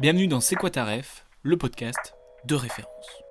[0.00, 3.22] Bienvenue dans C'est quoi ta ref, le podcast de référence.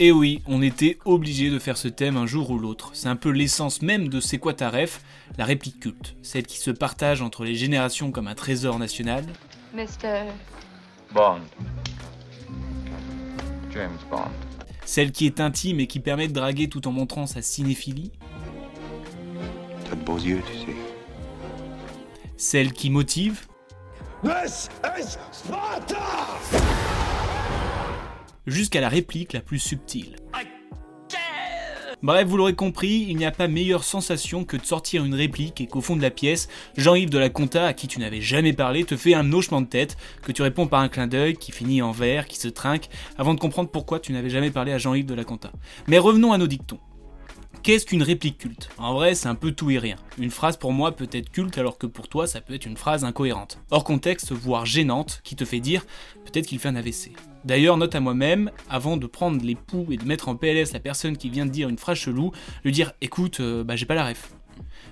[0.00, 2.90] Et oui, on était obligé de faire ce thème un jour ou l'autre.
[2.94, 5.02] C'est un peu l'essence même de C'est quoi ta ref,
[5.38, 9.24] la réplique culte, celle qui se partage entre les générations comme un trésor national,
[9.72, 10.24] Mr.
[11.14, 11.42] Bond.
[13.72, 14.30] James Bond.
[14.84, 18.10] celle qui est intime et qui permet de draguer tout en montrant sa cinéphilie,
[19.88, 20.95] T'as de beaux yeux, tu sais.
[22.36, 23.46] Celle qui motive,
[24.22, 25.96] This is Sparta!
[28.46, 30.16] jusqu'à la réplique la plus subtile.
[32.02, 35.60] Bref, vous l'aurez compris, il n'y a pas meilleure sensation que de sortir une réplique
[35.62, 38.52] et qu'au fond de la pièce, Jean-Yves de la Conta, à qui tu n'avais jamais
[38.52, 41.52] parlé, te fait un hochement de tête, que tu réponds par un clin d'œil, qui
[41.52, 44.78] finit en verre, qui se trinque, avant de comprendre pourquoi tu n'avais jamais parlé à
[44.78, 45.50] Jean-Yves de la Conta.
[45.88, 46.80] Mais revenons à nos dictons.
[47.66, 49.96] Qu'est-ce qu'une réplique culte En vrai, c'est un peu tout et rien.
[50.18, 52.76] Une phrase pour moi peut être culte alors que pour toi, ça peut être une
[52.76, 53.58] phrase incohérente.
[53.72, 55.84] Hors contexte, voire gênante, qui te fait dire
[56.24, 57.10] peut-être qu'il fait un AVC.
[57.44, 60.78] D'ailleurs, note à moi-même, avant de prendre les poux et de mettre en PLS la
[60.78, 62.30] personne qui vient de dire une phrase chelou,
[62.62, 64.30] lui dire écoute, euh, bah j'ai pas la ref.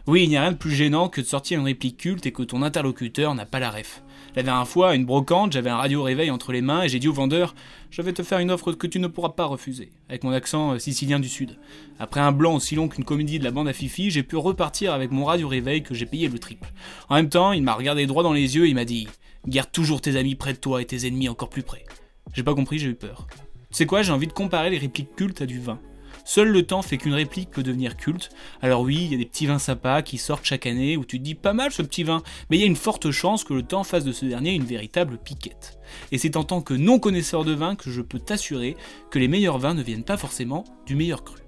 [0.09, 2.33] Oui, il n'y a rien de plus gênant que de sortir une réplique culte et
[2.33, 4.03] que ton interlocuteur n'a pas la ref.
[4.37, 6.99] La dernière fois, à une brocante, j'avais un radio réveil entre les mains et j'ai
[6.99, 7.55] dit au vendeur
[7.95, 10.73] Je vais te faire une offre que tu ne pourras pas refuser, avec mon accent
[10.73, 11.57] euh, sicilien du Sud.
[12.01, 14.93] Après un blanc aussi long qu'une comédie de la bande à Fifi, j'ai pu repartir
[14.93, 16.73] avec mon radio réveil que j'ai payé le triple.
[17.09, 19.07] En même temps, il m'a regardé droit dans les yeux et m'a dit
[19.47, 21.85] Garde toujours tes amis près de toi et tes ennemis encore plus près.
[22.33, 23.29] J'ai pas compris, j'ai eu peur.
[23.71, 25.79] C'est quoi, j'ai envie de comparer les répliques cultes à du vin.
[26.25, 28.31] Seul le temps fait qu'une réplique peut devenir culte.
[28.63, 31.19] Alors oui, il y a des petits vins sympas qui sortent chaque année où tu
[31.19, 33.55] te dis pas mal ce petit vin, mais il y a une forte chance que
[33.55, 35.79] le temps fasse de ce dernier une véritable piquette.
[36.13, 38.77] Et c'est en tant que non connaisseur de vin que je peux t'assurer
[39.11, 41.41] que les meilleurs vins ne viennent pas forcément du meilleur cru.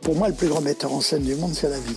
[0.00, 1.96] Pour moi, le plus grand metteur en scène du monde, c'est la vie.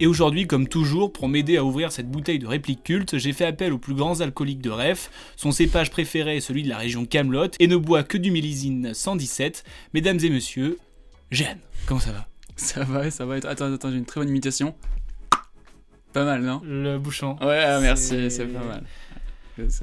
[0.00, 3.44] Et aujourd'hui, comme toujours, pour m'aider à ouvrir cette bouteille de réplique culte, j'ai fait
[3.44, 5.10] appel aux plus grands alcooliques de Ref.
[5.36, 8.92] Son cépage préféré est celui de la région Camelot et ne boit que du millésine
[8.92, 9.62] 117.
[9.94, 10.78] Mesdames et messieurs,
[11.30, 12.26] Jeanne, comment ça va?
[12.56, 13.46] Ça va, ça va être.
[13.46, 14.74] Attends, attends, j'ai une très bonne imitation.
[16.12, 16.60] Pas mal, non?
[16.64, 17.36] Le bouchon.
[17.40, 18.84] Ouais, ah, merci, c'est pas mal.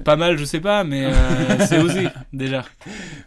[0.04, 1.12] Pas mal, je sais pas, mais euh,
[1.68, 2.66] c'est osé déjà.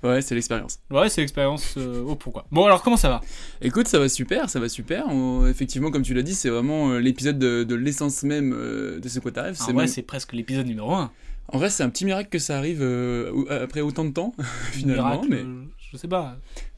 [0.03, 0.78] Ouais, c'est l'expérience.
[0.91, 1.75] Ouais, c'est l'expérience.
[1.77, 2.47] Euh, oh pourquoi.
[2.53, 3.21] Bon alors comment ça va?
[3.62, 5.06] Écoute, ça va super, ça va super.
[5.09, 9.00] On- effectivement, comme tu l'as dit, c'est vraiment euh, l'épisode de, de l'essence même euh,
[9.00, 9.54] de ce quoi t'arrives.
[9.56, 11.10] Vrai, même- c'est presque l'épisode numéro 1.
[11.49, 12.83] En vrai, c'est un petit miracle que ça arrive
[13.50, 14.34] après autant de temps,
[14.72, 15.22] finalement.
[15.22, 15.44] Miracle, mais
[15.93, 16.37] je sais pas.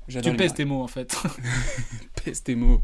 [0.08, 1.16] Tu pèses tes mots en fait.
[2.24, 2.80] pèse tes mots.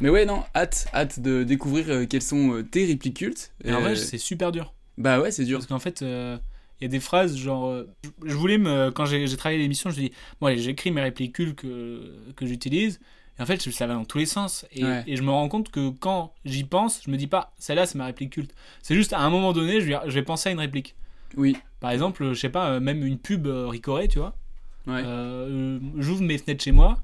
[0.00, 3.52] Mais ouais, non, hâte, hâte de découvrir quelles sont tes répliques cultes.
[3.64, 4.73] Et en vrai, c'est super dur.
[4.98, 5.58] Bah ouais, c'est dur.
[5.58, 6.36] Parce qu'en fait, euh,
[6.80, 7.66] il y a des phrases genre.
[7.68, 7.88] euh,
[8.24, 8.90] je voulais me.
[8.90, 12.46] Quand j'ai travaillé l'émission, je me dis bon, allez, j'écris mes répliques cultes que, que
[12.46, 13.00] j'utilise.
[13.38, 14.64] Et en fait, ça va dans tous les sens.
[14.72, 15.02] Et, Ouais.
[15.08, 17.98] et je me rends compte que quand j'y pense, je me dis pas, celle-là, c'est
[17.98, 18.54] ma réplique culte.
[18.82, 20.94] C'est juste à un moment donné, je vais, je vais penser à une réplique.
[21.36, 21.56] Oui.
[21.80, 24.36] Par exemple, je sais pas, euh, même une pub Ricoré, tu vois.
[24.86, 25.02] Ouais.
[25.04, 26.98] Euh, J'ouvre mes fenêtres chez moi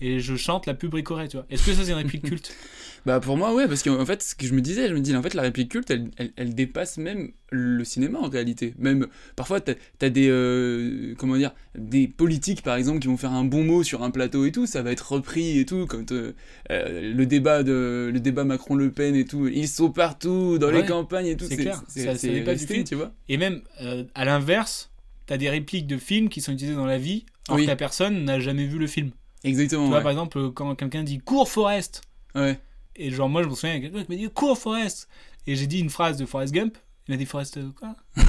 [0.00, 1.46] et je chante la pub Ricoré, tu vois.
[1.50, 2.54] Est-ce que ça, c'est une réplique culte
[3.06, 5.14] Bah pour moi ouais parce qu'en fait ce que je me disais je me dis
[5.14, 9.08] en fait la réplique culte elle, elle, elle dépasse même le cinéma en réalité même
[9.36, 13.44] parfois t'as as des euh, comment dire des politiques par exemple qui vont faire un
[13.44, 16.32] bon mot sur un plateau et tout ça va être repris et tout comme euh,
[16.70, 20.70] euh, le débat de le débat Macron Le Pen et tout ils sont partout dans
[20.70, 21.82] les campagnes et tout c'est clair.
[21.88, 22.84] c'est Ça- ça c'est dépasse du film.
[22.84, 24.90] tu vois Et même, euh, à l'inverse,
[25.26, 27.64] t'as des répliques de films qui sont utilisées dans la vie, alors Oui.
[27.64, 29.10] que la personne n'a jamais vu le film.
[29.44, 30.02] Exactement Tu vois, ouais.
[30.02, 32.02] par exemple, euh, quand quelqu'un dit cours Forest,
[32.34, 32.58] ouais
[32.96, 35.08] et genre, moi, je me souviens, quelqu'un qui m'a dit cours Forest,
[35.46, 36.76] et j'ai dit une phrase de Forrest Gump,
[37.08, 37.96] il m'a dit Forrest euh, quoi?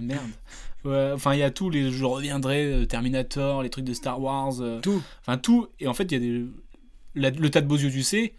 [0.00, 0.30] Merde.
[0.84, 1.90] Ouais, enfin, il y a tous les.
[1.90, 5.68] Je reviendrai, euh, Terminator, les trucs de Star Wars, tout enfin tout.
[5.80, 6.44] Et en fait, il y a des.
[7.14, 8.34] la- le tas de beaux yeux, tu sais,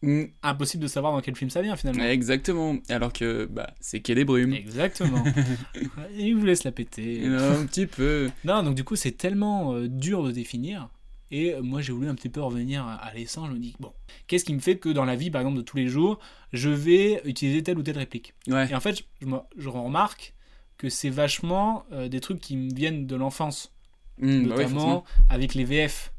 [0.00, 0.26] Mm.
[0.44, 2.04] impossible de savoir dans quel film ça vient finalement.
[2.04, 2.76] Exactement.
[2.88, 4.52] Alors que bah, c'est Quai des Brumes.
[4.54, 5.24] Exactement.
[6.16, 7.26] Il vous laisse la péter.
[7.26, 8.30] un petit peu.
[8.44, 10.88] Non, donc du coup, c'est tellement euh, dur de définir.
[11.30, 13.48] Et moi, j'ai voulu un petit peu revenir à, l'essence.
[13.48, 13.92] Je me dis, bon,
[14.26, 16.18] qu'est-ce qui me fait que dans la vie, par exemple, de tous les jours,
[16.52, 18.70] je vais utiliser telle ou telle réplique Ouais.
[18.70, 20.34] Et en fait, je, remarque
[20.78, 23.72] que c'est vachement euh, des trucs qui me viennent de l'enfance.
[24.20, 26.12] Mm, bah notamment avec les VF.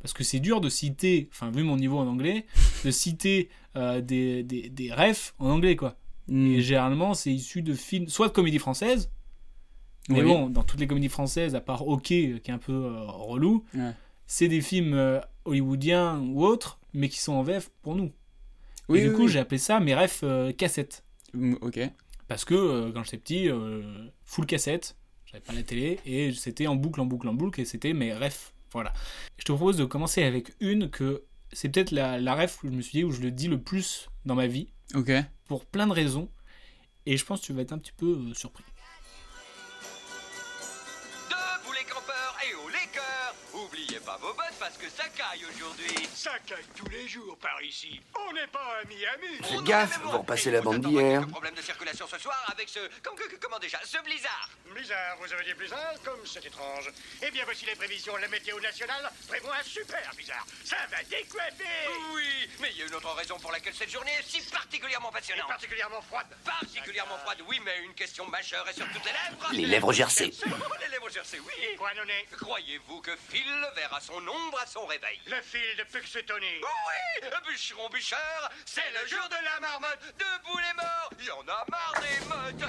[0.00, 2.46] Parce que c'est dur de citer, enfin, vu mon niveau en anglais,
[2.84, 5.96] de citer euh, des, des, des refs en anglais, quoi.
[6.28, 6.46] Mm.
[6.46, 9.10] Et généralement, c'est issu de films, soit de comédies françaises,
[10.08, 10.26] mais Oui.
[10.26, 13.04] bon, dans toutes les comédies françaises, à part OK, euh, qui est un peu euh,
[13.06, 13.92] relou, Ouais.
[14.34, 18.10] C'est des films euh, hollywoodiens ou autres, mais qui sont en VF pour nous.
[18.88, 19.28] Oui, et du coup, oui.
[19.28, 21.04] j'ai appelé ça mes refs euh, cassettes.
[21.34, 21.80] Mm, Ok.
[22.28, 23.50] Parce que euh, quand j'étais petit,
[24.24, 24.96] full cassette,
[25.26, 28.14] j'avais pas la télé, et c'était en boucle, en boucle, en boucle, et c'était mes
[28.14, 28.54] refs.
[28.72, 28.94] Voilà.
[29.36, 32.72] Je te propose de commencer avec une que c'est peut-être la, la ref que je
[32.72, 35.12] me suis dit où je le dis le plus dans ma vie, Ok.
[35.46, 36.30] pour plein de raisons,
[37.04, 38.64] et je pense que tu vas être un petit peu surpris.
[44.22, 48.00] Vos bottes parce que ça caille aujourd'hui Ça caille tous les jours par ici.
[48.28, 49.36] On n'est pas à Miami.
[49.42, 51.26] Faites gaffe, vous repassez la bande d'hier.
[51.28, 52.78] Problèmes de circulation ce soir avec ce...
[53.02, 56.90] Comme, que- comment déjà Ce blizzard Blizzard, vous avez dit blizzard Comme c'est étrange.
[57.20, 58.16] Eh bien, voici les prévisions.
[58.16, 60.46] La météo nationale prévoit un super blizzard.
[60.64, 61.64] Ça va décoiffer
[62.14, 65.10] Oui, mais il y a une autre raison pour laquelle cette journée est si particulièrement
[65.10, 66.28] Et passionnante particulièrement froide.
[66.44, 70.32] Particulièrement froide, oui, mais une question majeure est sur toutes les lèvres Les lèvres gercées.
[70.46, 71.76] Oh, les lèvres gercées, oui.
[72.38, 76.46] Croyez-vous que Phil verra son ombre à son réveil Le fil de Puxetony.
[76.62, 81.42] Oui Bûcheron bûcheur, c'est le jour de la marmotte Debout les morts, il y en
[81.48, 82.68] a marre des mottes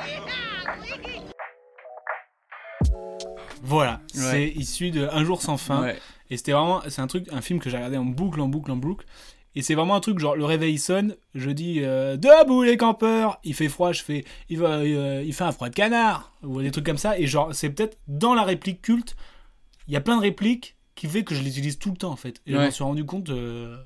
[3.61, 4.21] Voilà, Ouais.
[4.31, 5.81] c'est issu de Un jour sans fin.
[5.83, 5.99] Ouais.
[6.29, 8.71] Et c'était vraiment, c'est un truc, un film que j'ai regardé en boucle, en boucle,
[8.71, 9.05] en boucle.
[9.55, 13.39] Et c'est vraiment un truc genre le réveil sonne, je dis euh, debout les campeurs,
[13.43, 16.59] il fait froid, je fais il va, euh, il fait un froid de canard ou
[16.61, 17.19] des trucs comme ça.
[17.19, 19.15] Et genre c'est peut-être dans la réplique culte,
[19.87, 22.11] il y a plein de répliques qui fait que je les utilise tout le temps
[22.11, 22.41] en fait.
[22.45, 22.65] Et je Ouais.
[22.65, 23.77] m'en suis rendu compte euh,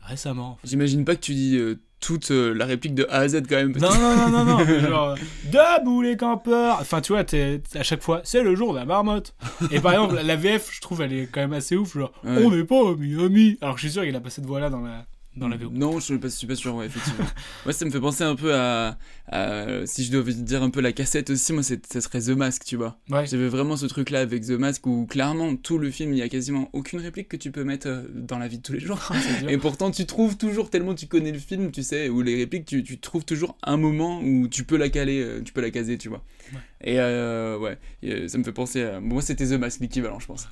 [0.00, 0.50] récemment.
[0.52, 0.68] en fait.
[0.68, 3.56] J'imagine pas que tu dis euh, toute euh, la réplique de A à Z quand
[3.56, 3.72] même.
[3.78, 5.14] Non non non non non, genre
[5.50, 6.78] debout les campeurs.
[6.80, 9.34] Enfin tu vois, t'es- à chaque fois c'est le jour de la marmotte.
[9.70, 11.94] Et par exemple la VF, je trouve elle est quand même assez ouf.
[11.96, 12.44] Genre Ouais.
[12.44, 13.56] on n'est pas à Miami.
[13.62, 15.70] Alors je suis sûr qu'il a pas cette voix là dans la dans la VO.
[15.70, 17.26] Non, je suis pas, je suis pas sûr, ouais, effectivement.
[17.64, 18.98] moi, ça me fait penser un peu à,
[19.28, 22.64] à- Si je devais dire un peu la cassette aussi, moi, ça serait The Mask,
[22.64, 22.98] tu vois.
[23.10, 23.26] Ouais.
[23.26, 26.28] J'avais vraiment ce truc-là avec The Mask où, clairement, tout le film, il y a
[26.28, 29.00] quasiment aucune réplique que tu peux mettre euh, dans la vie de tous les jours.
[29.40, 29.48] Dur.
[29.50, 32.66] Et pourtant, tu trouves toujours, tellement tu connais le film, tu sais, où les répliques,
[32.66, 35.70] tu, tu trouves toujours un moment où tu peux la caler, euh, tu peux la
[35.70, 36.22] caser, tu vois.
[36.52, 36.60] Ouais.
[36.82, 39.00] Et euh, ouais, et, ça me fait penser à.
[39.00, 40.48] Moi, c'était The Mask, l'équivalent, je pense.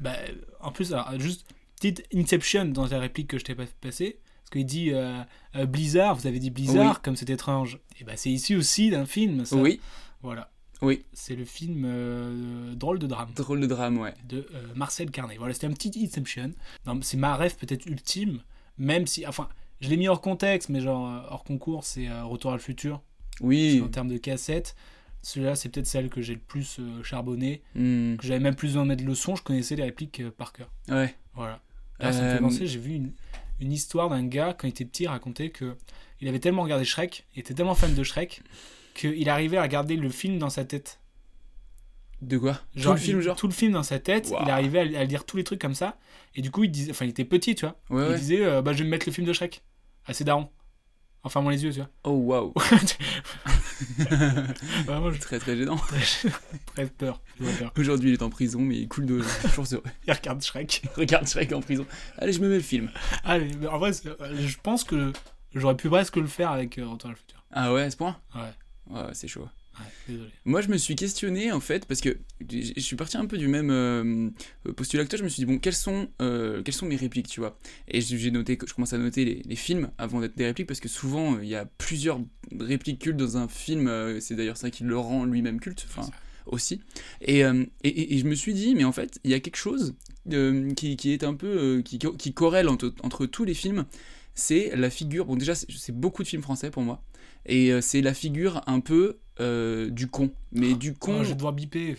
[0.00, 0.16] Bah,
[0.60, 1.46] en plus, alors, juste
[1.76, 4.18] petite Inception dans la réplique que je t'ai pas passée.
[4.56, 5.22] Qu'il dit euh,
[5.56, 7.00] euh, Blizzard, vous avez dit Blizzard, Oui.
[7.02, 7.78] comme c'est étrange.
[8.00, 9.44] Et bah, c'est issu aussi d'un film.
[9.44, 9.56] Ça.
[9.56, 9.80] Oui,
[10.22, 10.50] Voilà.
[10.80, 14.14] oui, C'est le film euh, Drôle de drame drôle de drame, ouais.
[14.28, 15.36] de Marcel Carnet.
[15.36, 16.52] Voilà, c'était un petit Inception.
[17.02, 18.40] C'est ma rêve peut-être ultime,
[18.78, 19.26] même si.
[19.26, 19.48] Enfin,
[19.80, 23.02] je l'ai mis hors contexte, mais genre hors concours, c'est Retour à le futur.
[23.42, 23.82] Oui.
[23.84, 24.74] En termes de cassette.
[25.22, 28.84] Celui-là, c'est peut-être celle que j'ai le plus charbonné, Hmm, que j'avais même plus besoin
[28.84, 30.70] de mettre le son, je connaissais les répliques par cœur.
[30.88, 31.14] ouais.
[31.34, 31.60] Voilà.
[31.98, 33.12] Là, ça me fait penser, j'ai vu une,
[33.60, 35.76] une histoire d'un gars, quand il était petit, raconter que
[36.20, 38.42] il avait tellement regardé Shrek, il était tellement fan de Shrek,
[38.94, 41.00] qu'il arrivait à regarder le film dans sa tête.
[42.22, 42.58] De quoi?
[42.74, 43.36] Genre, Tout le film, il- genre?
[43.36, 45.74] Tout le film dans sa tête, il arrivait à, à lire tous les trucs comme
[45.74, 45.98] ça,
[46.34, 47.76] et du coup, il disait, enfin, il était petit, tu vois.
[47.90, 48.18] Ouais, il ouais.
[48.18, 49.62] disait, euh, bah, je vais me mettre le film de Shrek.
[50.06, 50.48] Assez daron.
[51.24, 51.90] Enfin, moi les yeux, tu vois.
[52.04, 52.54] Oh waouh,
[54.86, 55.76] Vraiment, très très gênant.
[56.74, 57.20] très peur.
[57.76, 59.82] Aujourd'hui, il est en prison, mais il coule de toujours heureux.
[60.06, 60.82] Il regarde Shrek.
[60.96, 61.86] Regarde Shrek en prison.
[62.18, 62.90] Allez, je me mets le film.
[63.24, 65.12] Allez, mais en vrai, c'est- je pense que
[65.54, 67.44] j'aurais pu presque le faire avec euh, Retour à le futur.
[67.52, 68.16] Ah ouais, à ce point?
[68.34, 68.52] Ouais,
[68.90, 69.48] Ouais, c'est chaud.
[69.78, 70.16] Ouais.
[70.44, 72.18] Moi, je me suis questionné en fait parce que
[72.48, 74.30] je suis parti un peu du même euh,
[74.76, 75.18] postulat que toi.
[75.18, 77.58] Je me suis dit bon, quelles sont euh, quelles sont mes répliques, tu vois?
[77.88, 80.80] Et j'ai noté, je commence à noter les, les films avant d'être des répliques parce
[80.80, 82.20] que souvent euh, il y a plusieurs
[82.58, 83.90] répliques cultes dans un film.
[84.20, 85.86] c'est d'ailleurs ça qui le rend lui-même culte.
[85.90, 86.08] Enfin,
[86.46, 86.80] aussi.
[87.20, 89.94] Et, euh, et, je me suis dit, mais en fait, il y a quelque chose
[90.32, 91.46] euh, qui, qui est un peu.
[91.46, 93.84] euh, qui, qui corrèle entre, entre tous les films.
[94.34, 95.26] C'est la figure.
[95.26, 97.02] Bon, déjà, c'est beaucoup de films français pour moi.
[97.46, 100.30] Et c'est la figure un peu euh, du con.
[100.52, 101.18] Mais du con.
[101.20, 101.96] Oh, je vais devoir biper.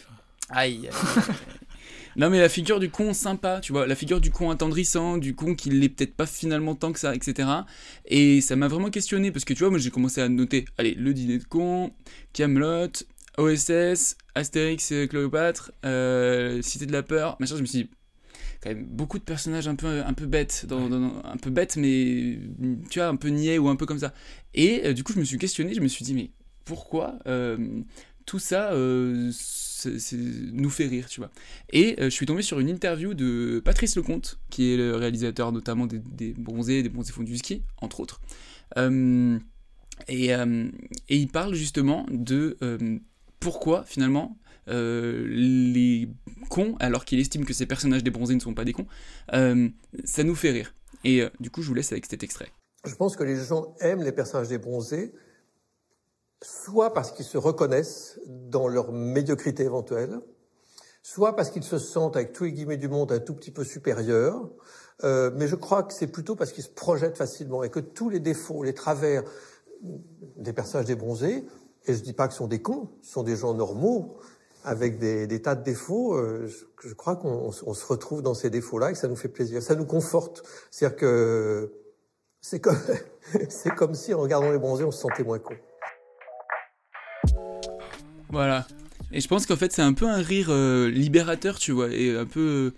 [0.49, 0.89] Aïe.
[2.15, 5.35] non mais la figure du con sympa, tu vois, la figure du con attendrissant, du
[5.35, 7.47] con qui l'est peut-être pas finalement tant que ça, etc.
[8.05, 10.93] Et ça m'a vraiment questionné parce que tu vois, moi j'ai commencé à noter, allez,
[10.95, 11.91] le dîner de con,
[12.33, 12.87] Camelot,
[13.37, 17.55] OSS, Astérix et Cléopâtre, euh, Cité de la peur, machin.
[17.55, 17.89] Je me suis dit,
[18.63, 21.75] quand même beaucoup de personnages un peu, un peu bêtes, dans, dans- un peu bêtes,
[21.77, 22.39] mais
[22.89, 24.13] tu vois, un peu niais ou un peu comme ça.
[24.55, 26.31] Et euh, du coup, je me suis questionné, je me suis dit, mais
[26.67, 27.57] pourquoi euh,
[28.25, 29.31] tout ça euh,
[30.51, 31.31] nous fait rire, tu vois
[31.71, 35.51] Et euh, je suis tombé sur une interview de Patrice Lecomte, qui est le réalisateur
[35.53, 38.21] notamment des, bronzés, des bronzés fondus du ski, entre autres.
[40.09, 40.31] Et,
[41.09, 42.57] il parle justement de
[43.39, 46.09] pourquoi finalement les
[46.49, 48.87] cons, alors qu'il estime que ces personnages des bronzés ne sont pas des cons,
[49.31, 50.73] ça nous fait rire.
[51.05, 52.49] Et du coup, je vous laisse avec cet extrait.
[52.85, 55.13] Je pense que les gens aiment les personnages des bronzés,
[56.43, 60.19] soit parce qu'ils se reconnaissent dans leur médiocrité éventuelle,
[61.01, 63.63] soit parce qu'ils se sentent, avec tous les guillemets du monde, un tout petit peu
[63.63, 64.49] supérieurs.
[65.03, 68.09] Euh, mais je crois que c'est plutôt parce qu'ils se projettent facilement et que tous
[68.09, 69.23] les défauts, les travers
[70.37, 71.45] des personnages des bronzés,
[71.85, 74.17] et je dis pas que ce sont des cons, ce sont des gens normaux
[74.63, 76.15] avec des, tas de défauts.
[76.15, 76.49] euh,
[76.83, 79.15] je, crois qu'on on se- on se retrouve dans ces défauts-là et que ça nous
[79.15, 80.43] fait plaisir, ça nous conforte.
[80.71, 81.71] C'est-à-dire que
[82.41, 82.75] c'est comme,
[83.49, 85.53] c'est comme si en regardant les bronzés, on se sentait moins con.
[88.29, 88.67] Voilà.
[89.11, 92.15] Et je pense qu'en fait, c'est un peu un rire euh, libérateur, tu vois, et
[92.15, 92.73] un peu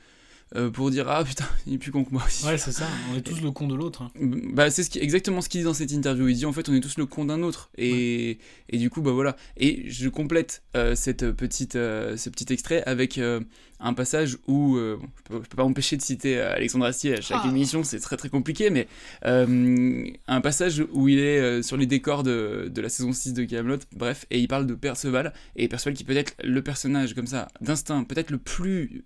[0.55, 2.45] euh, pour dire ah putain, il est plus con que moi aussi.
[2.45, 4.01] Ouais, c'est ça, on est tous le con de l'autre.
[4.03, 4.11] hein.
[4.53, 6.27] Bah, c'est ce qui, exactement ce qu'il dit dans cette interview.
[6.27, 7.69] Il dit en fait on est tous le con d'un autre.
[7.77, 8.39] Et,
[8.69, 9.35] et du coup, bah voilà.
[9.57, 13.39] Et je complète euh, cette petite, euh, ce petit extrait avec euh,
[13.79, 16.85] un passage où euh, bon, je, peux, je peux pas m'empêcher de citer euh, Alexandre
[16.85, 17.47] Astier à chaque Ah.
[17.47, 18.87] émission, c'est très très compliqué, mais
[19.25, 23.33] euh, un passage où il est euh, sur les décors de, de la saison 6
[23.33, 27.13] de Camelot, bref, et il parle de Perceval, et Perceval qui peut être le personnage
[27.13, 29.05] comme ça, d'instinct, peut-être le plus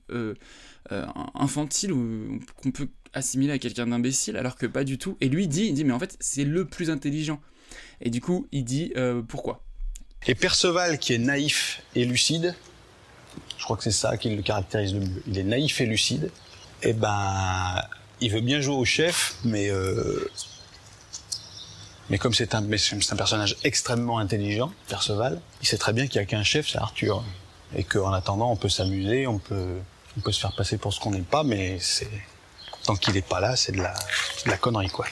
[0.92, 5.18] euh, infantile ou qu'on peut assimiler à quelqu'un d'imbécile, alors que pas du tout.
[5.22, 7.40] Et lui dit, il dit, mais en fait, c'est le plus intelligent.
[8.02, 9.63] Et du coup, il dit euh, pourquoi?
[10.28, 12.56] Et Perceval, qui est naïf et lucide,
[13.58, 15.24] je crois que c'est ça qui le caractérise le mieux.
[15.28, 16.32] Il est naïf et lucide.
[16.82, 17.82] Et ben,
[18.20, 20.30] il veut bien jouer au chef, mais euh,
[22.10, 26.24] mais comme c'est un, un personnage extrêmement intelligent, Perceval, il sait très bien qu'il n'y
[26.24, 27.24] a qu'un chef, c'est Arthur,
[27.75, 29.78] et qu'en attendant, on peut s'amuser, on peut
[30.17, 32.10] on peut se faire passer pour ce qu'on n'est pas, mais c'est
[32.86, 35.05] tant qu'il n'est pas là, c'est de la de la connerie quoi.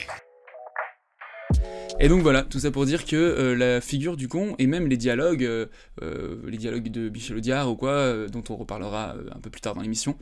[2.00, 4.88] Et donc voilà, tout ça pour dire que euh, la figure du con et même
[4.88, 5.66] les dialogues, euh,
[6.02, 9.60] euh, les dialogues de Michel Audiard ou quoi, euh, dont on reparlera un peu plus
[9.60, 10.16] tard dans l'émission,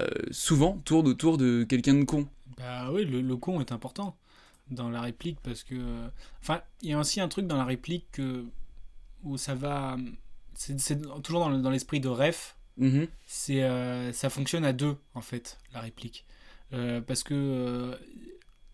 [0.00, 2.26] euh, souvent tournent autour de quelqu'un de con.
[2.56, 4.16] Bah oui, le, le con est important
[4.70, 5.74] dans la réplique parce que.
[6.42, 8.44] Enfin, il y a aussi un truc dans la réplique que-
[9.24, 9.96] où ça va.
[10.54, 10.76] C'est
[11.22, 12.55] toujours dans l'esprit de ref.
[12.78, 13.06] Mhm.
[13.26, 16.24] C'est euh, ça fonctionne à deux en fait la réplique
[16.72, 17.94] Euh, parce que euh,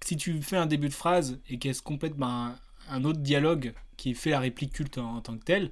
[0.04, 2.56] si tu fais un début de phrase et qu'elle se complète par un,
[2.90, 5.70] un autre dialogue qui fait la réplique culte en, en tant que telle,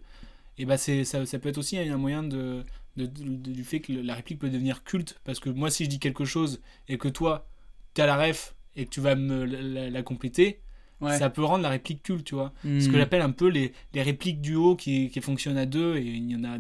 [0.59, 2.65] et bah c'est ça, ça peut être aussi un moyen de,
[2.97, 5.89] de- de- du fait que la réplique peut devenir culte parce que moi si je
[5.89, 7.47] dis quelque chose et que toi
[7.95, 10.61] tu as la ref et que tu vas me la, la- la compléter
[11.01, 11.19] Ouais.
[11.19, 12.99] ça peut rendre la réplique culte tu vois ce que Mhm.
[12.99, 16.37] j'appelle un peu les, les répliques duo qui, qui fonctionnent à deux et il y
[16.37, 16.59] en a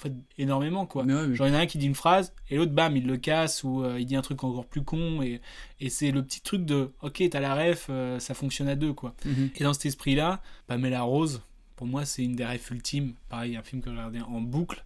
[0.00, 1.04] fait énormément quoi.
[1.04, 2.72] Mais ouais, mais- genre il y en a un qui dit une phrase et l'autre
[2.72, 5.40] bam il le casse ou euh, il dit un truc encore plus con et,
[5.80, 8.92] et c'est le petit truc de ok t'as la ref euh, ça fonctionne à deux
[8.92, 9.14] quoi.
[9.24, 9.50] Mhm.
[9.56, 11.42] et dans cet esprit là Pamela Rose
[11.76, 13.14] pour moi c'est une des refs ultimes.
[13.28, 14.84] Pareil un film que j'ai regardé en boucle.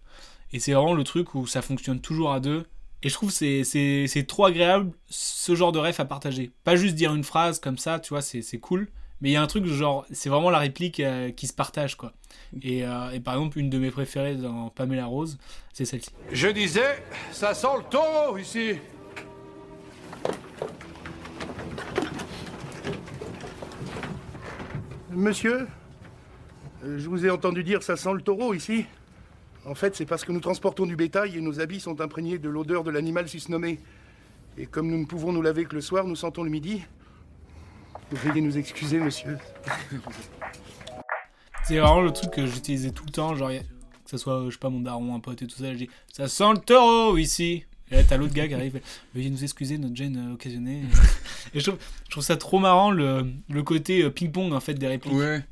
[0.53, 2.65] Et c'est vraiment le truc où ça fonctionne toujours à deux.
[3.03, 6.51] Et je trouve que c'est- c'est c'est trop agréable ce genre de ref à partager.
[6.63, 8.87] Pas juste dire une phrase comme ça tu vois c'est c'est cool
[9.21, 11.95] mais il y a un truc genre c'est vraiment la réplique euh, qui se partage
[11.95, 12.13] quoi
[12.61, 15.37] et, euh, et par exemple une de mes préférées dans Pamela Rose
[15.73, 18.75] c'est celle-ci Je disais, ça sent le taureau ici.
[25.11, 25.67] Monsieur,
[26.83, 28.85] euh, je vous ai entendu dire ça sent le taureau ici.
[29.65, 32.49] En fait, c'est parce que nous transportons du bétail et nos habits sont imprégnés de
[32.49, 33.79] l'odeur de l'animal susnommé.
[34.57, 36.83] Et comme nous ne pouvons nous laver que le soir, nous sentons le midi.
[38.11, 39.37] Veuillez nous excuser, monsieur.
[41.63, 44.59] C'est vraiment le truc que j'utilisais tout le temps, genre, que ce soit, je sais
[44.59, 47.65] pas, mon daron, un pote et tout ça, je dis Ça sent le taureau ici
[47.89, 48.79] Et là, t'as l'autre gars qui arrive,
[49.15, 50.83] veuillez nous excuser, notre gêne euh, occasionnée.
[51.53, 54.75] et je trouve, je trouve ça trop marrant, le, le côté euh, ping-pong, en fait,
[54.75, 55.13] des répliques.
[55.13, 55.43] Ouais.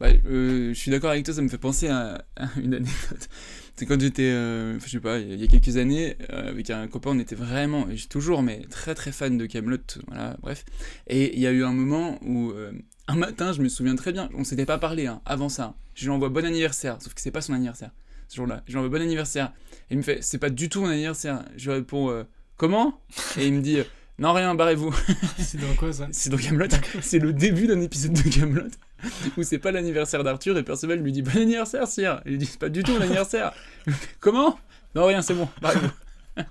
[0.00, 3.28] Bah, euh, je suis d'accord avec toi, ça me fait penser à, à une anecdote.
[3.78, 6.88] C'est quand j'étais, euh, je sais pas, il y a quelques années, euh, avec un
[6.88, 9.78] copain, on était vraiment, et toujours, mais très très fan de Camelot,
[10.08, 10.64] voilà, bref.
[11.06, 12.72] Et il y a eu un moment où, euh,
[13.06, 15.76] un matin, je me souviens très bien, on s'était pas parlé hein, avant ça.
[15.94, 17.92] Je lui envoie bon anniversaire, sauf que c'est pas son anniversaire,
[18.26, 18.64] ce jour-là.
[18.66, 19.52] Je lui envoie bon anniversaire.
[19.90, 21.44] Et il me fait, c'est pas du tout mon anniversaire.
[21.56, 22.24] Je lui réponds, euh,
[22.56, 23.00] comment?
[23.38, 23.84] Et il me dit, euh,
[24.18, 24.92] non, rien, barrez-vous.
[25.38, 26.08] C'est dans quoi ça?
[26.12, 26.66] C'est dans Camelot.
[27.00, 28.70] C'est le début d'un épisode de Camelot
[29.36, 32.20] où c'est pas l'anniversaire d'Arthur et Perceval lui dit bon anniversaire, sire.
[32.26, 33.52] Il lui dit c'est pas du tout mon anniversaire.
[33.86, 34.58] Il me fait, Comment?
[34.94, 35.48] Non, rien, c'est bon.
[35.60, 35.88] barrez-vous.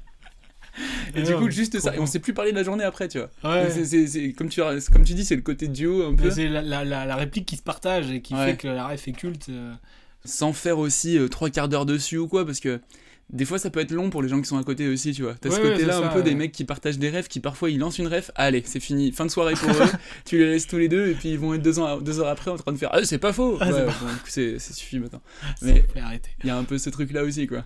[1.16, 1.96] Et du coup, juste ça.
[1.96, 3.30] Et on sait plus parler de la journée après, tu vois.
[3.44, 3.68] Ouais.
[4.38, 4.62] Comme, tu,
[4.94, 6.30] comme tu dis, c'est le côté duo un peu.
[6.30, 8.52] C'est la, la, la, la réplique qui se partage et qui Ouais.
[8.52, 9.48] fait que la ref est culte.
[9.50, 9.74] euh.
[10.24, 12.80] Sans faire aussi euh, trois quarts d'heure dessus ou quoi, parce que.
[13.30, 15.24] Des fois, ça peut être long pour les gens qui sont à côté aussi, tu
[15.24, 15.36] vois.
[15.36, 17.70] T'as ce Ouais, côté-là un ça, peu des mecs qui partagent des rêves, qui parfois
[17.70, 19.90] ils lancent une rêve, allez, c'est fini, fin de soirée pour eux,
[20.26, 22.30] tu les laisses tous les deux, et puis ils vont être deux, ans, deux heures
[22.30, 25.22] après en train de faire, ah, c'est pas faux Ah, c'est Ouais, bon, suffit maintenant.
[25.62, 25.84] Mais
[26.44, 27.66] il y a un peu ce truc-là aussi, quoi.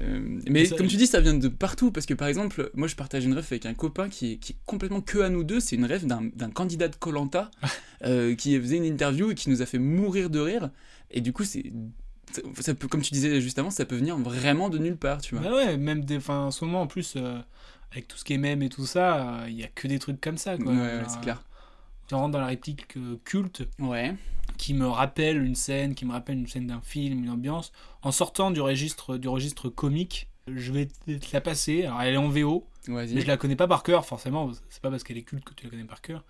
[0.00, 2.96] Euh, mais comme tu dis, ça vient de partout, parce que par exemple, moi je
[2.96, 5.58] partage une rêve avec un copain qui est, qui est complètement que à nous deux,
[5.60, 7.50] c'est une rêve d'un d'un candidat de Colanta
[8.36, 10.70] qui faisait une interview et qui nous a fait mourir de rire,
[11.10, 11.72] et du coup, c'est.
[12.32, 15.20] Ça- Ça peut, comme tu disais juste avant, ça peut venir vraiment de nulle part,
[15.20, 15.44] tu vois.
[15.48, 17.38] Bah ouais, même des, enfin, en ce moment en plus, euh,
[17.92, 19.98] avec tout ce qui est mème et tout ça, euh, il y a que des
[19.98, 20.56] trucs comme ça.
[20.58, 20.72] Quoi.
[20.72, 21.42] Ouais, ouais, c'est clair.
[22.08, 24.14] Tu rentres dans la réplique euh, culte Ouais.
[24.58, 27.72] qui me rappelle une scène, qui me rappelle une scène d'un film, une ambiance.
[28.02, 31.84] En sortant du registre, du registre comique, je vais te la passer.
[31.84, 34.52] Alors elle est en VO, mais je la connais pas par cœur forcément.
[34.68, 36.22] C'est pas parce qu'elle est culte que tu la connais par cœur,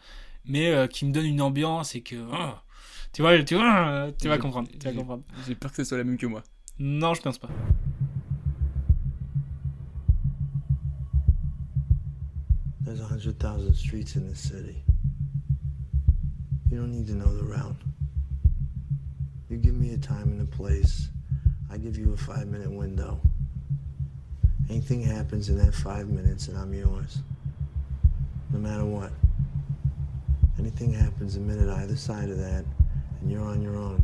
[0.46, 2.54] mais euh, qui me donne une ambiance et que oh,
[3.16, 4.68] tu vois, tu vois, tu vas comprendre.
[4.68, 5.22] Tu vas j'ai- comprendre.
[5.46, 6.42] J'ai peur que ce soit la même que moi.
[6.78, 7.48] Non, je pense pas.
[12.82, 14.82] There's a hundred thousand streets in this city.
[16.70, 17.74] You don't need to know the route.
[19.48, 21.08] You give me a time and a place,
[21.72, 23.18] I give you a five minute window.
[24.68, 27.18] Anything happens in that five minutes and I'm yours.
[28.50, 29.12] No matter what.
[30.58, 32.75] Anything happens a minute either side of that and
[33.30, 34.02] you're on your own.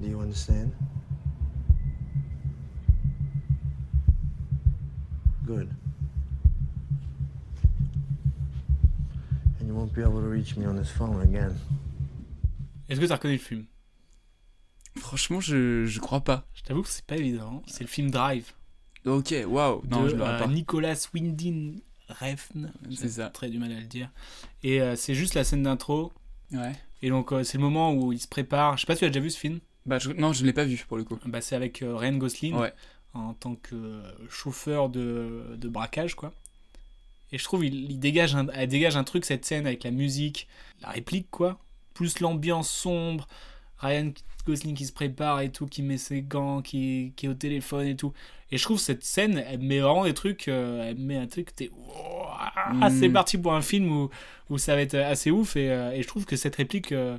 [0.00, 0.72] Do you understand?
[5.46, 5.70] Good.
[9.60, 11.54] And you won't be able to reach me on this phone again.
[12.88, 13.66] Est-ce que tu as reconnu le film?
[14.96, 16.46] Franchement, je, je crois pas.
[16.54, 17.62] Je t'avoue que c'est pas évident.
[17.66, 18.52] C'est le film Drive.
[19.04, 19.82] Ok, waouh.
[19.88, 20.46] Non, de, je l'aurais euh, pas.
[20.46, 22.72] Nicolas Winding Refn.
[22.90, 23.30] C'est J'ai ça.
[23.30, 24.10] Très du mal à le dire.
[24.62, 26.12] Et euh, c'est juste la scène d'intro.
[26.52, 26.72] Ouais.
[27.02, 28.76] Et donc euh, c'est le moment où il se prépare.
[28.76, 29.58] Je sais pas si tu as déjà vu ce film.
[29.84, 31.18] Bah, je- non, je l'ai pas vu pour le coup.
[31.26, 32.72] Bah, c'est avec euh, Ryan Gosling Ouais.
[33.14, 36.32] en tant que euh, chauffeur de, de braquage quoi.
[37.32, 39.90] Et je trouve il, il dégage un, elle dégage un truc cette scène avec la
[39.90, 40.48] musique,
[40.82, 41.58] la réplique quoi,
[41.94, 43.26] plus l'ambiance sombre,
[43.78, 44.12] Ryan
[44.46, 47.86] Gosling qui se prépare et tout, qui met ses gants, qui, qui est au téléphone
[47.86, 48.12] et tout.
[48.52, 51.54] Et je trouve cette scène, elle met vraiment des trucs, euh, elle met un truc,
[51.54, 51.70] t'es
[52.72, 52.90] Mm.
[52.90, 54.10] c'est parti pour un film où,
[54.50, 57.16] où ça va être assez ouf et, euh, et je trouve que cette réplique euh,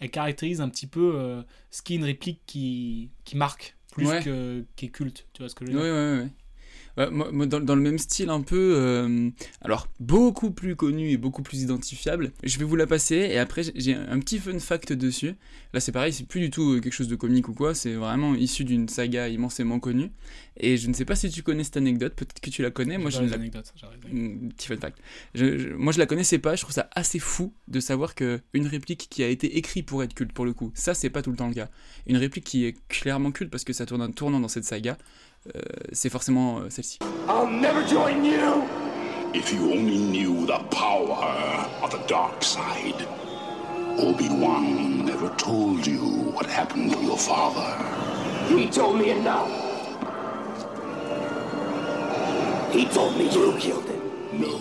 [0.00, 4.22] elle caractérise un petit peu ce qui est une réplique qui, qui marque plus Ouais.
[4.22, 5.92] que qui est culte tu vois ce que je veux dire?
[5.92, 6.28] Ouais, ouais.
[7.10, 9.28] Moi, dans, dans le même style un peu, euh,
[9.60, 12.32] alors beaucoup plus connu et beaucoup plus identifiable.
[12.42, 15.34] Je vais vous la passer et après j'ai- un petit fun fact dessus.
[15.74, 17.92] Là c'est pareil, c'est plus du tout euh, quelque chose de comique ou quoi, c'est
[17.94, 20.10] vraiment issu d'une saga immensément connue.
[20.58, 22.96] Et je ne sais pas si tu connais cette anecdote, peut-être que tu la connais.
[22.96, 23.36] Moi je ne la-
[24.14, 24.98] Mm, Petit fun fact.
[25.34, 28.40] Je- je- moi je la connaissais pas, je trouve ça assez fou de savoir que
[28.54, 31.20] une réplique qui a été écrite pour être culte pour le coup, ça c'est pas
[31.20, 31.68] tout le temps le cas.
[32.06, 34.96] Une réplique qui est clairement culte parce que ça tourne un tournant dans cette saga,
[35.92, 36.98] c'est forcément euh, celle-ci.
[37.28, 38.64] I'll never join you!
[39.34, 43.06] If you only knew the power of the dark side.
[43.98, 45.98] Obi-Wan never told you
[46.32, 47.66] what happened to your father.
[48.48, 49.50] He told me enough.
[52.72, 54.40] He told me you killed him.
[54.40, 54.60] No.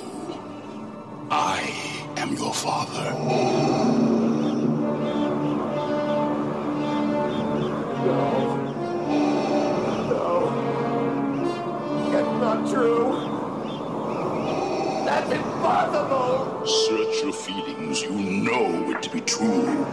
[1.29, 1.69] I
[2.17, 3.11] am your father.
[8.05, 8.64] That's
[12.45, 13.11] not true.
[15.05, 16.65] That's impossible.
[16.65, 18.01] Search your feelings.
[18.03, 18.11] You
[18.43, 19.85] know it to be true.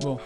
[0.00, 0.18] Bon,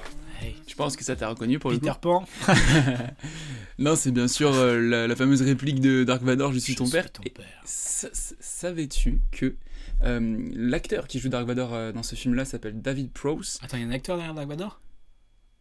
[0.66, 1.98] je pense que ça t'a reconnu pour le Peter coup.
[2.00, 2.24] Pan.
[3.78, 6.88] non, c'est bien sûr euh, la, la fameuse réplique de Dark Vador, je suis ton
[6.88, 7.10] père.
[7.10, 7.32] ton Et
[7.64, 9.56] sa- sa- Savais-tu que
[10.04, 13.58] euh, l'acteur qui joue Dark Vador euh, dans ce film-là s'appelle David Prowse?
[13.62, 14.80] Attends, il y a un acteur derrière Dark Vador?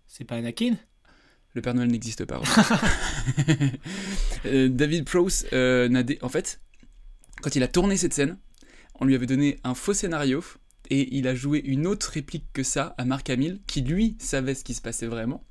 [0.08, 0.76] C'est pas Anakin?
[1.54, 2.42] Le Père Noël n'existe pas.
[4.46, 6.62] Euh, David Prowse euh, n'a dé- en fait,
[7.42, 8.38] quand il a tourné cette scène,
[9.00, 10.44] on lui avait donné un faux scénario
[10.90, 14.56] et il a joué une autre réplique que ça à Mark Hamill, qui lui savait
[14.56, 15.44] ce qui se passait vraiment.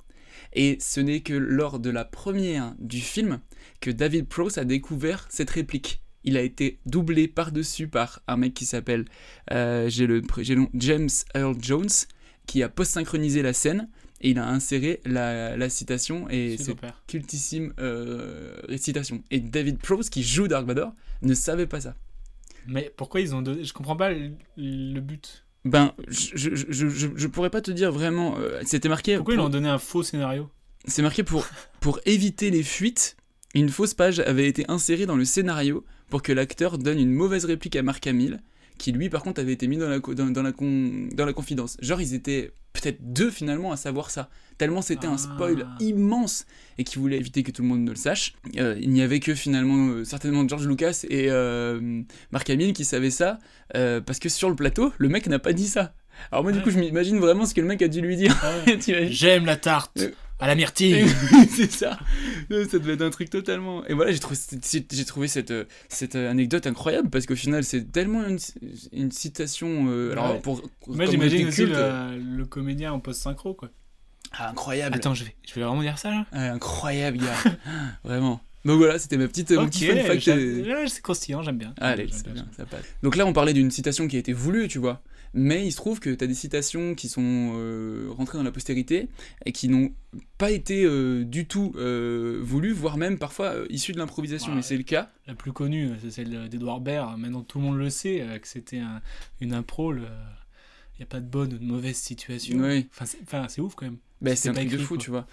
[0.54, 3.38] Et ce n'est que lors de la première du film
[3.80, 6.02] que David Prowse a découvert cette réplique.
[6.24, 9.04] Il a été doublé par-dessus par un mec qui s'appelle,
[9.52, 11.88] euh, j'ai le, pr- j'ai le nom, James Earl Jones,
[12.46, 13.88] qui a post-synchronisé la scène
[14.20, 19.22] et il a inséré la, la citation et C'est cette cultissime euh, récitation.
[19.30, 21.94] Et David Prowse, qui joue Dark Vador, ne savait pas ça.
[22.66, 25.44] Mais pourquoi ils ont donné Je comprends pas le, le but.
[25.64, 28.38] Ben, je, je, je, je, pourrais pas te dire vraiment.
[28.38, 29.16] euh, C'était marqué.
[29.16, 30.48] Pourquoi ils pour- ont donné un faux scénario?
[30.86, 31.46] C'est marqué pour,
[31.80, 33.16] pour éviter les fuites.
[33.54, 37.44] Une fausse page avait été insérée dans le scénario pour que l'acteur donne une mauvaise
[37.44, 38.40] réplique à Mark Hamill,
[38.80, 41.34] qui lui par contre avait été mis dans la, dans, dans la, con, dans la
[41.34, 41.76] confidence.
[41.80, 46.46] Genre ils étaient peut-être deux finalement à savoir ça, tellement c'était un spoil immense
[46.78, 48.32] et qui voulait éviter que tout le monde ne le sache.
[48.56, 52.00] Euh, il n'y avait que finalement euh, certainement George Lucas et euh,
[52.32, 53.38] Mark Hamill qui savaient ça,
[53.76, 55.92] euh, parce que sur le plateau, le mec n'a pas dit ça.
[56.32, 58.34] Alors moi du coup je m'imagine vraiment ce que le mec a dû lui dire.
[59.08, 60.00] J'aime la tarte
[60.40, 61.06] à la myrtille.
[61.50, 61.98] c'est ça.
[62.50, 63.86] Ça devait être un truc totalement.
[63.86, 64.36] Et voilà, j'ai trouvé,
[64.90, 65.52] j'ai trouvé cette,
[65.88, 68.38] cette anecdote incroyable parce qu'au final, c'est tellement une,
[68.92, 69.86] une citation.
[69.88, 70.40] Euh, alors, Ouais.
[70.40, 73.70] pour, Moi, j'imagine aussi le, le comédien en post-synchro, quoi.
[74.32, 74.94] Ah, incroyable.
[74.96, 77.50] Attends, je vais, je vais vraiment dire ça, là incroyable, gars.
[78.04, 78.40] Vraiment.
[78.64, 80.28] Donc voilà, c'était ma petite, mon Ok, petit fun fact.
[80.28, 81.74] euh, c'est croustillant, j'aime bien.
[81.80, 82.34] Allez, c'est bien.
[82.34, 82.84] bien, ça passe.
[83.02, 85.02] Donc là, on parlait d'une citation qui a été voulue, tu vois.
[85.32, 88.50] Mais il se trouve que tu as des citations qui sont euh, rentrées dans la
[88.50, 89.08] postérité
[89.46, 89.92] et qui n'ont
[90.38, 94.52] pas été euh, du tout euh, voulues, voire même parfois issues de l'improvisation.
[94.54, 94.58] Ouais.
[94.58, 95.12] Et c'est le cas.
[95.28, 97.16] La plus connue, c'est celle d'Edouard Baird.
[97.18, 99.00] Maintenant, tout le monde le sait, que c'était un-
[99.40, 99.94] une impro.
[99.94, 100.00] Il
[100.98, 102.58] n'y a pas de bonne ou de mauvaise situation.
[102.58, 102.88] Oui.
[103.00, 103.98] Enfin, c'est ouf quand même.
[104.20, 105.02] Bah, c'est un truc de fou, quoi.
[105.02, 105.26] tu vois.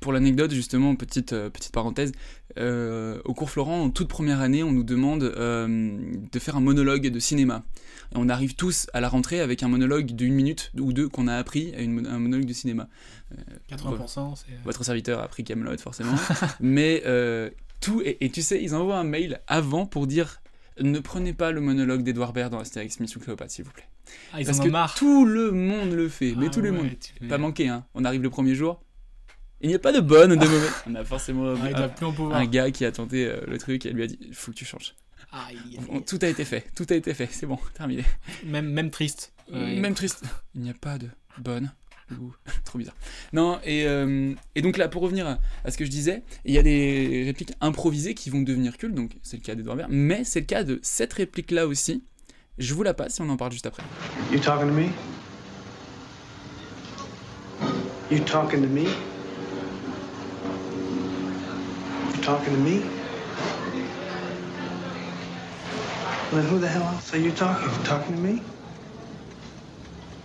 [0.00, 2.12] Pour l'anecdote, justement, petite, euh, petite parenthèse,
[2.58, 5.98] euh, au cours Florent, en toute première année, on nous demande euh,
[6.32, 7.64] de faire un monologue de cinéma.
[8.12, 11.26] Et on arrive tous à la rentrée avec un monologue d'une minute ou deux qu'on
[11.28, 12.88] a appris à une un monologue de cinéma.
[13.32, 14.46] Euh, 80%, c'est.
[14.64, 16.14] Votre serviteur a appris Camelot, forcément.
[16.60, 17.02] Mais
[17.80, 20.40] tout, et, et tu sais, ils envoient un mail avant pour dire
[20.80, 23.88] ne prenez pas le monologue d'Edouard Baird dans Astérix Mission Cléopâtre, s'il vous plaît.
[24.32, 24.94] Ah, ils Parce en ont que marre.
[24.94, 26.90] tout le monde le fait, mais Ah tout le ouais, monde.
[27.00, 27.84] tu Pas manqué, hein.
[27.94, 28.80] On arrive le premier jour.
[29.60, 30.72] Il n'y a pas de bonne ou de mauvaise.
[30.86, 32.36] On a forcément Ah, un, doit plus en pouvoir.
[32.38, 34.56] un gars qui a tenté euh, le truc et lui a dit il faut que
[34.56, 34.94] tu changes.
[36.06, 38.04] Tout a été fait, tout a été fait, c'est bon, terminé.
[38.44, 39.32] Même, même triste.
[39.52, 40.22] Euh, Même triste.
[40.54, 41.70] Il n'y a pas de bonne
[42.18, 42.32] ou
[42.64, 42.94] trop bizarre.
[43.34, 46.54] Non, et, euh, et donc là, pour revenir à, à ce que je disais, il
[46.54, 49.90] y a des répliques improvisées qui vont devenir cultes, donc c'est le cas d'Edouard Baird,
[49.92, 52.04] mais c'est le cas de cette réplique-là aussi.
[52.56, 53.82] Je vous la passe et on en parle juste après.
[54.32, 54.88] You talking to me?
[58.10, 58.84] You talking to me?
[62.16, 62.80] You talking to me?
[66.30, 67.70] Well, then who the hell else are you talking?
[67.70, 67.84] to?
[67.84, 68.42] talking to me?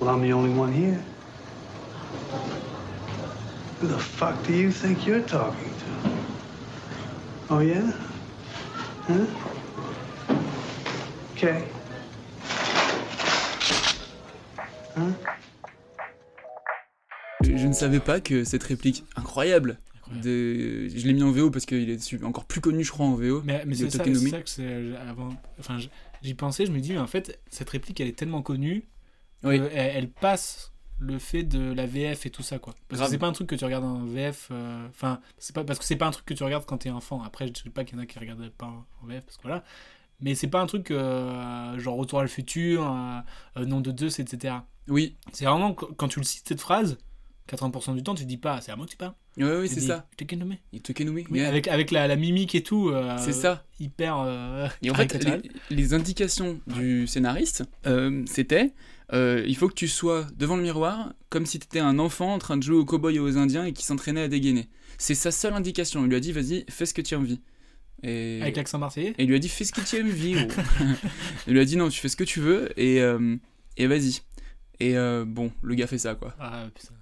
[0.02, 1.02] Well, I'm the only one here.
[3.80, 6.12] Who the fuck do you think you're talking to?
[7.52, 7.89] Oh, yeah?
[9.08, 9.26] Huh?
[11.32, 11.63] Okay.
[17.44, 19.78] Je ne savais pas que cette réplique incroyable,
[20.12, 20.88] de...
[20.89, 23.42] je l'ai mis en VO parce qu'il est encore plus connu, je crois, en VO.
[23.44, 24.04] Mais, c'est ça, ça
[24.42, 25.30] que c'est euh, avant.
[25.60, 25.78] Enfin,
[26.22, 28.84] j'y pensais, je me dis, mais en fait, cette réplique, elle est tellement connue
[29.44, 29.58] Oui.
[29.74, 32.76] elle passe le fait de la VF et tout ça, quoi.
[32.88, 33.10] Parce Grave.
[33.10, 34.50] que c'est pas un truc que tu regardes en VF.
[34.52, 36.92] euh, Enfin, c'est pas parce que c'est pas un truc que tu regardes quand t'es
[36.92, 37.22] enfant.
[37.24, 38.68] Après, je sais pas qu'il y en a qui regardent pas
[39.02, 39.63] en VF, parce que voilà.
[40.22, 42.89] Mais c'est pas un truc euh, genre Retour à le futur,
[43.58, 44.56] euh, Nom de Zeus, etc.
[44.88, 45.18] Oui.
[45.34, 46.98] C'est vraiment qu- quand tu le cites cette phrase,
[47.50, 49.14] 80% du temps, tu dis pas, c'est à moi que tu parles.
[49.38, 50.08] Oui, oui, c'est ça.
[50.18, 50.60] Tokenomi.
[50.72, 51.26] Il Tokenomi.
[51.30, 51.50] Oui, yeah.
[51.50, 52.90] avec, avec la, la mimique et tout.
[52.90, 53.66] euh, C'est ça.
[53.80, 54.18] Hyper.
[54.20, 55.42] euh, Et en fait, les,
[55.76, 58.74] les indications du scénariste, euh, c'était
[59.12, 62.34] euh, il faut que tu sois devant le miroir comme si tu étais un enfant
[62.34, 64.70] en train de jouer aux cow-boys et aux indiens et qui s'entraînait à dégainer.
[64.98, 66.04] C'est sa seule indication.
[66.06, 67.42] Il lui a dit vas-y, fais ce que tu as envie.
[68.04, 68.40] Et...
[68.42, 70.36] Avec l'accent marseillais Et il lui a dit fais ce que tu as envie.
[71.48, 73.02] il lui a dit non, tu fais ce que tu veux et,
[73.78, 74.22] et vas-y.
[74.80, 74.94] Et
[75.26, 76.36] bon, le gars fait ça quoi.
[76.40, 76.94] Ah, putain.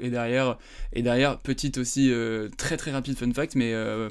[0.00, 0.58] Et derrière,
[0.92, 4.08] et derrière, petite aussi, euh, très très rapide fun fact, mais euh,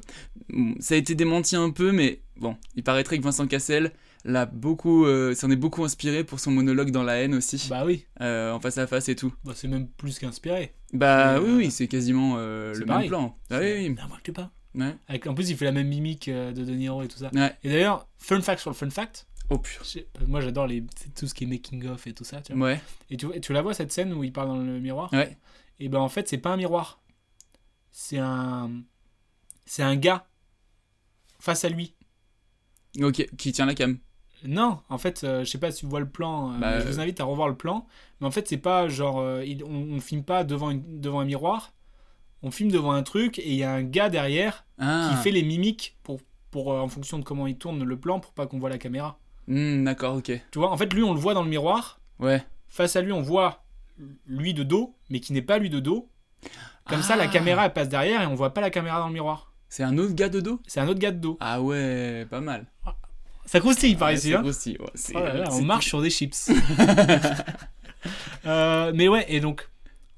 [0.80, 3.92] ça a été démenti un peu, mais bon, il paraîtrait que Vincent Cassel
[4.26, 7.68] l'a beaucoup, euh, s'en est beaucoup inspiré pour son monologue dans la haine aussi.
[7.70, 8.06] Bah oui.
[8.20, 9.34] En face à face et tout.
[9.44, 10.74] Bah, c'est même plus qu'inspiré.
[10.94, 13.04] Bah oui, oui, c'est quasiment le pareil.
[13.04, 13.38] même plan.
[13.50, 13.96] Ah oui, oui.
[14.24, 14.52] Tu pas.
[14.74, 14.96] Ouais.
[15.08, 17.32] Avec, en plus, il fait la même mimique de De Niro et tout ça.
[17.34, 17.56] Ouais.
[17.64, 19.26] Et d'ailleurs, fun fact sur le fun fact.
[19.50, 19.84] Oh putain.
[19.84, 20.84] j'ai- Moi, j'adore les,
[21.16, 22.42] tout ce qui est making of et tout ça.
[22.42, 22.68] Tu vois.
[22.68, 22.82] Ouais.
[23.10, 25.38] Et tu, tu la vois cette scène où il parle dans le miroir Ouais.
[25.80, 27.00] Et ben en fait, c'est pas un miroir.
[27.92, 28.72] C'est un.
[29.66, 30.28] C'est un gars
[31.40, 31.94] face à lui.
[33.02, 33.98] Ok, qui tient la cam.
[34.46, 36.54] Non, en fait, euh, je sais pas si tu vois le plan.
[36.54, 37.88] euh, Bah, je vous euh, invite à revoir le plan.
[38.20, 39.20] Mais en fait, c'est pas genre.
[39.20, 41.74] euh, il- on, on filme pas devant, une- devant un miroir.
[42.42, 45.10] On filme devant un truc et il y a un gars derrière Ah.
[45.12, 46.20] qui fait les mimiques pour,
[46.52, 48.78] pour, euh, en fonction de comment il tourne le plan pour pas qu'on voit la
[48.78, 49.20] caméra.
[49.48, 50.32] Hmm, D'accord, ok.
[50.52, 52.00] Tu vois, en fait, lui, on le voit dans le miroir.
[52.20, 52.44] Ouais.
[52.68, 53.64] Face à lui, on voit
[54.26, 56.10] lui de dos, mais qui n'est pas lui de dos.
[56.88, 57.28] Comme ça, la Ah.
[57.28, 59.52] caméra elle passe derrière et on voit pas la caméra dans le miroir.
[59.70, 60.62] C'est un autre gars de dos?
[60.68, 61.38] C'est un autre gars de dos.
[61.40, 62.66] Ah ouais, pas mal.
[63.46, 64.32] Ça croustille par Ouais, ici.
[64.32, 64.42] ça hein.
[64.42, 66.50] croustille, ouais, Oh là là, on marche sur des chips.
[68.46, 69.68] Euh, mais ouais, et donc,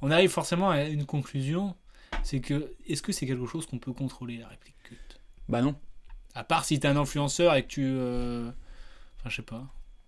[0.01, 1.75] on arrive forcément à une conclusion.
[2.23, 5.19] C'est que, est-ce que c'est quelque chose qu'on peut contrôler, la réplique culte?
[5.47, 5.75] Bah non.
[6.35, 7.85] À part si t'es un influenceur et que tu.
[7.85, 8.51] euh,
[9.27, 9.67] Enfin, je sais pas.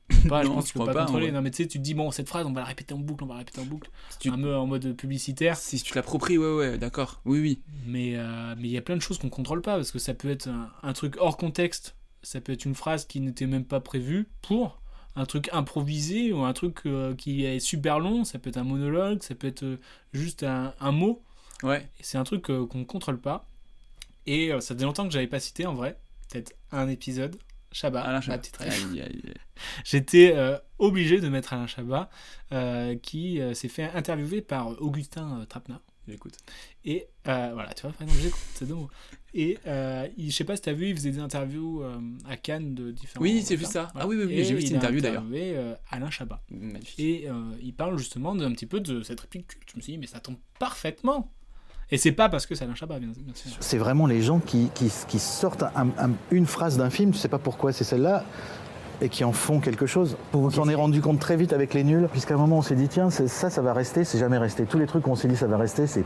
[0.28, 1.28] Pas, je Non, pense je que tu peux pas, pas, contrôler.
[1.28, 1.32] ouais.
[1.32, 2.98] Non, mais tu sais, tu te dis, bon, cette phrase, on va la répéter en
[2.98, 3.92] boucle, on va la répéter en boucle.
[4.20, 5.56] tu- Un peu en mode publicitaire.
[5.56, 7.22] Si tu l'appropries, ouais, ouais, d'accord.
[7.26, 7.62] Oui, oui.
[7.86, 10.14] Mais euh, mais il y a plein de choses qu'on contrôle pas parce que ça
[10.16, 13.66] peut être un, un truc hors contexte, ça peut être une phrase qui n'était même
[13.66, 14.82] pas prévue pour
[15.16, 18.64] un truc improvisé ou un truc euh, qui est super long, ça peut être un
[18.64, 19.78] monologue, ça peut être euh,
[20.14, 21.22] juste un, un mot.
[21.62, 21.88] Ouais.
[22.00, 23.46] C'est un truc qu'on contrôle pas.
[24.26, 26.00] Et ça faisait longtemps que j'avais pas cité en vrai,
[26.32, 27.36] peut-être un épisode.
[27.72, 28.74] Chabat, Alain ma petite rêve.
[29.84, 32.10] J'étais euh, obligé de mettre Alain Chabat,
[32.52, 35.82] euh, qui euh, s'est fait interviewer par Augustin Trapenard.
[36.08, 36.38] J'écoute.
[36.86, 38.90] Et voilà, tu vois, par exemple, j'écoute, c'est deux mots.
[39.36, 39.60] Et
[40.18, 41.84] il, je sais pas si t'as vu, il faisait des interviews
[42.28, 43.22] à Cannes de différents.
[43.22, 43.90] Oui, j'ai vu ça.
[43.94, 44.06] Voilà.
[44.06, 45.22] Ah oui, oui, oui, j'ai vu cette il a interview, d'ailleurs.
[45.22, 46.42] interviewé, Alain Chabat.
[46.50, 47.00] Magnifique.
[47.00, 47.28] Et
[47.62, 49.70] il parle justement d'un petit peu de cette réplique culte.
[49.72, 51.32] Je me suis dit, mais ça tombe parfaitement.
[51.92, 53.52] Et c'est pas parce que c'est Alain Chabat, bien, bien sûr.
[53.60, 57.18] C'est vraiment les gens qui, qui, qui sortent un- un- une phrase d'un film, tu
[57.18, 58.24] sais pas pourquoi c'est celle-là,
[59.02, 60.16] et qui en font quelque chose.
[60.34, 62.76] On s'en est rendu compte très vite avec les nuls, puisqu'à un moment on s'est
[62.76, 64.66] dit tiens, ça, ça va rester, c'est jamais resté.
[64.66, 66.04] Tous les trucs qu'on s'est dit ça va rester, c'est.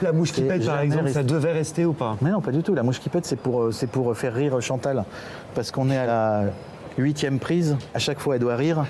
[0.00, 2.16] La mouche qui pète, par exemple, ça devait rester ou pas?
[2.22, 2.74] Mais non, pas du tout.
[2.74, 5.04] La mouche qui pète, c'est pour, euh, c'est pour faire rire Chantal.
[5.54, 6.44] Parce qu'on est à la
[6.96, 8.86] huitième prise, à chaque fois elle doit rire.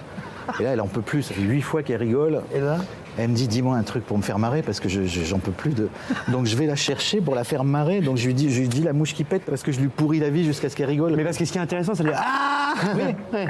[0.60, 1.22] Et là, elle en peut plus.
[1.24, 2.42] Ça fait huit fois qu'elle rigole.
[2.54, 2.76] Et là
[3.18, 5.40] Elle me dit, dis-moi un truc pour me faire marrer, parce que je, je- j'en
[5.40, 5.88] peux plus de.
[6.28, 8.00] Donc je vais la chercher pour la faire marrer.
[8.00, 9.88] Donc je lui dis, je lui dis la mouche qui pète, parce que je lui
[9.88, 11.14] pourris la vie jusqu'à ce qu'elle rigole.
[11.16, 13.44] Mais parce que ce qui est intéressant, c'est de dire Ah Oui,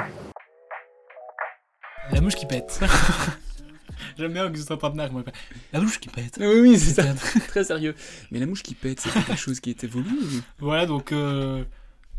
[2.11, 2.79] La mouche qui pète.
[4.17, 5.11] J'aime bien Augustin Trapenard.
[5.13, 5.23] moi.
[5.71, 6.37] La mouche qui pète.
[6.39, 7.13] Oui, oui, c'est ça.
[7.47, 7.95] Très sérieux.
[8.31, 11.63] Mais la mouche qui pète, c'est quelque chose qui était voulu ou- Voilà, donc euh,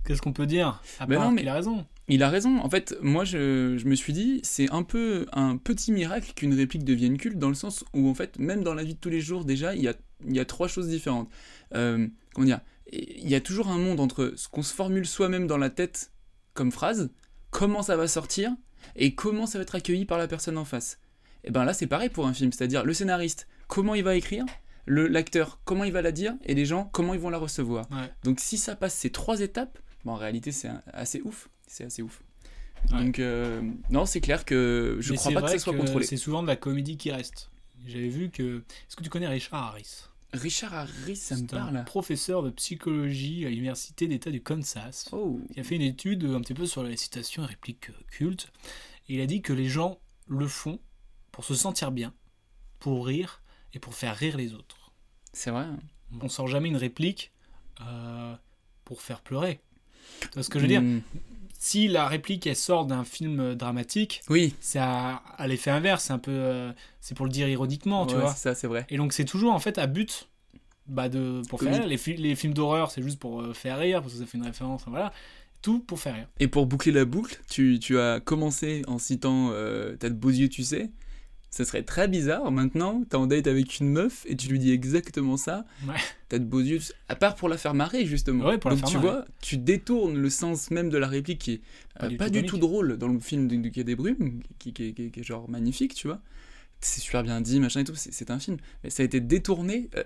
[0.06, 0.80] qu'est-ce qu'on peut dire?
[0.98, 1.84] À Ben part non, mais- qu'il a raison.
[2.10, 2.58] Il a raison.
[2.58, 6.54] En fait, moi, je, je me suis dit, c'est un peu un petit miracle qu'une
[6.54, 9.10] réplique devienne culte, dans le sens où, en fait, même dans la vie de tous
[9.10, 9.94] les jours, déjà, il y a,
[10.26, 11.30] il y a trois choses différentes.
[11.74, 12.60] Euh, comment dire?
[12.92, 16.10] Il y a toujours un monde entre ce qu'on se formule soi-même dans la tête
[16.52, 17.10] comme phrase,
[17.50, 18.50] comment ça va sortir,
[18.96, 20.98] et comment ça va être accueilli par la personne en face.
[21.44, 24.44] Et ben là, c'est pareil pour un film, c'est-à-dire le scénariste, comment il va écrire,
[24.86, 27.88] le- l'acteur, comment il va la dire, et les gens, comment ils vont la recevoir.
[27.92, 28.10] Ouais.
[28.24, 32.02] Donc si ça passe ces trois étapes, bon, en réalité c'est assez ouf, c'est assez
[32.02, 32.22] ouf.
[32.90, 36.04] Donc euh, non, c'est clair que je Mais crois pas que ça soit contrôlé.
[36.04, 37.50] C'est souvent de la comédie qui reste.
[37.86, 38.58] J'avais vu que.
[38.58, 40.04] Est-ce que tu connais Richard Harris?
[40.32, 45.08] Richard Harris, ça me C'est un professeur de psychologie à l'université d'État du Kansas.
[45.12, 45.40] Oh.
[45.54, 48.52] Il a fait une étude un petit peu sur les citations et répliques euh, cultes.
[49.08, 50.78] Et il a dit que les gens le font
[51.32, 52.14] pour se sentir bien,
[52.78, 53.42] pour rire
[53.74, 54.92] et pour faire rire les autres.
[55.32, 55.64] C'est vrai.
[55.64, 55.78] hein.
[56.20, 57.32] On sort jamais une réplique
[57.80, 58.34] euh,
[58.84, 59.60] pour faire pleurer.
[60.20, 60.82] Tu vois ce que je veux dire?
[60.82, 61.00] Hmm.
[61.62, 64.54] Si la réplique elle sort d'un film dramatique, oui.
[64.60, 68.14] c'est à, à l'effet inverse, c'est un peu, euh, c'est pour le dire ironiquement, tu
[68.14, 68.32] Ouais, vois.
[68.34, 68.86] ça, c'est vrai.
[68.88, 70.26] Et donc c'est toujours en fait à but
[70.86, 71.86] bah, de pour faire rire.
[71.86, 74.44] Les, les films d'horreur c'est juste pour euh, faire rire parce que ça fait une
[74.46, 75.12] référence, voilà.
[75.60, 76.28] Tout pour faire rire.
[76.38, 80.30] Et pour boucler la boucle, tu, tu as commencé en citant euh, T'as de beaux
[80.30, 80.90] yeux, tu sais.
[81.50, 82.50] Ça serait très bizarre.
[82.52, 85.64] Maintenant, t'es en date avec une meuf et tu lui dis exactement ça.
[85.88, 85.94] Ouais.
[86.28, 88.46] T'as de beaux yeux, à part pour la faire marrer, justement.
[88.46, 89.18] Ouais, pour la Donc faire tu marrer.
[89.18, 91.60] vois, tu détournes le sens même de la réplique qui est
[91.98, 93.96] Pas euh, du pas tout du tout drôle dans le film de, de Quai des
[93.96, 96.20] Brumes, qui, qui- qui- qui est genre magnifique, tu vois.
[96.80, 98.56] C'est super bien dit, machin et tout, c'est un film.
[98.84, 100.04] Mais ça a été détourné euh,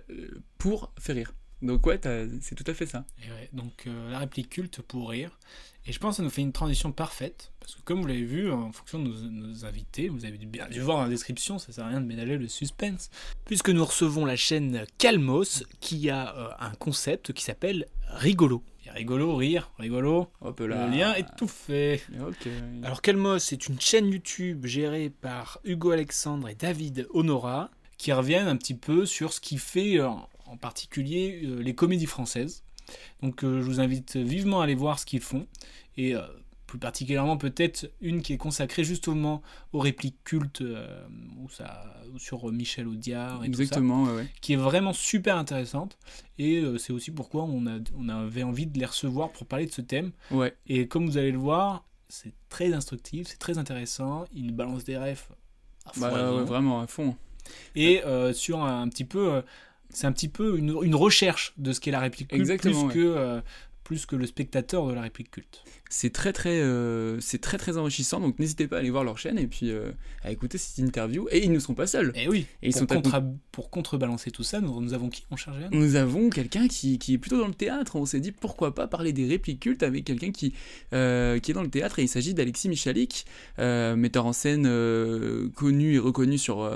[0.59, 1.35] pour faire rire.
[1.63, 2.01] Donc ouais,
[2.41, 3.05] c'est tout à fait ça.
[3.25, 5.39] Et ouais, donc euh, la réplique culte pour rire.
[5.87, 8.25] Et je pense que ça nous fait une transition parfaite, parce que comme vous l'avez
[8.25, 11.59] vu, en fonction de nos, nos invités, vous avez bien dû voir dans la description,
[11.59, 13.11] ça sert à rien de ménager le suspense,
[13.45, 18.63] puisque nous recevons la chaîne Calmos, qui a euh, un concept qui s'appelle Rigolo.
[18.87, 20.87] Et rigolo, rire, rigolo, Hop le là.
[20.87, 22.03] lien est tout fait.
[22.27, 22.49] Ok.
[22.83, 28.49] Alors Calmos, c'est une chaîne YouTube gérée par Hugo Alexandre et David Honora, qui reviennent
[28.49, 30.09] un petit peu sur ce qui fait euh,
[30.55, 32.63] en particulier euh, les comédies françaises.
[33.23, 35.47] Donc euh, je vous invite vivement à aller voir ce qu'ils font.
[35.97, 36.23] Et euh,
[36.67, 40.63] plus particulièrement peut-être une qui est consacrée justement aux répliques cultes
[41.39, 41.85] où ça,
[42.19, 44.29] sur Michel Audiard et tout ça, Exactement, ouais, ouais.
[44.41, 45.99] qui est vraiment super intéressante.
[46.39, 49.73] Et c'est aussi pourquoi on, a, on avait envie de les recevoir pour parler de
[49.73, 50.11] ce thème.
[50.33, 50.57] Ouais.
[50.67, 54.25] Et comme vous allez le voir, c'est très instructif, c'est très intéressant.
[54.33, 55.29] Ils balancent des refs
[55.87, 57.15] à Bah, ouais, vraiment à fond.
[57.77, 59.43] Et euh, sur un, un petit peu,
[59.97, 62.95] c'est un petit peu une, une recherche de ce qu'est la réplique culte, Exactement, plus,
[62.95, 63.41] que, euh,
[63.85, 65.63] plus que le spectateur de la réplique culte.
[65.91, 68.19] C'est très très, euh, c'est très très enrichissant.
[68.19, 69.93] Donc n'hésitez pas à aller voir leur chaîne et puis euh,
[70.25, 71.29] à écouter cette interview.
[71.31, 72.11] Et ils ne sont pas seuls.
[72.17, 72.47] Et oui.
[72.63, 75.59] Et ils pour, sont contre pour contrebalancer tout ça, nous, nous avons qui en charge
[75.71, 77.97] Nous avons quelqu'un qui, qui, est plutôt dans le théâtre.
[77.97, 80.55] On s'est dit pourquoi pas parler des répliques cultes avec quelqu'un qui,
[80.95, 81.99] euh, qui est dans le théâtre.
[81.99, 83.27] Et il s'agit d'Alexis Michalik,
[83.59, 84.65] metteur en scène
[85.55, 86.69] connu et reconnu sur,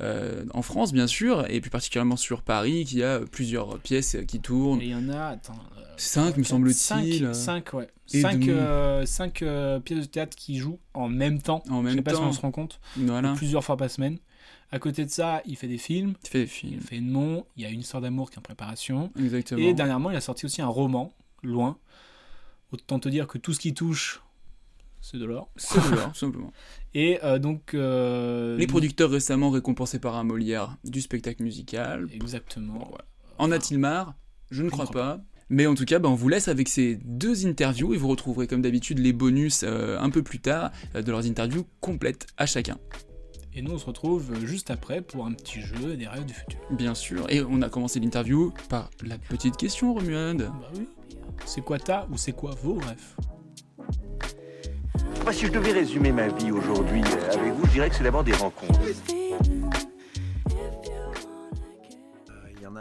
[0.00, 4.82] en France, bien sûr, et plus particulièrement sur Paris, qui a plusieurs pièces qui tournent.
[4.82, 5.58] Et il y en a, attends.
[5.98, 7.34] 5 me semble-t-il.
[7.34, 7.88] 5, ouais.
[8.06, 11.62] 5 euh, cinq, euh, pièces de théâtre qui jouent en même temps.
[11.68, 12.18] En même Je sais pas temps.
[12.18, 12.80] si on se rend compte.
[12.96, 13.34] Voilà.
[13.34, 14.18] Plusieurs fois par semaine.
[14.70, 16.14] À côté de ça, il fait des films.
[16.24, 16.74] Il fait des films.
[16.74, 16.96] Il fait.
[16.96, 19.10] Il y a une histoire d'amour qui est en préparation.
[19.18, 19.60] Exactement.
[19.60, 21.78] Et dernièrement, il a sorti aussi un roman, Loin.
[22.72, 24.20] Autant te dire que tout ce qui touche,
[25.00, 25.50] c'est de l'or.
[25.56, 26.52] C'est de l'or, simplement.
[26.94, 27.72] Et euh, donc.
[27.74, 32.08] euh, Les producteurs récemment récompensés par un Molière du spectacle musical.
[32.12, 32.90] Exactement.
[33.38, 34.14] En a-t-il marre?
[34.50, 35.20] Je ne crois pas.
[35.50, 38.46] Mais en tout cas, bah, on vous laisse avec ces deux interviews et vous retrouverez
[38.46, 42.46] comme d'habitude les bonus euh, un peu plus tard euh, de leurs interviews complètes à
[42.46, 42.76] chacun.
[43.54, 46.60] Et nous, on se retrouve juste après pour un petit jeu des rêves du futur.
[46.70, 47.26] Bien sûr.
[47.30, 50.42] Et on a commencé l'interview par la petite question, Romuald.
[50.42, 50.86] Bah oui.
[51.46, 53.16] C'est quoi ta ou c'est quoi vos rêves?
[55.24, 58.04] Moi, si je devais résumer ma vie aujourd'hui euh, avec vous, je dirais que c'est
[58.04, 58.80] d'abord des rencontres.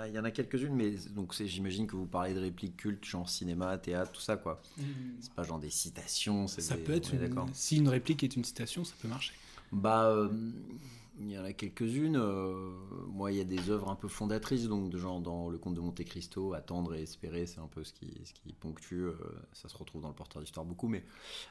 [0.08, 2.78] A, il y en a quelques-unes, mais donc c'est, j'imagine que vous parlez de répliques
[2.78, 4.62] cultes, genre cinéma, théâtre, tout ça, quoi.
[4.78, 4.84] Mm.
[5.20, 7.14] C'est pas genre des citations, c'est Ça des- peut être.
[7.14, 7.48] une- d'accord.
[7.54, 9.34] Si une réplique est une citation, ça peut marcher.
[9.72, 10.30] Bah, euh,
[11.20, 12.16] il y en a quelques-unes.
[12.16, 12.70] euh,
[13.08, 15.74] moi, il y a des œuvres un peu fondatrices, donc de genre dans Le Comte
[15.74, 18.94] de Monte Cristo, Attendre et espérer, c'est un peu ce qui, ce qui ponctue.
[19.06, 19.14] euh,
[19.52, 21.04] ça se retrouve dans le porteur d'histoire beaucoup, mais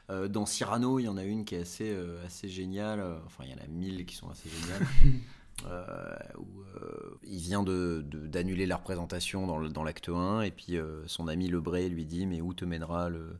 [0.09, 3.03] euh, dans Cyrano, il y en a une qui est assez, euh, assez géniale.
[3.25, 4.87] Enfin, il y en a mille qui sont assez géniales.
[5.65, 10.77] euh, où euh, il vient de, de- d'annuler la représentation dans, l'acte 1, et puis
[10.77, 13.39] euh, son ami Lebray lui dit Mais où te mènera le,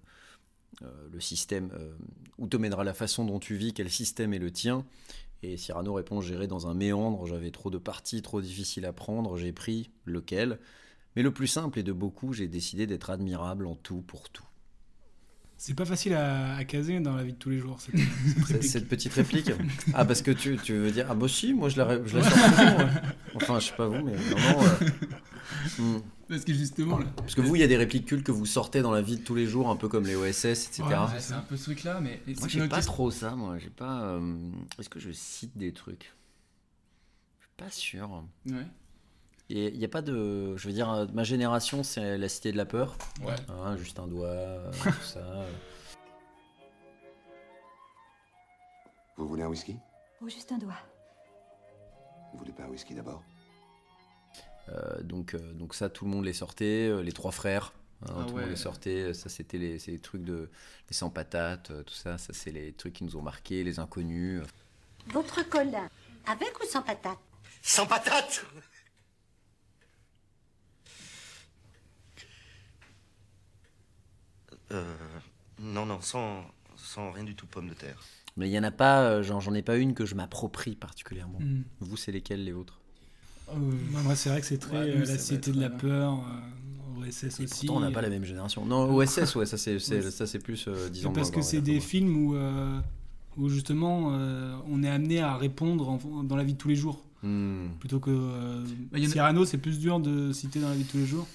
[1.12, 1.72] le système
[2.38, 4.86] Où te mènera la façon dont tu vis Quel système est le tien?
[5.44, 9.38] Et Cyrano répond J'irai dans un méandre, j'avais trop de partis, trop difficile à prendre,
[9.38, 10.60] j'ai pris lequel?
[11.16, 14.46] Mais le plus simple et de beaucoup, j'ai décidé d'être admirable en tout pour tout.
[15.60, 17.80] C'est pas facile à, à caser dans la vie de tous les jours.
[17.82, 17.96] Cette,
[18.48, 19.52] Cette, cette petite réplique
[19.94, 22.24] Ah, parce que tu, tu veux dire Ah, bah si, moi je la, je la
[22.30, 22.86] sors souvent, ouais.
[23.36, 24.64] Enfin, je sais pas vous, mais vraiment.
[24.64, 24.90] euh,
[25.98, 26.02] hmm.
[26.30, 27.06] Parce que justement, là.
[27.16, 29.18] Parce que vous, il y a des répliques cultes que vous sortez dans la vie
[29.18, 30.84] de tous les jours, un peu comme les OSS, etc.
[30.84, 32.22] Ouais, c'est un peu ce truc-là, mais.
[32.40, 33.58] Moi, j'ai pas question- trop ça, moi.
[33.58, 34.02] J'ai pas.
[34.04, 34.38] euh,
[34.78, 36.14] Est-ce que je cite des trucs?
[37.40, 38.24] Je suis pas sûr.
[38.46, 38.66] Ouais.
[39.50, 40.56] Il n'y a pas de.
[40.58, 42.98] Je veux dire, ma génération, c'est la cité de la peur.
[43.22, 43.34] Ouais.
[43.50, 45.22] Hein, juste un doigt, euh, tout ça.
[49.16, 49.78] Vous voulez un whisky?
[50.22, 50.78] Oh, juste un doigt.
[52.34, 53.24] Vous voulez pas un whisky d'abord?
[54.70, 56.88] Euh, donc, euh, donc ça, tout le monde les sortait.
[56.90, 57.74] euh, les trois frères,
[58.06, 58.42] hein, Ah tout le ouais.
[58.42, 59.14] monde les sortait.
[59.14, 60.50] Ça, c'était les, trucs de.
[60.90, 62.18] Les sans patates, euh, tout ça.
[62.18, 64.44] Ça, c'est les trucs qui nous ont marqués, les inconnus.
[65.14, 65.90] Votre colin,
[66.30, 67.18] avec ou sans patate
[67.62, 68.46] Sans patate
[74.72, 74.84] Euh.
[75.62, 76.44] Non, non, sans,
[76.76, 77.98] sans rien du tout pomme de terre.
[78.36, 80.76] Mais il y en a pas, euh, genre, j'en ai pas une que je m'approprie
[80.76, 81.40] particulièrement.
[81.40, 81.62] Mm.
[81.80, 82.80] Vous, c'est lesquels les vôtres?
[83.56, 86.14] Moi, moi, c'est vrai que c'est très Ouais, euh, la cité de la euh, peur,
[87.00, 87.46] euh, OSS aussi.
[87.46, 88.66] Pourtant, on n'a pas la même génération.
[88.66, 91.62] Non, OSS, ouais, ça c'est, c'est- ça c'est plus euh, 10 ans Parce que c'est
[91.62, 92.80] des films où, euh,
[93.38, 96.76] où justement euh, on est amené à répondre en- dans la vie de tous les
[96.76, 97.04] jours.
[97.24, 97.70] Hmm.
[97.80, 100.98] Plutôt que euh, Bah, a- c'est plus dur de citer dans la vie de tous
[100.98, 101.28] les jours.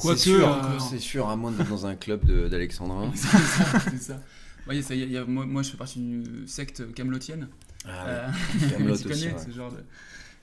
[0.00, 3.10] C'est Quoique, sûr, euh, c'est sûr, à moins d'être dans un club de- d'Alexandrin.
[3.14, 4.20] c'est ça, c'est ça.
[4.66, 7.48] Ouais, ça, y a- y a- moi, moi, je fais partie d'une secte camelotienne.
[7.86, 8.68] Ah ouais.
[8.70, 9.44] Camelot tu aussi, connais ouais.
[9.44, 9.78] ce genre de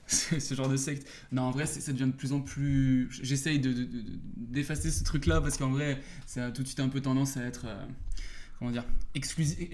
[0.06, 1.06] ce ce genre de secte.
[1.32, 3.08] Non, en vrai, c'est- ça devient de plus en plus.
[3.22, 4.04] J'essaye de- de- de-
[4.36, 7.42] d'effacer ce truc-là parce qu'en vrai, ça a tout de suite un peu tendance à
[7.42, 7.62] être.
[7.66, 7.84] euh,
[8.58, 8.84] comment dire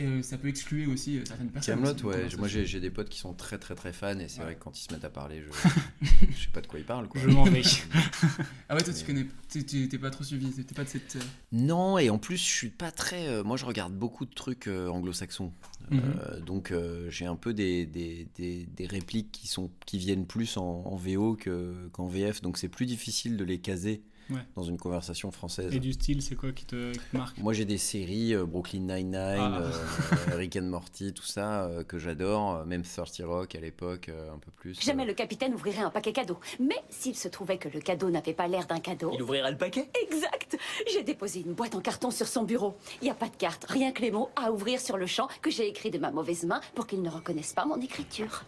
[0.01, 1.77] euh, Ça peut exclure aussi euh, certaines personnes.
[1.83, 2.29] Camelot, ouais.
[2.39, 4.45] Moi, j'ai, j'ai des potes qui sont très, très, très fans, et c'est Ouais.
[4.45, 6.85] vrai que quand ils se mettent à parler, je, je sais pas de quoi ils
[6.85, 7.09] parlent.
[7.09, 7.21] Quoi.
[7.21, 7.63] Je m'en vais.
[8.69, 9.27] ah ouais, toi, tu connais.
[9.49, 11.17] t'es- pas trop suivi, t'es pas de cette.
[11.17, 11.21] euh,
[11.53, 13.29] Non, et en plus, je suis pas très.
[13.29, 15.53] euh, moi, je regarde beaucoup de trucs euh, anglo-saxons.
[15.91, 16.01] Mhm.
[16.21, 20.27] Euh, donc, euh, j'ai un peu des, des, des, des répliques qui, sont, qui viennent
[20.27, 22.41] plus en, en VO que, qu'en VF.
[22.43, 24.39] Donc, c'est plus difficile de les caser Ouais.
[24.57, 25.75] dans une conversation française.
[25.75, 27.37] Et du style, c'est quoi qui te, qui te marque?
[27.39, 29.61] Moi, j'ai des séries, euh, Brooklyn Nine-Nine, Ah.
[29.63, 32.57] euh, Rick and Morty, tout ça, euh, que j'adore.
[32.57, 34.81] euh, Même 30 Rock à l'époque, euh, un peu plus.
[34.81, 36.39] Jamais le capitaine ouvrirait un paquet cadeau.
[36.59, 39.11] Mais s'il se trouvait que le cadeau n'avait pas l'air d'un cadeau.
[39.15, 39.89] Il ouvrirait le paquet?
[40.03, 40.57] Exact
[40.91, 42.75] J'ai déposé une boîte en carton sur son bureau.
[43.03, 45.29] Il n'y a pas de carte, rien que les mots à ouvrir sur le champ
[45.43, 48.45] que j'ai écrit de ma mauvaise main pour qu'ils ne reconnaissent pas mon écriture.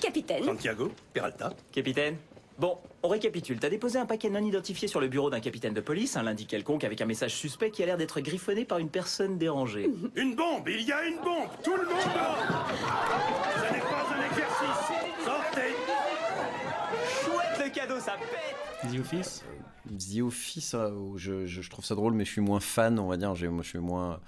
[0.00, 1.52] Capitaine, Santiago, Peralta.
[1.70, 2.16] Capitaine,
[2.58, 3.58] Bon, on récapitule.
[3.58, 6.46] T'as déposé un paquet non identifié sur le bureau d'un capitaine de police, un lundi
[6.46, 9.88] quelconque, avec un message suspect qui a l'air d'être griffonné par une personne dérangée.
[10.16, 12.66] Une bombe Il y a une bombe Tout le monde dort
[13.56, 15.74] Ce n'est pas un exercice Sortez
[17.24, 19.44] Chouette le cadeau, ça pète The Office
[19.98, 23.08] The Office, euh, je, je- je trouve ça drôle, mais je suis moins fan, on
[23.08, 23.34] va dire.
[23.34, 24.20] Moi, je suis moins.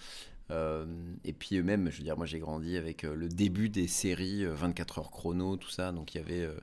[0.50, 0.84] euh,
[1.24, 4.44] et puis même, je veux dire, moi j'ai grandi avec euh, le début des séries
[4.44, 5.92] euh, 24 heures chrono, tout ça.
[5.92, 6.54] Donc il y avait, euh,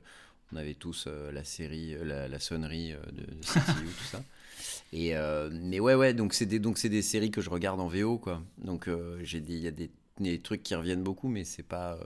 [0.52, 4.04] on avait tous euh, la série, euh, la, la sonnerie euh, de, de CTU, tout
[4.04, 4.22] ça.
[4.92, 5.14] Et
[5.50, 8.18] mais ouais, ouais, donc c'est des, donc c'est des séries que je regarde en VO,
[8.18, 8.42] quoi.
[8.58, 8.90] Donc
[9.22, 9.90] j'ai des, il y a des,
[10.20, 11.98] des trucs qui reviennent beaucoup, mais c'est pas,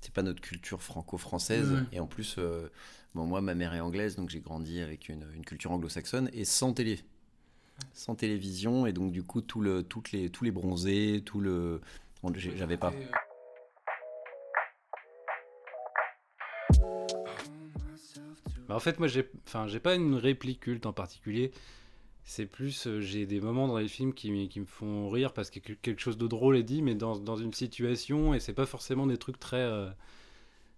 [0.00, 1.72] c'est pas notre culture franco-française.
[1.72, 1.80] Ouais.
[1.90, 2.68] Et en plus, euh,
[3.14, 6.44] bon, moi, ma mère est anglaise, donc j'ai grandi avec une, une culture anglo-saxonne et
[6.44, 7.00] sans télé.
[7.92, 11.80] Sans télévision, et donc du coup, tout le, toutes les, tous les bronzés, tout le.
[12.56, 12.94] J'avais pas.
[18.68, 21.52] Bah, en fait, moi, j'ai, enfin, j'ai pas une réplique culte en particulier.
[22.24, 25.60] C'est plus, euh, j'ai des moments dans les films qui, me font rire parce que
[25.60, 28.66] quel- quelque chose de drôle est dit, mais dans, dans une situation, et c'est pas
[28.66, 29.58] forcément des trucs très.
[29.58, 29.90] euh,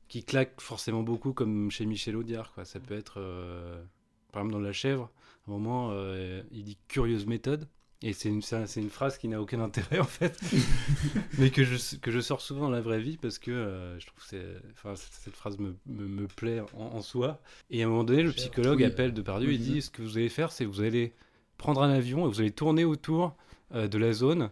[0.08, 2.52] qui claquent forcément beaucoup, comme chez Michel Audiard.
[2.64, 3.16] Ça peut être.
[3.20, 3.82] euh,
[4.32, 5.10] par exemple, dans La Chèvre,
[5.46, 5.92] à un moment,
[6.52, 7.68] il dit curieuse méthode.
[8.02, 10.38] Et c'est une, c'est phrase qui n'a aucun intérêt en fait,
[11.38, 14.06] mais que je, que je sors souvent dans la vraie vie parce que euh, je
[14.06, 17.40] trouve que c'est, enfin, cette, phrase me, me, me plaît en, en soi.
[17.70, 19.66] Et à un moment donné, le psychologue oui, appelle Depardieu, il oui.
[19.66, 21.12] dit ce que vous allez faire, c'est que vous allez
[21.56, 23.34] prendre un avion et vous allez tourner autour
[23.74, 24.50] euh, de la zone.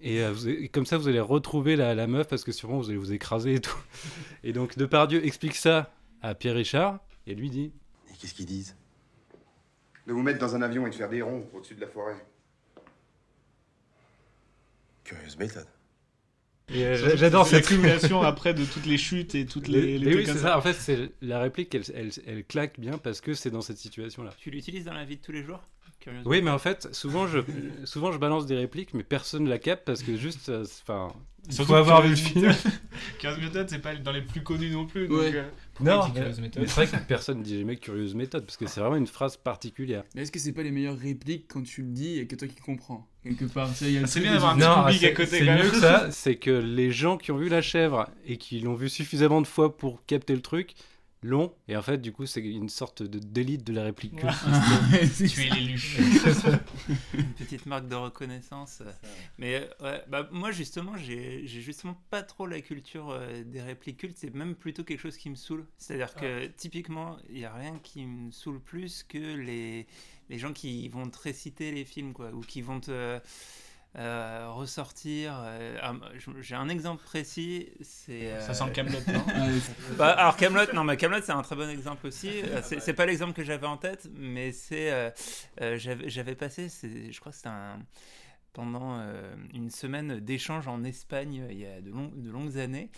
[0.00, 2.78] Et, euh, vous- et comme ça, vous allez retrouver la, la meuf parce que sûrement
[2.78, 3.76] vous allez vous écraser et tout.
[4.42, 7.74] Et donc Depardieu explique ça à Pierre Richard et lui dit
[8.08, 8.74] Et qu'est-ce qu'ils disent?
[10.06, 12.16] De vous mettre dans un avion et de faire des ronds au-dessus de la forêt.
[15.10, 15.66] Curieuse méthode.
[16.72, 19.98] Euh, J'adore cette L'accumulation après de toutes les chutes et toutes les.
[19.98, 20.56] Les oui, c'est ça.
[20.56, 23.78] En fait, c'est la réplique, elle, elle, elle claque bien parce que c'est dans cette
[23.78, 24.32] situation-là.
[24.38, 25.60] Tu l'utilises dans la vie de tous les jours
[26.24, 27.40] Oui, mais en fait, souvent je,
[27.84, 31.12] souvent je balance des répliques, mais personne ne la capte parce que juste, euh, enfin,
[31.48, 32.72] Surtout faut avoir vu le Curious film.
[33.18, 35.08] Curious Méthode, c'est pas dans les plus connus non plus.
[35.08, 35.32] Donc, Ouais.
[35.34, 35.48] euh,
[35.84, 39.06] Non, c'est vrai que personne ne dit jamais curieuse méthode parce que c'est vraiment une
[39.06, 40.04] phrase particulière.
[40.14, 42.48] Mais est-ce que c'est pas les meilleures répliques quand tu le dis et que toi
[42.48, 43.74] qui comprends Quelque part, Ah,
[44.06, 45.64] c'est bien d'avoir un tu- petit Non, public à côté c'est quand même.
[45.64, 48.74] mieux que ça, c'est que les gens qui ont vu la chèvre et qui l'ont
[48.74, 50.72] vu suffisamment de fois pour capter le truc
[51.22, 54.34] l'ont et en fait du coup c'est une sorte de d'élite de la réplique culte.
[55.16, 55.80] tu es l'élu.
[57.14, 58.82] Une petite marque de reconnaissance.
[59.38, 63.98] Mais euh, ouais, bah, moi, justement, j'ai justement pas trop la culture euh, des répliques
[63.98, 64.16] cultes.
[64.18, 65.66] C'est même plutôt quelque chose qui me saoule.
[65.78, 69.86] C'est-à-dire que typiquement, il n'y a rien qui me saoule plus que les,
[70.28, 73.20] les gens qui vont te réciter les films, quoi, ou qui vont te.
[73.96, 75.34] Euh, ressortir.
[75.44, 75.94] euh, ah,
[76.40, 78.40] J'ai un exemple précis, c'est.
[78.40, 79.24] Ça sent le Kaamelott, non
[79.98, 82.30] Bah, Alors Camelot, non, mais Camelot c'est un très bon exemple aussi.
[82.44, 85.10] Euh, C'est pas l'exemple que j'avais en tête, mais c'est euh,
[85.60, 86.68] euh, j'avais passé,
[87.10, 87.78] je crois que c'était un
[88.52, 92.58] pendant euh, une semaine d'échange en Espagne euh, il y a de, long- de longues
[92.58, 92.90] années.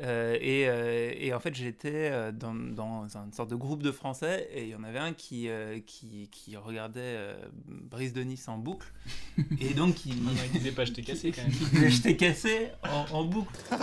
[0.00, 3.90] Euh, et, euh, et en fait, j'étais euh, dans, dans une sorte de groupe de
[3.90, 7.34] Français et il y en avait un qui, euh, qui, qui regardait euh,
[7.66, 8.86] Brise de Nice en boucle.
[9.60, 11.50] Et donc, il Il disait pas je t'ai cassé quand même.
[11.52, 13.52] il disait, je t'ai cassé en, en boucle.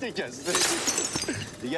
[0.00, 0.42] T'es cassé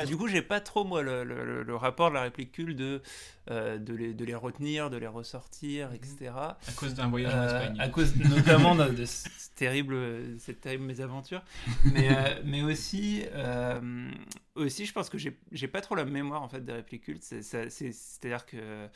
[0.06, 2.76] Du coup, j'ai pas trop, moi, le, le- le- le rapport de la réplique culte
[2.76, 3.02] de,
[3.50, 6.32] euh, de, les, de les retenir, de les ressortir, etc.
[6.34, 7.76] À cause d'un voyage en Espagne.
[7.78, 9.96] À cause notamment de, de ce terrible,
[10.38, 11.42] cette terrible mésaventure.
[11.84, 12.95] Mais, euh, mais aussi,
[13.32, 14.10] euh,
[14.54, 17.22] aussi, je pense que j'ai pas trop la mémoire en fait des répliques cultes.
[17.22, 18.88] C'est-à-dire que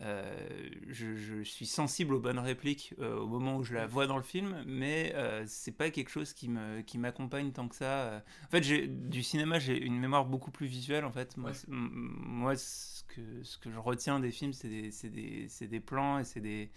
[0.00, 0.36] euh,
[0.88, 4.16] je, je suis sensible aux bonnes répliques euh, au moment où je la vois dans
[4.16, 5.14] le film, mais
[5.46, 8.22] c'est pas quelque chose qui me qui m'accompagne tant que ça.
[8.46, 11.04] En fait, j'ai du cinéma, j'ai une mémoire beaucoup plus visuelle.
[11.04, 11.52] En fait, moi,
[12.44, 12.56] Ouais.
[12.56, 16.40] ce que ce que je retiens des films, c'est des des, des plans et c'est
[16.40, 16.70] des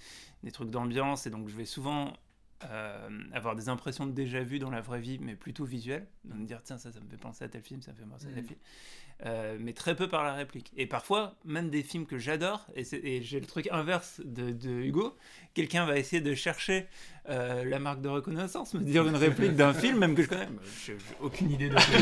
[0.43, 2.13] des trucs d'ambiance, et donc je vais souvent
[2.69, 6.07] euh, avoir des impressions de déjà vu dans la vraie vie, mais plutôt visuelles.
[6.25, 8.05] Donc me dire, tiens, ça, ça me fait penser à tel film, ça me fait
[8.05, 8.47] penser à tel Mhm.
[8.47, 8.59] film.
[9.25, 10.71] Euh, mais très peu par la réplique.
[10.77, 15.17] Et parfois, même des films que j'adore, et, j'ai le truc inverse de, de Hugo,
[15.55, 16.85] quelqu'un va essayer de chercher
[17.27, 20.45] euh, la marque de reconnaissance, me dire une réplique d'un film, même que je connais.
[20.45, 21.97] Bah, J'ai aucune idée de ce que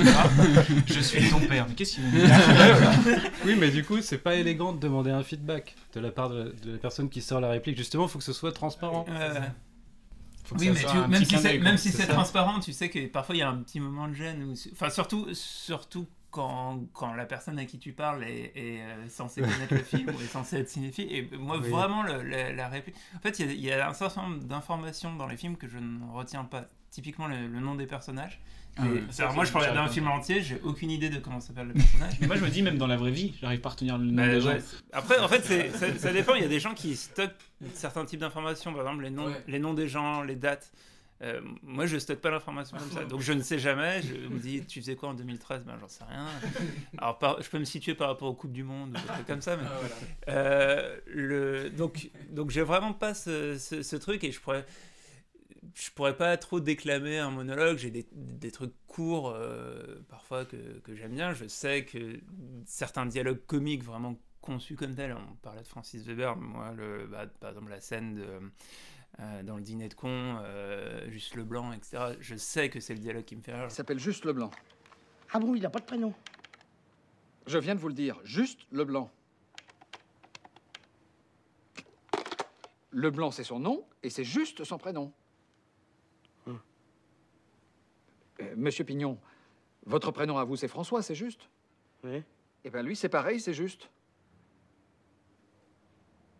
[0.87, 0.93] c'est.
[0.93, 1.65] Je suis ton père.
[1.69, 2.27] Mais qu'est-ce qu'il dire?
[3.45, 6.37] Oui, mais du coup, c'est pas élégant de demander un feedback de la part de
[6.37, 7.77] la, de la personne qui sort la réplique.
[7.77, 9.05] Justement, il faut que ce soit transparent.
[10.45, 12.71] Faut que oui, ça mais soit tu- un même si c'est même si transparent, tu
[12.73, 14.53] sais que parfois il y a un petit moment de gêne.
[14.73, 19.41] Enfin, surtout, surtout quand, quand la personne à qui tu parles est, est, euh, censée
[19.41, 21.07] connaître le film ou est censée être cinéphile.
[21.11, 21.69] Et moi, Oui.
[21.69, 22.95] vraiment, le- la, la réplique.
[23.15, 25.55] En fait, il y a- il y, a un certain nombre d'informations dans les films
[25.57, 26.65] que je ne retiens pas.
[26.91, 28.39] Typiquement, le, le nom des personnages.
[28.77, 28.83] Ah
[29.19, 31.67] alors, moi, je peux regarder un J'arrive film entier, j'ai aucune idée de comment s'appelle
[31.67, 32.13] le personnage.
[32.19, 34.05] Mais moi, je me dis, même dans la vraie vie, j'arrive pas à retenir le
[34.05, 34.57] nom Bah, des gens.
[34.91, 35.43] Après, en fait,
[35.77, 36.35] ça, ça dépend.
[36.35, 37.35] Il y a des gens qui stockent
[37.73, 40.71] certains types d'informations, par exemple les noms, les noms des gens, les dates.
[41.21, 44.01] Euh, moi, je stocke pas l'information comme ça, donc je ne sais jamais.
[44.01, 46.25] Je me dis, tu faisais quoi en 2013 Ben, j'en sais rien.
[46.97, 49.25] Alors, par- je peux me situer par rapport aux coupes du monde ou des trucs
[49.25, 49.63] comme ça, mais
[50.27, 54.65] euh, le, donc, donc j'ai vraiment pas ce, ce- ce truc et je pourrais,
[55.73, 57.77] je pourrais pas trop déclamer un monologue.
[57.77, 61.33] J'ai des, des trucs courts euh, parfois que, que j'aime bien.
[61.33, 62.19] Je sais que
[62.65, 67.25] certains dialogues comiques vraiment conçus comme tels, on parlait de Francis Weber, moi, le, bah,
[67.39, 68.27] par exemple la scène de,
[69.19, 72.15] euh, dans le dîner de con, euh, juste le blanc, etc.
[72.19, 73.65] Je sais que c'est le dialogue qui me fait rire.
[73.67, 74.51] Il s'appelle Juste Leblanc.
[75.33, 76.13] Ah bon, il n'a pas de prénom?
[77.47, 79.11] Je viens de vous le dire, Juste Leblanc.
[82.91, 85.11] Leblanc, c'est son nom et c'est juste son prénom.
[88.41, 89.17] Euh, Monsieur Pignon,
[89.85, 91.49] votre prénom à vous, c'est François, c'est juste
[92.03, 92.23] Oui.
[92.63, 93.89] Eh bien, lui, c'est pareil, c'est juste.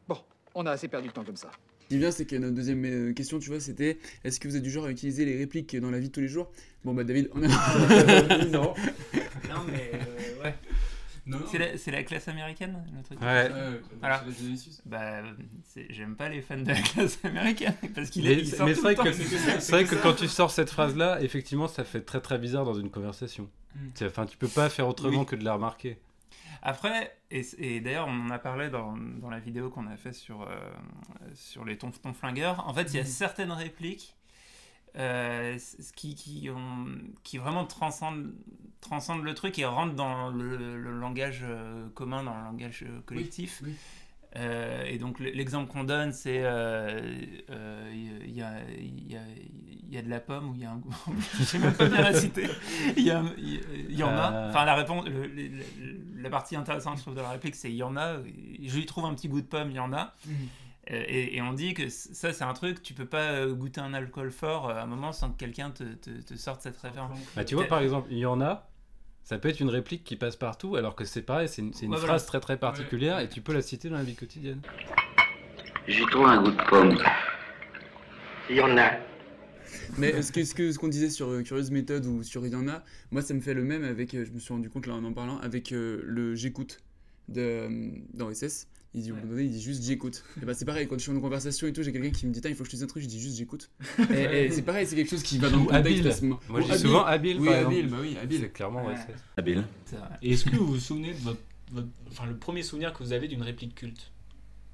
[0.08, 0.18] Bon,
[0.56, 1.52] on a assez perdu de temps comme ça.
[1.82, 4.48] Ce qui est bien, c'est que notre deuxième euh, question, tu vois, c'était est-ce que
[4.48, 6.52] vous êtes du genre à utiliser les répliques dans la vie de tous les jours?
[6.84, 8.46] Bon, bah, David, on a.
[8.46, 8.74] non.
[9.48, 10.15] Non, mais euh,
[11.52, 13.20] C'est la, c'est la classe américaine, le truc.
[13.22, 13.52] Ouais.
[13.52, 14.24] Ouais, Voilà.
[14.86, 15.24] Bah,
[15.90, 18.60] j'aime pas les fans de la classe américaine parce qu'il Mais, est.
[18.64, 19.04] mais c'est vrai temps.
[19.04, 22.64] que, c'est vrai que quand tu sors cette phrase-là, effectivement, ça fait très très bizarre
[22.66, 23.50] dans une conversation.
[23.76, 23.80] Mm.
[24.06, 25.26] Enfin, tu peux pas faire autrement Oui.
[25.26, 25.98] que de la remarquer.
[26.62, 30.14] Après, et, et d'ailleurs, on en a parlé dans, dans la vidéo qu'on a fait
[30.14, 30.48] sur, euh,
[31.36, 32.68] sur les tonfs flingueurs.
[32.68, 33.08] En fait, il y a Mhm.
[33.08, 34.15] certaines répliques
[34.98, 35.58] euh,
[35.96, 36.86] qui, qui, ont,
[37.24, 38.32] qui vraiment transcendent,
[38.82, 43.00] transcendent le truc et rentrent dans le, le langage euh, commun, dans le langage euh,
[43.06, 43.62] collectif.
[44.38, 47.00] Euh, et donc l'exemple qu'on donne, c'est euh,
[47.52, 49.22] euh, il y, a, il y, a,
[49.88, 50.94] il y a de la pomme ou il y a un goût.
[51.40, 52.48] Je sais même pas bien la citer.
[52.98, 54.50] Il y, en a.
[54.50, 57.70] Enfin, la réponse, le- le- le- la partie intéressante, je trouve, de la réplique, c'est
[57.70, 58.18] il y en a.
[58.62, 60.14] Je lui trouve un petit goût de pomme, il y en a.
[60.28, 60.32] Euh,
[60.88, 63.94] Et, et on dit que ça, c'est un truc, tu peux pas euh, goûter un
[63.96, 67.18] alcool fort euh, à un moment sans que quelqu'un te, te, te sorte cette référence.
[67.36, 68.70] Bah, tu vois, par exemple, il y en a,
[69.24, 71.86] ça peut être une réplique qui passe partout, alors que c'est pareil, c'est une, c'est
[71.88, 72.40] une Ouais, phrase voilà.
[72.40, 74.62] très très particulière et tu peux la citer dans la vie quotidienne.
[75.88, 76.98] J'y trouve un goût de pomme.
[78.50, 78.92] Il y en a.
[79.98, 82.52] Mais ce que ce que- ce qu'on disait sur euh, Curieuse Méthode ou sur Il
[82.54, 84.70] y en a, moi ça me fait le même avec, euh, je me suis rendu
[84.70, 86.82] compte là en en parlant, avec euh, le j'écoute
[87.28, 88.68] de, euh, dans SS.
[88.98, 90.24] Il dit, au moment donné, il dit juste j'écoute.
[90.42, 92.32] Et bah c'est pareil, quand je suis en conversation et tout, j'ai quelqu'un qui me
[92.32, 93.70] dit, il faut que je te dise un truc, je dis juste j'écoute.
[94.10, 96.30] Et, et c'est pareil, c'est quelque chose qui va dans le contexte habile.
[96.48, 98.40] Moi, je dis souvent habile, Oui, habile, bah oui, habile.
[98.42, 99.00] C'est clairement, ouais, Ouais.
[99.06, 99.66] c'est- Habile.
[100.22, 101.40] Et est-ce que vous vous souvenez de votre,
[101.74, 104.12] votre- enfin, le premier souvenir que vous avez d'une réplique culte?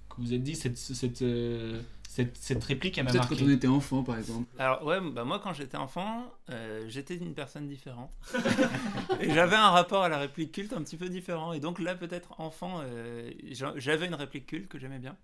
[0.10, 1.82] Que vous vous êtes dit, cette, cette, euh,
[2.14, 3.38] cette, cette réplique, elle m'a Peut-être marqué.
[3.38, 4.46] quand on était enfant par exemple.
[4.60, 8.12] Alors ouais, bah moi quand j'étais enfant, euh, j'étais une personne différente.
[9.22, 11.54] et j'avais un rapport à la réplique culte un petit peu différent.
[11.54, 15.16] Et donc là peut-être enfant, euh, j'a- j'avais une réplique culte que j'aimais bien.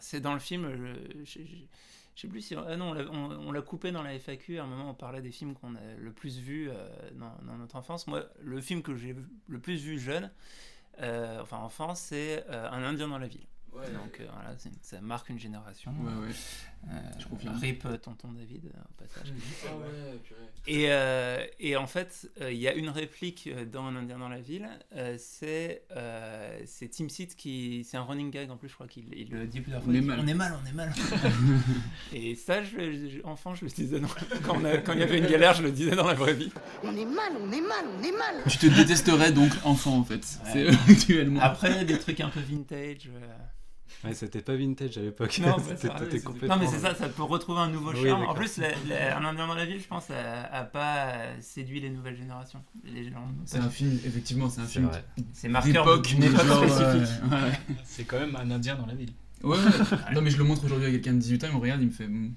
[0.00, 1.56] C'est dans le film, euh, je, je- je-
[2.16, 2.54] je sais plus si...
[2.56, 5.54] Ah non, on l'a- coupé dans la FAQ, à un moment on parlait des films
[5.54, 8.06] qu'on a le plus vus euh, dans, dans notre enfance.
[8.08, 10.30] Moi, le film que j'ai vu- le plus vu jeune,
[11.00, 13.46] euh, enfin enfant, c'est euh, Un Indien dans la ville.
[13.74, 13.90] Ouais.
[13.92, 15.92] Donc euh, voilà, ça marque une génération.
[16.00, 16.34] Ouais, ouais.
[16.90, 17.56] Euh, Je confirme.
[17.58, 19.32] Rip euh, tonton David euh, au passage.
[19.66, 20.40] Ah ouais, purée.
[20.66, 24.28] Et, euh, et en fait, euh, il y a une réplique dans Un Indien dans
[24.28, 24.68] la ville.
[24.96, 27.84] euh, c'est euh, c'est Tim Seat qui.
[27.88, 29.92] C'est un running gag en plus, je crois qu'il il le dit plusieurs fois.
[29.92, 30.20] On est mal.
[30.20, 30.92] On est mal, on est mal.
[32.12, 34.08] et ça, je, je- enfant, je le disais dans-
[34.44, 34.58] quand,
[34.92, 36.50] il y avait une galère, je le disais dans la vraie vie.
[36.82, 38.42] On est mal, on est mal, on est mal.
[38.50, 40.24] Tu te détesterais donc enfant en fait.
[40.52, 41.40] C'est actuellement.
[41.40, 43.08] Après, des trucs un peu vintage.
[44.04, 45.38] Euh, Ouais, c'était pas vintage à l'époque.
[45.44, 46.56] Non, bah, complètement.
[46.58, 48.22] mais c'est ça, ça peut retrouver un nouveau Oui, charme.
[48.24, 51.80] en plus, la- la- Un Indien dans la ville, je pense, a, a pas séduit
[51.80, 52.62] les nouvelles générations.
[52.84, 53.28] Les gens.
[53.44, 54.90] C'est un film, effectivement, c'est un film.
[55.32, 57.22] C'est marqueur d'époque, d'une mais époque genre, spécifique.
[57.30, 57.76] ouais, ouais.
[57.84, 59.12] C'est quand même un Indien dans la ville.
[59.44, 60.14] Ouais, ouais.
[60.14, 61.88] non, mais je le montre aujourd'hui à quelqu'un de 18 ans, il me regarde, il
[61.88, 62.32] me fait Hmm,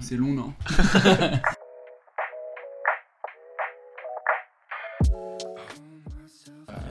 [0.00, 0.54] C'est long, non?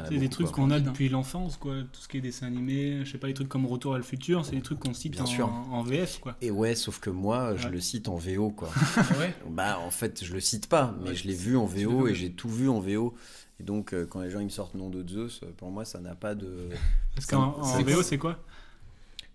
[0.10, 1.76] C'est des trucs qu'on a depuis l'enfance, quoi.
[1.92, 4.04] Tout ce qui est dessin animé, je sais pas, les trucs comme Retour à le
[4.04, 5.48] futur, c'est des trucs qu'on cite Bien en, sûr.
[5.50, 6.36] en VF, quoi.
[6.42, 7.72] Et ouais, sauf que moi, je Ouais.
[7.74, 8.70] le cite en VO, quoi.
[9.20, 9.34] ouais?
[9.50, 12.16] Bah, en fait, je le cite pas, mais Ouais, je l'ai vu en VO et
[12.16, 13.16] j'ai tout vu en VO.
[13.60, 15.84] Et donc, euh, quand les gens ils me sortent nom de Zeus, euh, pour moi,
[15.84, 16.70] ça n'a pas de.
[17.16, 18.38] Parce qu'en en VO, c'est quoi?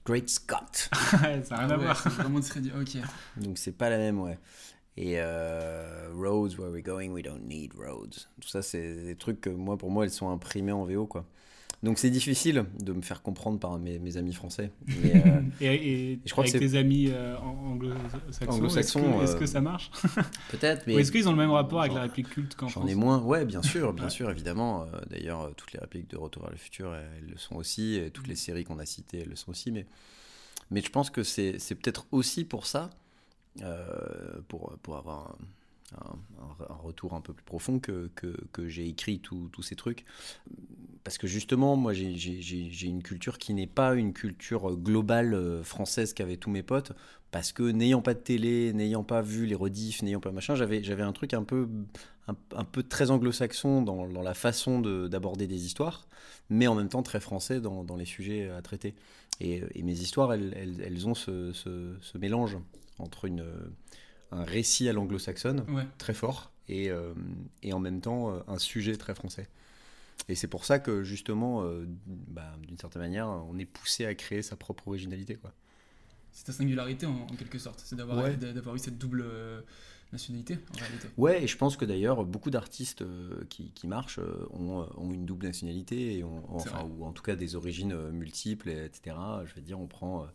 [0.05, 0.89] Great Scott.
[1.11, 2.09] Ça n'a rien à Ah voir.
[2.09, 2.97] vraiment très dit, ok.
[3.37, 4.39] Donc, c'est pas la même, ouais.
[4.97, 8.29] Et euh, roads, where we're going, we don't need roads.
[8.41, 11.25] Tout ça, c'est des trucs que moi, pour moi, elles sont imprimées en VO, quoi.
[11.83, 14.71] Donc c'est difficile de me faire comprendre par mes, mes amis français.
[15.03, 18.69] Mais, euh, Et, et- et je crois que avec c'est tes amis euh, ang- anglo-saxons,
[18.77, 19.91] est-ce que, euh, que ça marche
[20.51, 22.87] Peut-être, mais Ou est-ce qu'ils ont le même rapport avec la réplique culte qu'en J'en
[22.87, 24.11] ai moins, ouais, bien sûr, bien Ouais.
[24.11, 24.87] sûr, évidemment.
[25.11, 28.29] D'ailleurs, toutes les répliques de Retour vers le futur, elles, le sont aussi, et toutes
[28.29, 29.73] les séries qu'on a citées, elles le sont aussi.
[29.73, 29.87] Mais,
[30.71, 32.91] mais je pense que c'est peut-être aussi pour ça,
[34.49, 35.37] pour, pour avoir
[36.01, 36.17] un,
[36.83, 40.05] retour un peu plus profond, que, que, que j'ai écrit tous ces trucs.
[41.05, 46.13] Parce que justement, moi, j'ai- une culture qui n'est pas une culture globale euh, française
[46.15, 46.93] qu'avaient tous mes potes.
[47.33, 51.03] Parce que n'ayant pas de télé, n'ayant pas vu les rediffs, n'ayant pas machin, j'avais
[51.03, 51.67] un truc un peu,
[52.29, 56.07] un, peu très anglo-saxon dans, dans la façon de- d'aborder des histoires,
[56.51, 58.95] mais en même temps très français dans, dans les sujets à traiter.
[59.41, 60.53] Et, et mes histoires, elles,
[60.85, 61.53] elles, ont ce-
[62.01, 62.59] ce mélange
[62.99, 63.45] entre une,
[64.31, 65.87] un récit à l'anglo-saxonne, Ouais.
[65.99, 67.15] très fort, et, euh,
[67.63, 69.49] et en même temps euh, un sujet très français.
[70.29, 74.15] Et c'est pour ça que justement, euh, bah, d'une certaine manière, on est poussé à
[74.15, 75.35] créer sa propre originalité.
[75.35, 75.53] Quoi.
[76.31, 78.37] C'est ta singularité en, en quelque sorte, c'est d'avoir Ouais.
[78.37, 79.61] d'avoir eu cette double euh,
[80.13, 81.09] nationalité en réalité.
[81.17, 84.87] Ouais, et je pense que d'ailleurs, beaucoup d'artistes euh, qui, qui marchent euh, ont, euh,
[84.97, 88.69] ont une double nationalité, et ont- enfin, ou en tout cas des origines euh, multiples,
[88.71, 89.17] et etc.
[89.47, 90.27] Je veux dire, on prend euh,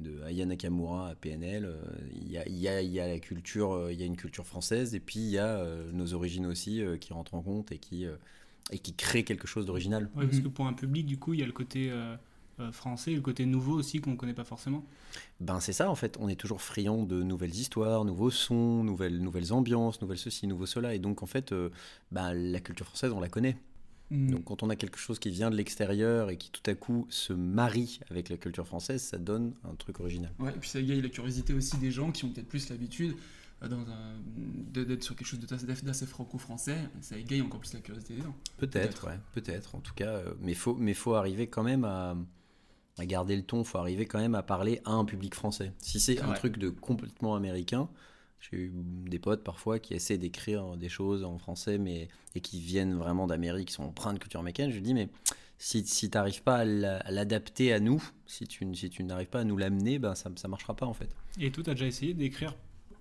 [0.00, 1.76] de Aya Nakamura à PNL, euh,
[2.14, 4.06] il y, a, il y, a, il y a la culture, euh, il y a
[4.06, 7.42] une culture française, et puis il y a euh, nos origines aussi qui rentrent en
[7.42, 8.06] compte et qui,
[8.70, 10.08] et qui créent quelque chose d'original.
[10.16, 11.92] Ouais, parce que pour un public, du coup, il y a le côté
[12.72, 14.84] français et le côté nouveau aussi qu'on ne connaît pas forcément.
[15.40, 19.20] Ben c'est ça en fait, on est toujours friand de nouvelles histoires, nouveaux sons, nouvelles,
[19.20, 20.94] nouvelles ambiances, nouvelles ceci, nouveaux cela.
[20.94, 21.70] Et donc en fait, euh,
[22.10, 23.56] ben, la culture française, on la connaît.
[24.10, 24.30] Mm.
[24.30, 27.06] Donc quand on a quelque chose qui vient de l'extérieur et qui tout à coup
[27.10, 30.32] se marie avec la culture française, ça donne un truc original.
[30.38, 33.14] Ouais, et puis ça égaye la curiosité aussi des gens qui ont peut-être plus l'habitude
[33.62, 34.18] euh,
[34.72, 38.36] d'être sur quelque chose d'assez franco-français, ça égaye encore plus la curiosité des gens.
[38.56, 39.74] Peut-être, ouais, peut-être.
[39.74, 42.16] En tout cas, euh, mais faut, mais faut arriver quand même à,
[42.98, 43.64] à garder le ton.
[43.64, 45.72] Faut arriver quand même à parler à un public français.
[45.78, 47.88] Si c'est un truc de complètement américain,
[48.40, 52.60] j'ai eu des potes parfois qui essaient d'écrire des choses en français, mais et qui
[52.60, 54.70] viennent vraiment d'Amérique, qui sont empreints de culture américaine.
[54.70, 55.08] Je lui dis mais
[55.58, 59.02] si, si tu n'arrives pas à la- à l'adapter à nous, si tu, si tu
[59.02, 61.08] n'arrives pas à nous l'amener, ben ça, ça marchera pas en fait.
[61.40, 62.54] Et toi, tu as déjà essayé d'écrire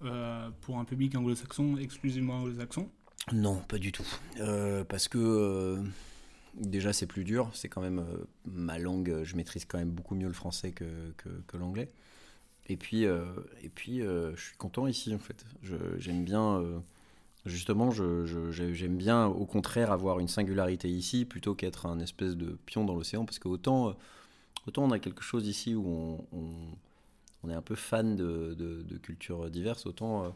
[0.03, 2.89] euh, pour un public anglo-saxon, exclusivement anglo-saxon?
[3.33, 4.07] Non, pas du tout.
[4.39, 5.83] Euh, parce que euh,
[6.55, 8.03] déjà c'est plus dur, c'est quand même
[8.45, 10.85] ma langue, je maîtrise quand même beaucoup mieux le français que,
[11.17, 11.89] que, que l'anglais.
[12.67, 13.23] Et puis, euh,
[13.63, 15.45] et puis euh, je suis content ici en fait.
[15.99, 16.79] J'aime bien, euh,
[17.45, 22.83] justement, j'aime bien au contraire avoir une singularité ici plutôt qu'être un espèce de pion
[22.85, 23.95] dans l'océan parce que autant,
[24.67, 26.75] autant on a quelque chose ici où on, on-
[27.43, 30.35] on est un peu fan de, de- de cultures diverses, autant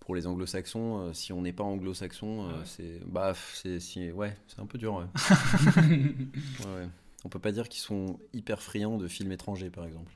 [0.00, 4.66] pour les anglo-saxons, si on n'est pas anglo-saxon, c'est bah c'est si- ouais, c'est un
[4.66, 5.06] peu dur.
[6.60, 6.88] Ouais, ouais.
[7.24, 10.12] On peut pas dire qu'ils sont hyper friands de films étrangers, par exemple.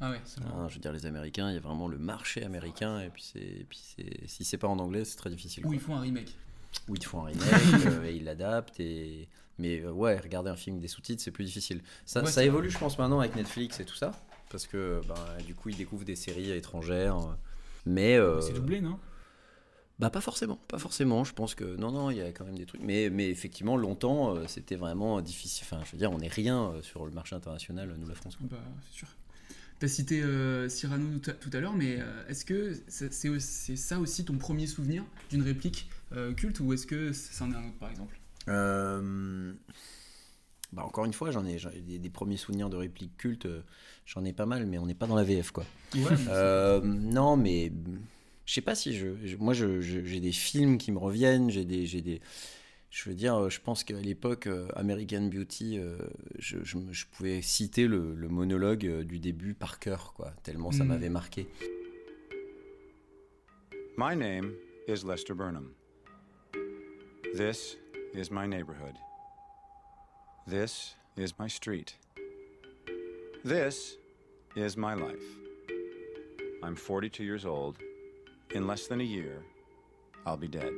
[0.00, 2.44] Ah ouais, c'est Hein, je veux dire, les Américains, il y a vraiment le marché
[2.44, 5.66] américain, et puis c'est, puis c'est, si c'est pas en anglais, c'est très difficile.
[5.66, 6.36] Ou ils font un remake.
[6.88, 7.42] Ou ils font un remake,
[7.86, 9.28] euh, et ils l'adaptent, et
[9.58, 11.82] mais euh, ouais, regarder un film des sous-titres, c'est plus difficile.
[12.04, 14.12] Ça, Ouais, ça évolue, je pense, maintenant avec Netflix et tout ça,
[14.50, 17.34] parce que ben, du coup, ils découvrent des séries étrangères, euh,
[17.86, 18.98] mais euh, C'est doublé, non?
[19.98, 21.24] Bah pas forcément, pas forcément.
[21.24, 22.82] Je pense que non, non, il y a quand même des trucs.
[22.82, 25.66] Mais, mais effectivement, longtemps, c'était vraiment difficile.
[25.66, 28.36] Enfin, je veux dire, on n'est rien sur le marché international, nous la France.
[28.42, 28.58] Bah,
[28.90, 29.08] c'est sûr.
[29.78, 33.98] T'as cité euh, Cyrano tout à, tout à l'heure, mais euh, est-ce que c'est ça
[34.00, 37.78] aussi ton premier souvenir d'une réplique euh, culte ou est-ce que c'en est un autre
[37.78, 38.18] par exemple?
[40.72, 43.46] Bah encore une fois, j'en ai, j'en ai des, des premiers souvenirs de répliques cultes.
[44.04, 45.64] J'en ai pas mal, mais on n'est pas dans la VF, quoi.
[45.94, 46.16] Ouais,
[46.82, 47.70] non, mais
[48.46, 51.50] je sais pas si je, je- moi, je- je- j'ai des films qui me reviennent.
[51.50, 52.20] J'ai des, j'ai des.
[52.96, 55.98] Je veux dire, je pense qu'à l'époque, euh, American Beauty, euh,
[56.38, 60.32] je, je je pouvais citer le, le monologue euh, du début par cœur, quoi.
[60.42, 60.88] Tellement ça Mm.
[60.88, 61.46] m'avait marqué.
[63.98, 64.54] My name
[64.88, 65.74] is Lester Burnham.
[67.36, 67.76] This
[68.14, 68.94] is my neighborhood.
[70.48, 71.98] This is my street.
[73.44, 73.98] This
[74.56, 75.22] is my life.
[76.62, 77.76] I'm 42 years old.
[78.54, 79.42] In less than a year,
[80.24, 80.72] I'll be dead.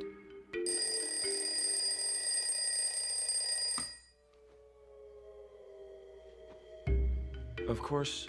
[7.69, 8.27] Of course,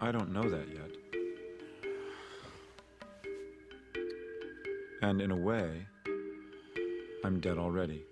[0.00, 0.90] I don't know that yet.
[5.00, 5.86] And in a way,
[7.24, 8.04] I'm dead already.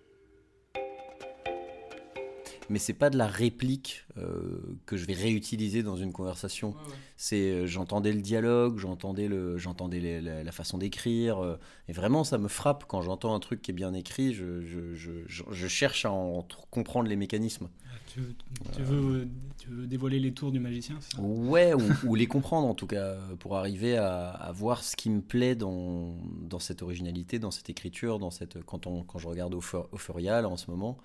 [2.70, 6.76] Mais c'est pas de la réplique euh, que je vais réutiliser dans une conversation.
[7.16, 11.56] C'est euh, j'entendais le dialogue, j'entendais le, j'entendais la, la façon d'écrire, euh,
[11.88, 14.32] et vraiment ça me frappe quand j'entends un truc qui est bien écrit.
[14.32, 17.68] Je, je, je- je- cherche à en comprendre les mécanismes.
[18.12, 18.34] Tu veux,
[18.74, 21.20] tu veux- tu veux dévoiler les tours du magicien ça?
[21.20, 25.10] Ouais, ou, ou les comprendre en tout cas, pour arriver à, à voir ce qui
[25.10, 26.14] me plaît dans,
[26.48, 29.62] dans cette originalité, dans cette écriture, dans cette, quand, on, quand je regarde au,
[29.92, 30.98] Euphoria là, en ce moment,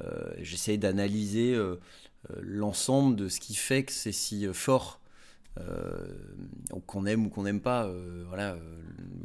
[0.00, 1.76] euh, j'essaie d'analyser euh,
[2.30, 5.00] euh, l'ensemble de ce qui fait que c'est si fort.
[6.86, 7.92] Qu'on aime ou qu'on n'aime pas,
[8.26, 8.56] voilà.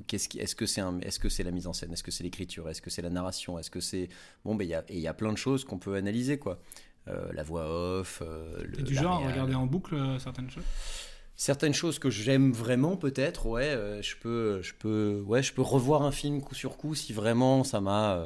[0.07, 2.11] qu'est-ce qui, est-ce que c'est un, est-ce que c'est la mise en scène, est-ce que
[2.11, 4.09] c'est l'écriture, est-ce que c'est la narration, est-ce que c'est
[4.43, 6.37] bon, ben il y a, et il y a plein de choses qu'on peut analyser
[6.37, 6.59] quoi.
[7.07, 10.65] Euh, la voix off, euh, le, du genre à regarder en boucle euh, certaines choses?
[11.35, 16.01] Certaines choses que j'aime vraiment, peut-être, ouais, je peux, je peux, ouais, je peux revoir
[16.01, 18.25] un film coup sur coup si vraiment ça m'a,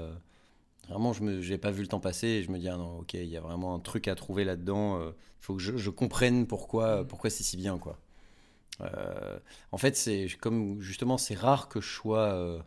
[0.90, 3.14] vraiment, je j'ai pas vu le temps passer et je me dis ah non, ok,
[3.16, 5.02] il y a vraiment un truc à trouver là-dedans.
[5.10, 7.98] Il faut que je, je comprenne pourquoi, pourquoi c'est si bien, quoi.
[8.82, 9.40] Euh,
[9.72, 12.60] en fait, c'est comme justement, c'est rare que je sois euh,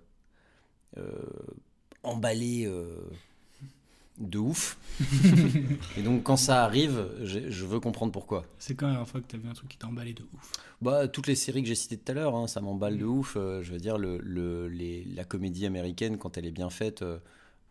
[0.97, 1.57] euh,
[2.03, 2.65] emballé.
[2.67, 3.11] euh,
[4.19, 4.77] de ouf.
[5.97, 8.45] et donc quand ça arrive, je veux comprendre pourquoi.
[8.59, 10.51] C'est quand la dernière fois que t'as vu un truc qui t'a emballé de ouf
[10.81, 13.37] Bah, toutes les séries que j'ai citées tout à l'heure, hein, ça m'emballe de ouf.
[13.37, 17.03] Euh, je veux dire, le, le- les- la comédie américaine, quand elle est bien faite,
[17.03, 17.19] euh,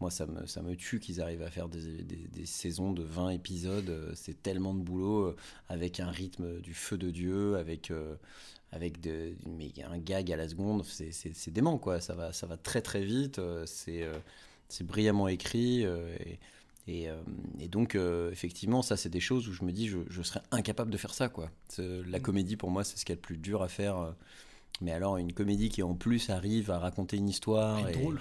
[0.04, 3.04] moi, ça me, ça me tue qu'ils arrivent à faire des, des- des saisons de
[3.04, 3.89] 20 épisodes.
[3.89, 5.36] euh, c'est tellement de boulot, euh,
[5.70, 8.16] avec un rythme du feu de Dieu, avec, euh,
[8.74, 10.84] avec de- mais un gag à la seconde.
[10.84, 12.01] C'est- dément, quoi.
[12.01, 13.39] Ça va, ça va très, très vite.
[13.66, 14.06] c'est
[14.68, 15.84] c'est brillamment écrit.
[15.84, 16.39] et,
[16.88, 17.08] et,
[17.62, 20.41] et donc, euh, effectivement, ça, c'est des choses où je me dis, je, je serais
[20.51, 21.49] incapable de faire ça, quoi.
[21.78, 24.14] La comédie, pour moi, c'est ce qu'il y a de plus dur à faire.
[24.82, 27.88] Mais alors, une comédie qui, en plus, arrive à raconter une histoire.
[27.88, 28.20] Et- drôle.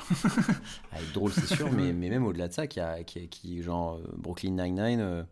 [0.92, 3.62] à être drôle, c'est sûr, mais, mais même au-delà de ça, qui, a, qui, qui
[3.62, 5.22] genre euh, Brooklyn Nine-Nine, euh,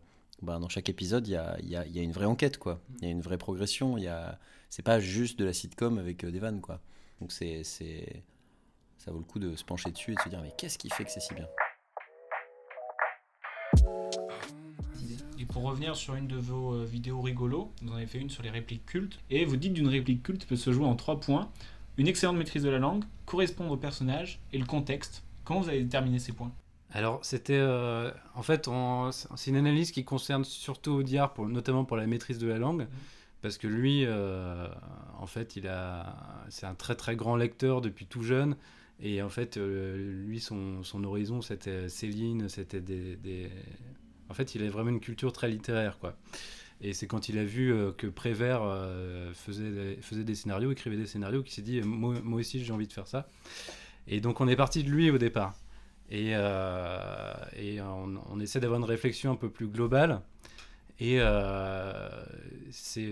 [0.41, 2.81] bah, dans chaque épisode, il y a, y, a, y a une vraie enquête, quoi.
[2.99, 3.97] Il y a une vraie progression.
[3.97, 4.39] Il y a...
[4.69, 6.81] C'est pas juste de la sitcom avec euh, des vannes, quoi.
[7.19, 8.23] Donc, c'est, c'est...
[8.97, 10.89] ça vaut le coup de se pencher dessus et de se dire, mais qu'est-ce qui
[10.89, 11.47] fait que c'est si bien?
[15.51, 18.43] Pour revenir sur une de vos euh, vidéos rigolos, vous en avez fait une sur
[18.43, 21.49] les répliques cultes, et vous dites d'une réplique culte peut se jouer en trois points
[21.97, 25.23] une excellente maîtrise de la langue, correspondre au personnage et le contexte.
[25.43, 26.51] Comment vous avez déterminé ces points?
[26.93, 27.53] Alors, c'était.
[27.59, 28.69] euh, en fait,
[29.35, 32.87] c'est une analyse qui concerne surtout Audiard, pour, notamment pour la maîtrise de la langue.
[33.41, 34.67] Parce que lui, euh,
[35.19, 36.15] en fait, il a,
[36.49, 38.55] c'est un très très grand lecteur depuis tout jeune.
[38.99, 43.49] Et en fait, euh, lui, son, son horizon, c'était Céline, c'était des, des-
[44.31, 46.15] En fait, il avait vraiment une culture très littéraire, quoi.
[46.79, 51.05] Et c'est quand il a vu euh, que Prévert euh, faisait, des- scénarios, écrivait des
[51.05, 53.27] scénarios, qu'il s'est dit, moi, aussi, j'ai envie de faire ça.
[54.07, 55.53] Et donc, on est parti de lui au départ.
[56.09, 57.33] Et, euh,
[58.29, 60.21] on, essaie d'avoir une réflexion un peu plus globale.
[61.01, 61.19] Et
[62.71, 63.11] c'est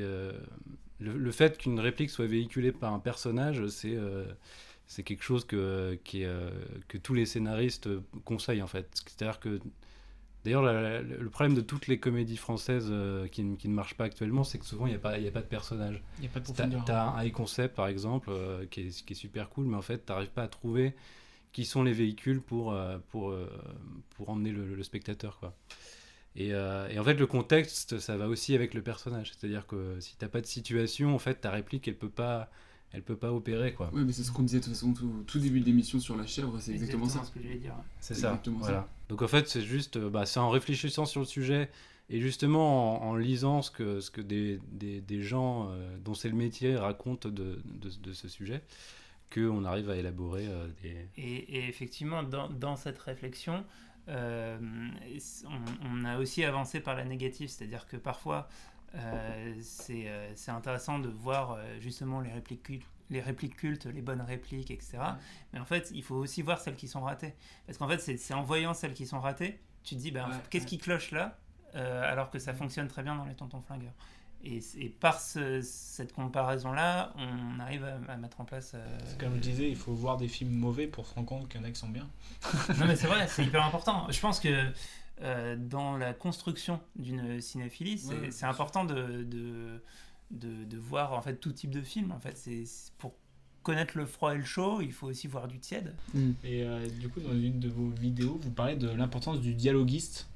[0.99, 5.99] le, fait qu'une réplique soit véhiculée par un personnage, c'est quelque chose que,
[6.87, 7.89] que tous les scénaristes
[8.23, 8.87] conseillent en fait.
[9.05, 9.59] C'est-à-dire que
[10.49, 14.05] d'ailleurs le problème de toutes les comédies françaises euh, qui, ne- qui ne marchent pas
[14.05, 16.01] actuellement, c'est que souvent il n'y a, pas- il y a pas de personnage.
[16.19, 16.85] Il y a pas de T'as- profondeur.
[16.85, 19.81] T'as un high concept par exemple euh, qui, est, qui est super cool, mais en
[19.81, 20.93] fait tu n'arrives pas à trouver
[21.51, 23.47] qui sont les véhicules pour, euh, pour, euh,
[24.15, 25.39] pour emmener le, le spectateur.
[25.39, 25.55] Quoi.
[26.35, 29.31] Et, euh, et en fait, le contexte, ça va aussi avec le personnage.
[29.33, 32.51] C'est-à-dire que si t'as pas de situation, en fait, ta réplique, elle peut pas,
[32.91, 33.89] elle peut pas opérer, quoi.
[33.93, 36.15] Ouais, mais c'est ce qu'on disait de toute façon tout, tout début de l'émission sur
[36.15, 37.31] la chèvre, c'est exactement, Exactement ça.
[37.31, 37.83] ce que j'allais dire, ouais.
[37.99, 38.27] C'est C'est ça.
[38.29, 38.77] exactement voilà.
[38.81, 38.89] ça.
[39.09, 41.69] Donc en fait, c'est juste, euh, bah, c'est en réfléchissant sur le sujet
[42.11, 46.29] et justement en, lisant ce que, ce que des, des, des gens euh, dont c'est
[46.29, 48.61] le métier racontent de, de, ce sujet,
[49.33, 51.07] qu'on arrive à élaborer euh, des.
[51.17, 53.65] Et, effectivement, dans, dans cette réflexion,
[54.07, 54.59] on,
[55.83, 58.47] on a aussi avancé par la négative, c'est-à-dire que parfois,
[59.61, 60.07] c'est
[60.47, 64.99] intéressant de voir justement les répliques, les répliques cultes, les bonnes répliques, etc.
[65.53, 67.33] Mais en fait, il faut aussi voir celles qui sont ratées.
[67.65, 70.67] Parce qu'en fait, c'est en voyant celles qui sont ratées, tu te dis, ben, qu'est-ce
[70.67, 71.37] qui cloche là
[71.75, 73.93] euh, alors que ça fonctionne très bien dans les tontons flingueurs.
[74.43, 74.59] Et,
[75.01, 78.71] par ce- cette comparaison-là, on arrive à, à mettre en place.
[78.73, 81.59] euh, Comme je disais, il faut voir des films mauvais pour se rendre compte qu'il
[81.61, 82.07] y en a qui sont bien.
[82.79, 84.07] non mais c'est vrai, c'est hyper important.
[84.09, 84.71] Je pense que
[85.21, 89.83] euh, dans la construction d'une cinéphilie, c'est Ouais, important de, de,
[90.31, 92.11] de, de voir en fait tout type de film.
[92.11, 92.63] En fait, c'est
[92.97, 93.13] pour
[93.63, 95.93] connaître le froid et le chaud, il faut aussi voir du tiède.
[96.43, 100.27] Et euh, du coup, dans une de vos vidéos, vous parlez de l'importance du dialoguiste,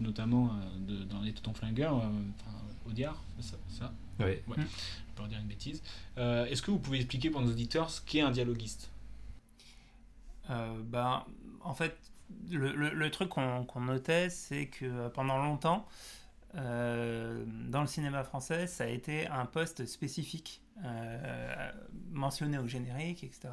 [0.00, 2.08] notamment euh, de- dans les Tontons Flingueurs, euh,
[2.40, 2.56] enfin,
[2.88, 4.26] Audiard, c'est ça, ça Oui.
[4.48, 4.66] Ouais, Mm.
[5.16, 5.82] Je peux dire une bêtise.
[6.18, 8.90] Euh, Est-ce que vous pouvez expliquer pour nos auditeurs ce qu'est un dialoguiste?
[10.50, 11.24] Euh, ben,
[11.62, 11.96] en fait,
[12.50, 15.86] le, le- le truc qu'on notait, c'est que pendant longtemps,
[16.54, 21.72] euh, dans le cinéma français, ça a été un poste spécifique euh,
[22.10, 23.48] mentionné au générique, etc.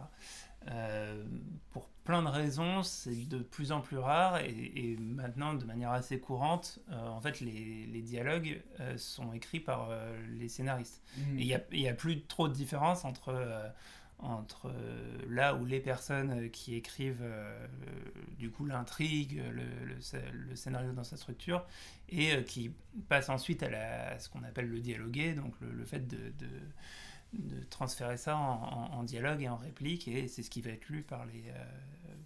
[0.69, 1.23] Euh,
[1.71, 5.91] pour plein de raisons, c'est de plus en plus rare et, et maintenant, de manière
[5.91, 11.01] assez courante, euh, en fait, les, les dialogues euh, sont écrits par euh, les scénaristes.
[11.37, 13.69] Et il n'y a, plus trop de différence entre, euh,
[14.19, 17.67] entre euh, là où les personnes euh, qui écrivent euh,
[18.37, 21.65] du coup l'intrigue, le, le sc- le scénario dans sa structure,
[22.09, 22.71] et qui
[23.07, 28.17] passent ensuite à, ce qu'on appelle le dialoguer, donc le, le fait de, de- transférer
[28.17, 31.43] ça en, dialogue et en réplique, et c'est ce qui va être lu par les,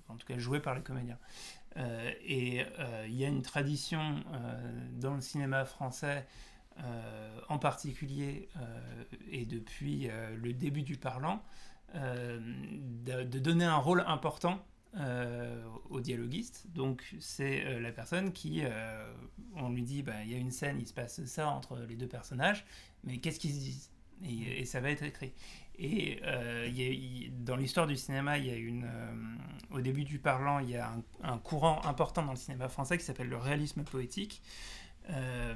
[0.08, 1.20] en tout cas joué par les comédiens.
[2.26, 2.64] Et
[3.06, 4.24] il y a une tradition
[4.94, 6.26] dans le cinéma français,
[7.50, 8.48] en particulier,
[9.30, 10.10] et depuis
[10.42, 11.44] le début du parlant,
[11.94, 14.60] de, de donner un rôle important
[14.98, 16.68] euh, au dialoguiste.
[16.74, 19.14] Donc c'est euh, la personne qui, euh,
[19.56, 21.96] on lui dit, bah, il y a une scène, il se passe ça entre les
[21.96, 22.66] deux personnages,
[23.04, 23.90] mais qu'est-ce qu'ils se disent?
[24.26, 25.34] Et, ça va être écrit.
[25.78, 26.70] Et euh,
[27.40, 29.14] dans l'histoire du cinéma, y a une, euh,
[29.72, 33.04] au début du parlant, il y a un, courant important dans le cinéma français qui
[33.04, 34.42] s'appelle le réalisme poétique.
[35.10, 35.56] euh,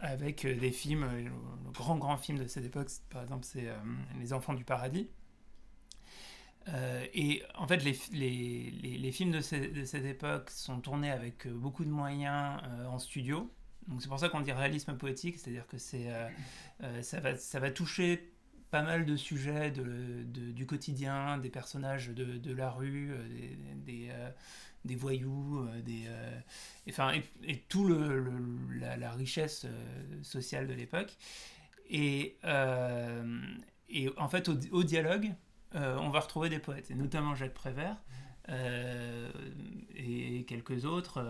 [0.00, 3.76] avec des films, euh, le, grand grand film de cette époque, par exemple, c'est euh,
[4.18, 5.08] Les Enfants du Paradis.
[6.68, 11.52] Euh, et en fait, les, films de, ce- de cette époque sont tournés avec euh,
[11.52, 13.52] beaucoup de moyens euh, en studio.
[13.88, 16.00] Donc c'est pour ça qu'on dit réalisme poétique, c'est-à-dire que ça,
[17.20, 18.32] va, toucher
[18.70, 23.12] pas mal de sujets du quotidien, des personnages de, la rue,
[23.84, 26.08] des, voyous, et,
[26.88, 27.12] enfin,
[27.42, 29.66] et, tout la, richesse
[30.22, 31.14] sociale de l'époque.
[31.90, 35.34] Et, en fait, au dialogue,
[35.74, 37.96] euh, on va retrouver des poètes, et notamment Jacques Prévert.
[38.50, 39.30] euh,
[39.94, 41.22] et quelques autres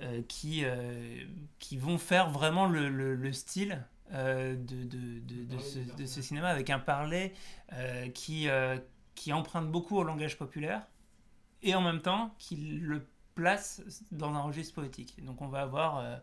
[0.00, 0.64] euh, qui,
[1.60, 6.20] qui vont faire vraiment le, le- le style de, de, de- de ce, de ce
[6.20, 7.32] cinéma avec un parler
[8.12, 8.48] qui,
[9.14, 10.82] qui emprunte beaucoup au langage populaire
[11.62, 13.06] et en même temps qui le
[13.36, 15.24] place dans un registre poétique.
[15.24, 16.20] Donc on va avoir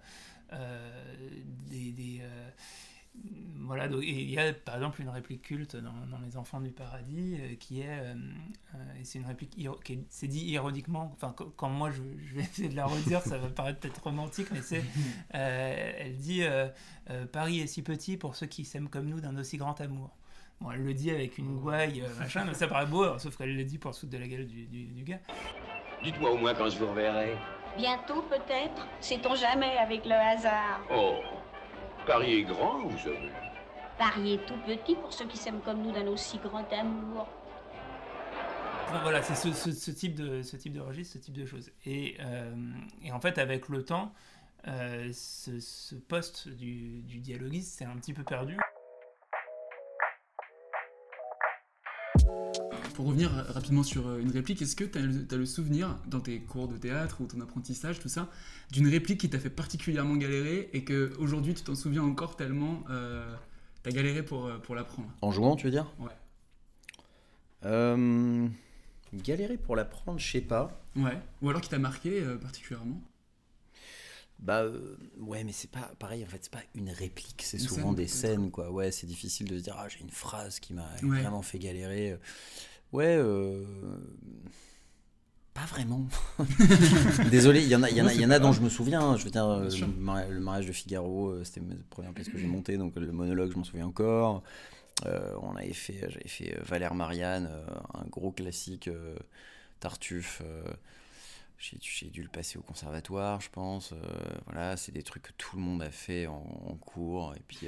[1.69, 1.91] des...
[1.93, 2.21] des,
[3.61, 6.59] voilà, donc- et il y a par exemple une réplique culte dans, dans Les Enfants
[6.59, 8.13] du Paradis euh, qui est, euh,
[8.75, 12.01] euh, et c'est une réplique qui est- c'est dit ironiquement, enfin qu- quand moi je,
[12.25, 14.83] je vais essayer de la redire, ça va paraître peut-être romantique, mais c'est,
[15.35, 16.67] euh, elle dit euh,
[17.11, 20.09] euh, Paris est si petit pour ceux qui s'aiment comme nous d'un aussi grand amour.
[20.61, 23.37] Bon, elle le dit avec une gouaille, euh, machin, mais ça paraît beau, alors, sauf
[23.37, 25.19] qu'elle le dit pour se foutre de la gueule du, du- du gars.
[26.03, 27.37] Dites-moi au moins quand je vous reverrai.
[27.77, 30.81] Bientôt peut-être, sait-on jamais avec le hasard.
[30.91, 31.15] Oh,
[32.09, 33.29] Paris est grand, vous savez.
[33.99, 37.27] Paris est tout petit pour ceux qui s'aiment comme nous d'un aussi grand amour.
[38.87, 41.45] Enfin, voilà, c'est ce, ce- ce type de, ce type de registre, ce type de
[41.45, 41.69] choses.
[41.85, 42.51] Et, euh,
[43.03, 44.11] et en fait, avec le temps,
[44.67, 48.57] euh, ce, ce poste du, du dialoguiste s'est un petit peu perdu.
[52.99, 56.41] Pour revenir rapidement sur euh, une réplique, est-ce que tu as, le souvenir, dans tes
[56.41, 58.27] cours de théâtre ou ton apprentissage, tout ça,
[58.71, 62.83] d'une réplique qui t'a fait particulièrement galérer et que aujourd'hui tu t'en souviens encore tellement
[62.89, 63.33] euh,
[63.83, 65.07] t'as galéré pour, euh, pour l'apprendre?
[65.21, 65.89] En jouant, tu veux dire?
[65.97, 66.11] Ouais.
[67.63, 68.49] Euh,
[69.13, 70.83] galérer pour l'apprendre, je sais pas.
[70.97, 71.17] Ouais.
[71.41, 73.01] Ou alors qui t'a marqué euh, particulièrement?
[74.39, 76.25] Bah euh, ouais, mais c'est pas pareil.
[76.25, 77.43] En fait, c'est pas une réplique.
[77.45, 78.69] C'est souvent scène, des scènes, quoi.
[78.71, 81.21] Ouais, c'est difficile de se dire ah j'ai une phrase qui m'a Ouais.
[81.21, 82.17] vraiment fait galérer.
[82.91, 83.63] Ouais, euh,
[85.53, 86.07] pas vraiment.
[87.31, 88.61] Désolé, il y en a, il y en a, il y en a dont je
[88.61, 89.15] me souviens.
[89.17, 92.29] Je veux dire, euh, le mari- le mariage de Figaro, euh, c'était ma première pièce
[92.29, 94.43] que j'ai montée, donc le monologue, je m'en souviens encore.
[95.05, 97.49] Euh, on avait fait, j'avais fait Valère Marianne,
[97.93, 99.15] un gros classique euh,
[99.79, 100.41] Tartuffe.
[101.59, 103.93] j'ai dû le passer au conservatoire, je pense.
[104.45, 107.33] voilà, c'est des trucs que tout le monde a fait en, en cours.
[107.35, 107.67] Et puis,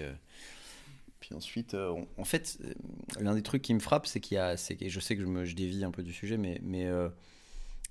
[1.22, 2.74] puis ensuite, euh, on- en fait, euh,
[3.22, 5.28] l'un des trucs qui me frappe, c'est qu'il y a, c'est je sais que je,
[5.28, 7.07] me, je dévie un peu du sujet, mais, mais euh,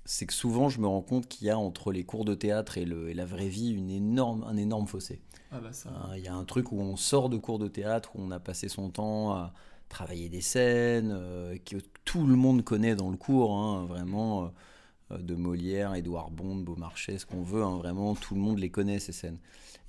[0.05, 2.77] c'est que souvent, je me rends compte qu'il y a entre les cours de théâtre
[2.77, 5.21] et, le, et la vraie vie une énorme, un énorme fossé.
[5.51, 5.89] Ah bah ça.
[5.89, 8.31] Hein, Il y a un truc où on sort de cours de théâtre, où on
[8.31, 9.53] a passé son temps à
[9.89, 14.51] travailler des scènes, euh, que tout le monde connaît dans le cours, hein, vraiment,
[15.11, 18.69] euh, de Molière, Édouard Bond, Beaumarchais, ce qu'on veut, hein, vraiment, tout le monde les
[18.69, 19.39] connaît, ces scènes.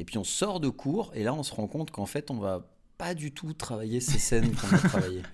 [0.01, 2.38] Et puis on sort de cours, et là on se rend compte qu'en fait, on
[2.38, 2.66] va
[2.99, 5.22] pas du tout travailler ces scènes qu'on a travaillées.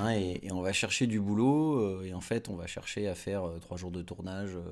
[0.00, 3.08] Hein, et, et on va chercher du boulot, euh, et en fait, on va chercher
[3.08, 4.62] à faire euh, trois jours de tournage euh,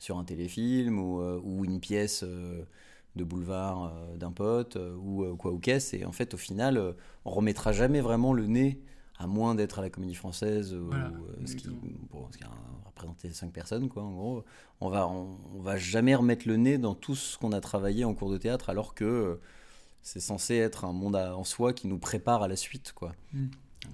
[0.00, 2.64] sur un téléfilm ou, euh, ou une pièce euh,
[3.14, 5.94] de boulevard euh, d'un pote euh, ou euh, quoi ou qu'est-ce.
[5.94, 6.92] Et en fait, au final, euh,
[7.24, 8.80] on remettra jamais vraiment le nez
[9.20, 11.68] à moins d'être à la Comédie Française, ou, Voilà, euh, ce qui,
[12.10, 12.50] bon, ce qui a
[12.86, 14.44] représenté cinq personnes, quoi, en gros,
[14.80, 18.04] on va, on, on va jamais remettre le nez dans tout ce qu'on a travaillé
[18.04, 19.40] en cours de théâtre, alors que euh,
[20.02, 23.14] c'est censé être un monde à- en soi qui nous prépare à la suite, quoi.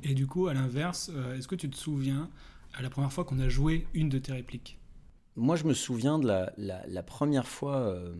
[0.02, 2.28] Et du coup, à l'inverse, euh, est-ce que tu te souviens
[2.74, 4.78] à la première fois qu'on a joué une de tes répliques?
[5.36, 8.14] Moi, je me souviens de la, la- la première fois euh,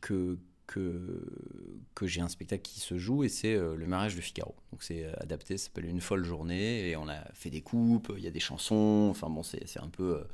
[0.00, 0.38] que,
[0.68, 4.54] que, j'ai un spectacle qui se joue, et c'est euh, Le mariage de Figaro.
[4.70, 8.12] Donc, c'est euh, adapté, ça s'appelle Une folle journée, et on a fait des coupes,
[8.16, 10.18] il y a des chansons, enfin bon, c'est un peu.
[10.18, 10.24] euh,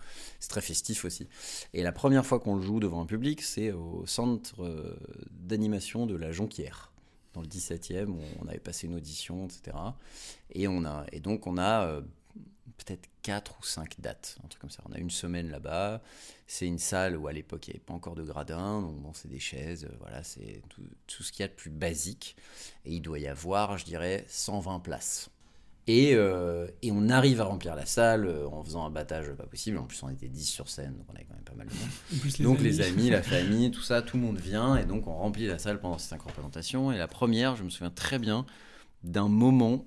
[0.41, 1.27] c'est très festif aussi.
[1.73, 4.97] Et la première fois qu'on le joue devant un public, c'est au centre
[5.31, 6.93] d'animation de la Jonquière
[7.33, 9.77] dans le 17e, où on avait passé une audition, etc.
[10.51, 12.01] Et, on a, et donc on a
[12.79, 14.83] peut-être 4 ou 5 dates, un truc comme ça.
[14.89, 16.03] On a une semaine là-bas,
[16.47, 19.13] c'est une salle où à l'époque il n'y avait pas encore de gradins, donc bon,
[19.15, 22.37] c'est des chaises, euh, voilà, c'est tout, tout ce qu'il y a de plus basique.
[22.85, 25.31] Et il doit y avoir, je dirais, 120 places.
[25.87, 29.45] Et, euh, et on arrive à remplir la salle euh, en faisant un battage pas
[29.45, 29.77] possible.
[29.77, 31.75] En plus, on était 10 sur scène, donc on avait quand même pas mal de
[31.75, 32.33] monde.
[32.39, 32.69] Les donc amis.
[32.69, 34.77] les amis, la famille, tout ça, tout le monde vient.
[34.77, 36.91] Et donc on remplit la salle pendant ces cinq représentations.
[36.91, 38.47] Et la première, je me souviens très bien
[39.03, 39.85] d'un moment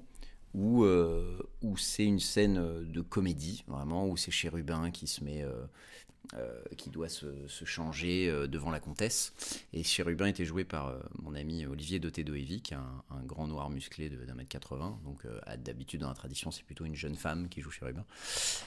[0.56, 5.44] euh, où c'est une scène euh, de comédie, vraiment, où c'est Chérubin qui se met.
[5.44, 7.28] euh, qui doit se,
[7.64, 9.32] changer devant la comtesse.
[9.72, 14.10] Et Chérubin était joué par mon ami Olivier Doté-Doévi, qui est un, grand noir musclé
[14.10, 15.00] d'un mètre 80.
[15.06, 15.26] Donc,
[15.60, 18.04] d'habitude, dans la tradition, c'est plutôt une jeune femme qui joue Chérubin.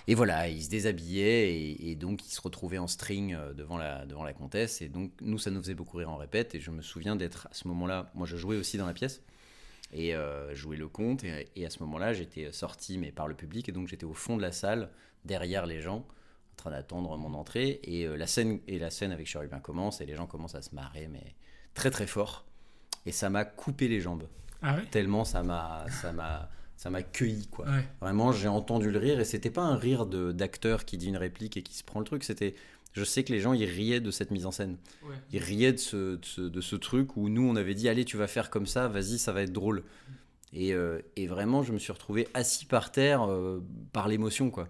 [0.07, 4.81] Et voilà, il se déshabillait et, donc il se retrouvait en string devant la comtesse.
[4.81, 6.55] Et donc, nous, ça nous faisait beaucoup rire en répète.
[6.55, 9.20] Et je me souviens d'être à ce moment-là, moi, je jouais aussi dans la pièce.
[9.93, 11.24] Et euh, jouais le conte.
[11.24, 13.68] Et, et à ce moment-là, j'étais sorti, mais par le public.
[13.68, 14.91] Et donc, j'étais au fond de la salle,
[15.24, 16.07] derrière les gens
[16.53, 17.80] en train d'attendre mon entrée.
[17.84, 20.62] Et euh, la scène et la scène avec Chérubin commence et les gens commencent à
[20.62, 21.34] se marrer mais
[21.74, 22.45] très très fort.
[23.07, 24.26] Et ça m'a coupé les jambes.
[24.62, 24.84] Ah ouais?
[24.91, 27.66] Tellement ça m'a ça m'a ça m'a cueilli quoi.
[27.66, 27.84] Ouais.
[28.01, 29.20] vraiment j'ai entendu le rire.
[29.20, 32.01] Et c'était pas un rire de d'acteur qui dit une réplique et qui se prend
[32.01, 32.24] le truc.
[32.24, 32.55] C'était
[32.93, 34.76] je sais que les gens ils riaient de cette mise en scène.
[35.05, 35.14] Ouais.
[35.32, 38.05] ils riaient de ce, de ce de ce truc où nous on avait dit allez
[38.05, 39.84] tu vas faire comme ça vas-y ça va être drôle.
[40.53, 43.62] Et, euh, et vraiment je me suis retrouvé assis par terre euh,
[43.93, 44.68] par l'émotion quoi.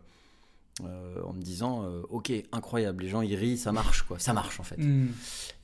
[0.85, 4.19] Euh, en me disant ok incroyable les gens ils rient ça marche quoi.
[4.19, 4.79] Ça marche en fait.
[4.79, 5.09] Mm.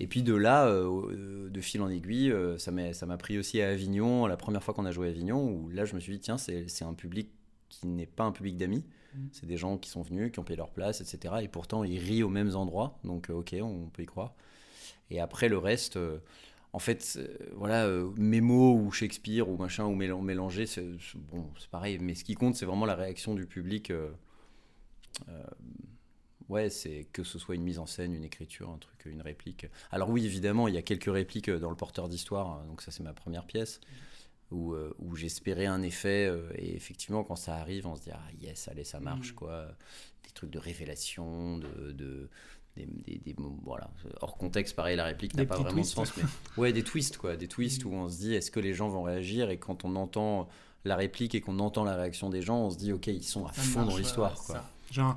[0.01, 4.37] et puis de là de fil en aiguille ça m'a pris aussi à Avignon la
[4.37, 6.69] première fois qu'on a joué à Avignon où là je me suis dit tiens c'est
[6.69, 7.31] c'est un public
[7.69, 8.85] qui n'est pas un public d'amis
[9.33, 11.99] C'est des gens qui sont venus qui ont payé leur place etc et pourtant ils
[11.99, 14.35] rient aux mêmes endroits donc euh, ok on peut y croire
[15.11, 16.19] et après le reste euh,
[16.73, 20.85] en fait, euh, voilà, euh, Mémo ou Shakespeare ou machin ou mélan- mélangé, c'est
[21.17, 21.99] bon, c'est pareil.
[22.01, 23.93] Mais ce qui compte, c'est vraiment la réaction du public.
[26.49, 29.67] ouais, c'est que ce soit une mise en scène, une écriture, un truc, une réplique.
[29.91, 32.49] Alors oui, évidemment, il y a quelques répliques dans le porteur d'histoire.
[32.51, 33.81] hein, donc ça, c'est ma première pièce
[34.51, 36.27] où, euh, où j'espérais un effet.
[36.29, 39.67] euh, et effectivement, quand ça arrive, on se dit ah yes, allez, ça marche quoi.
[40.25, 42.29] Des trucs de révélation, de, de
[42.77, 43.35] des, des-
[43.65, 43.89] voilà
[44.21, 46.25] hors contexte pareil la réplique n'a pas vraiment de sens mais
[46.59, 49.03] ouais des twists quoi des twists où on se dit est-ce que les gens vont
[49.03, 49.49] réagir?
[49.49, 50.47] Et quand on entend
[50.85, 53.47] la réplique et qu'on entend la réaction des gens on se dit ok ils sont
[53.47, 54.71] à Ça fond marche, dans l'histoire quoi ça.
[54.91, 55.17] Genre.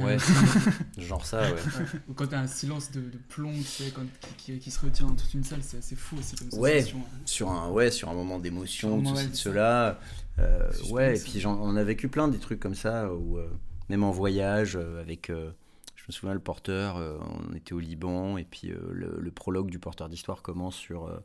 [0.00, 0.16] Ouais
[0.98, 1.60] genre ça ouais
[2.08, 4.02] Ou quand t'as un silence de, de plomb, tu sais, quand,
[4.36, 6.80] qui, qui- qui se retient dans toute une salle, c'est assez fou aussi comme Ouais,
[6.80, 7.02] sensation.
[7.24, 10.00] sur un, ouais, sur un moment d'émotion, tout moment, ci, ouais, de cela.
[10.38, 13.48] Euh, ouais, et puis j'en- on a vécu plein des trucs comme ça, où, euh,
[13.88, 15.50] même en voyage, euh, avec, euh,
[15.94, 17.18] je me souviens, le porteur, euh,
[17.50, 21.06] on était au Liban, et puis euh, le, le prologue du porteur d'histoire commence sur
[21.06, 21.18] euh,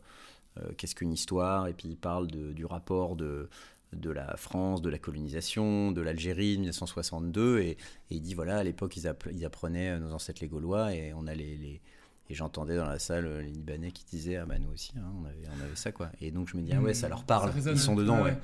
[0.60, 3.50] euh, qu'est-ce qu'une histoire, et puis il parle de- du rapport de
[3.94, 7.78] de la France, de la colonisation, de l'Algérie de 1962, et, et
[8.12, 11.14] il dit, voilà, à l'époque, ils, app- ils apprenaient euh, nos ancêtres les Gaulois, et
[11.14, 11.82] on a les- les,
[12.30, 15.12] et j'entendais dans la salle euh, les Libanais qui disaient Ah bah nous aussi, hein,
[15.22, 16.10] on, avait, on avait ça quoi.
[16.22, 18.24] Et donc je me dis Ah ouais, ça leur parle, Ça ils sont dedans, Ouais,
[18.24, 18.32] ouais.
[18.32, 18.38] ouais.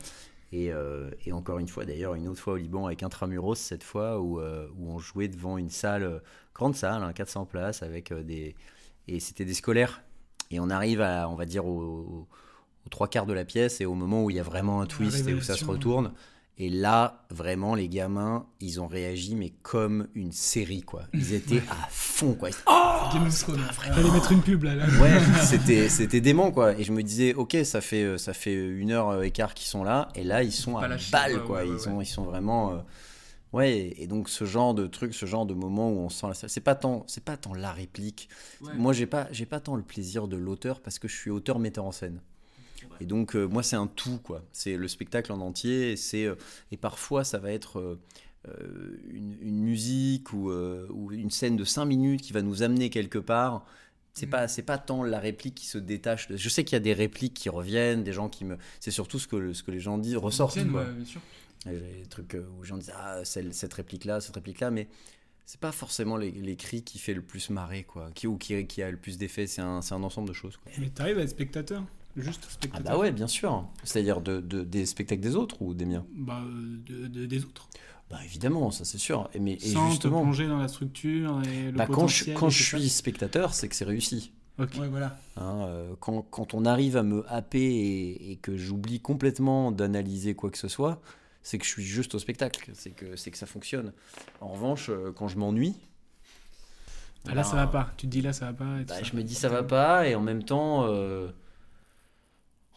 [0.51, 3.83] Et, euh, et encore une fois, d'ailleurs, une autre fois au Liban avec Intramuros, cette
[3.83, 6.21] fois où, euh, où on jouait devant une salle,
[6.53, 8.55] grande salle, hein, 400 places, avec des.
[9.09, 10.03] Et c'était des scolaires.
[10.51, 12.27] Et on arrive à, on va dire, au-
[12.87, 14.85] aux trois quarts de la pièce et au moment où il y a vraiment un
[14.87, 16.13] twist et où ça se retourne.
[16.59, 21.03] Et là, vraiment, les gamins, ils ont réagi, mais comme une série, quoi.
[21.13, 22.49] Ils étaient à fond, quoi.
[22.49, 23.59] Ils- Oh Game of Thrones.
[23.73, 24.73] Fallait mettre une pub là.
[24.73, 24.85] là.
[24.99, 26.73] Ouais, c'était c'était dément quoi.
[26.79, 29.67] Et je me disais ok ça fait euh, ça fait une heure et quart qu'ils
[29.67, 31.59] sont là et là ils sont à lâcher, balle quoi.
[31.59, 32.77] ouais, ils ouais, sont ils sont vraiment euh,
[33.53, 36.33] ouais et, donc ce genre de truc, ce genre de moment où on sent la
[36.49, 38.27] c'est pas tant c'est pas tant la réplique.
[38.75, 41.59] Moi j'ai pas j'ai pas tant le plaisir de l'auteur parce que je suis auteur
[41.59, 42.19] metteur en scène.
[43.01, 44.43] Et donc euh, moi c'est un tout quoi.
[44.51, 45.91] C'est le spectacle en entier.
[45.91, 46.35] Et c'est euh,
[46.71, 51.63] et parfois ça va être euh, une, une musique ou, euh, ou une scène de
[51.63, 53.65] 5 minutes qui va nous amener quelque part.
[54.13, 56.27] C'est pas, c'est pas tant la réplique qui se détache.
[56.33, 58.57] Je sais qu'il y a des répliques qui reviennent, des gens qui me.
[58.79, 60.53] C'est surtout ce que, ce que les gens disent, ressortent.
[60.53, 60.85] Tienne, quoi.
[60.85, 61.21] ouais, bien sûr.
[61.67, 64.71] Et Les trucs où les gens disent ah celle- cette réplique là, cette réplique là,
[64.71, 64.87] mais
[65.45, 68.81] c'est pas forcément les- l'écrit qui fait le plus marrer quoi, qui ou qui, qui
[68.81, 69.45] a le plus d'effet.
[69.45, 70.57] C'est un, c'est un ensemble de choses.
[70.57, 70.71] Quoi.
[70.79, 71.83] Mais t'arrives à être spectateur?
[72.17, 73.65] Juste Ah spectateur bah ouais, bien sûr.
[73.83, 76.05] C'est-à-dire de, de- des spectacles des autres ou des miens.
[76.15, 77.69] Bah, de- de- des autres.
[78.09, 79.29] Bah évidemment, ça c'est sûr.
[79.33, 82.31] Et, mais, et Sans justement, te plonger dans la structure et le bah, quand je,
[82.31, 84.31] quand suis spectateur, c'est que c'est réussi.
[84.59, 84.71] Ok.
[84.79, 85.15] Ouais, voilà.
[85.35, 90.33] Hein, euh, quand, quand on arrive à me happer et, et que j'oublie complètement d'analyser
[90.33, 90.99] quoi que ce soit,
[91.43, 93.93] c'est que je suis juste au spectacle, c'est que, c'est que ça fonctionne.
[94.41, 95.75] En revanche, euh, quand je m'ennuie,
[97.25, 97.91] Ah, là, ben, ça va pas.
[97.97, 98.79] Tu te dis là, ça va pas.
[98.79, 99.03] et bah, ça.
[99.03, 101.27] je me dis ça va pas, et en même temps, euh,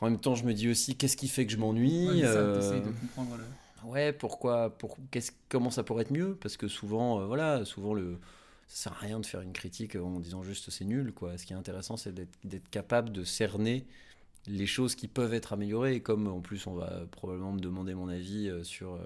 [0.00, 2.08] en même temps, je me dis aussi qu'est-ce qui fait que je m'ennuie.
[2.08, 6.36] Ouais, euh, de comprendre le- Ouais, pourquoi, pour, qu'est-ce, comment ça pourrait être mieux?
[6.40, 8.18] Parce que souvent, euh, voilà, souvent le,
[8.68, 11.36] ça sert à rien de faire une critique en disant juste c'est nul, quoi.
[11.38, 13.86] Ce qui est intéressant, c'est d'être, capable de cerner
[14.46, 15.96] les choses qui peuvent être améliorées.
[15.96, 18.98] Et comme en plus, on va probablement me demander mon avis euh, sur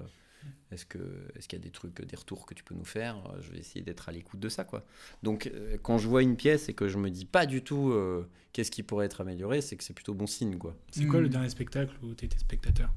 [0.71, 0.99] est-ce que,
[1.37, 3.59] est-ce qu'il y a des trucs, des retours que tu peux nous faire, je vais
[3.59, 4.85] essayer d'être à l'écoute de ça, quoi.
[5.23, 7.91] Donc, euh, quand je vois une pièce et que je me dis pas du tout
[7.91, 10.77] euh, qu'est-ce qui pourrait être amélioré, c'est que c'est plutôt bon signe, quoi.
[10.91, 12.91] C'est quoi le dernier spectacle où t'étais spectateur?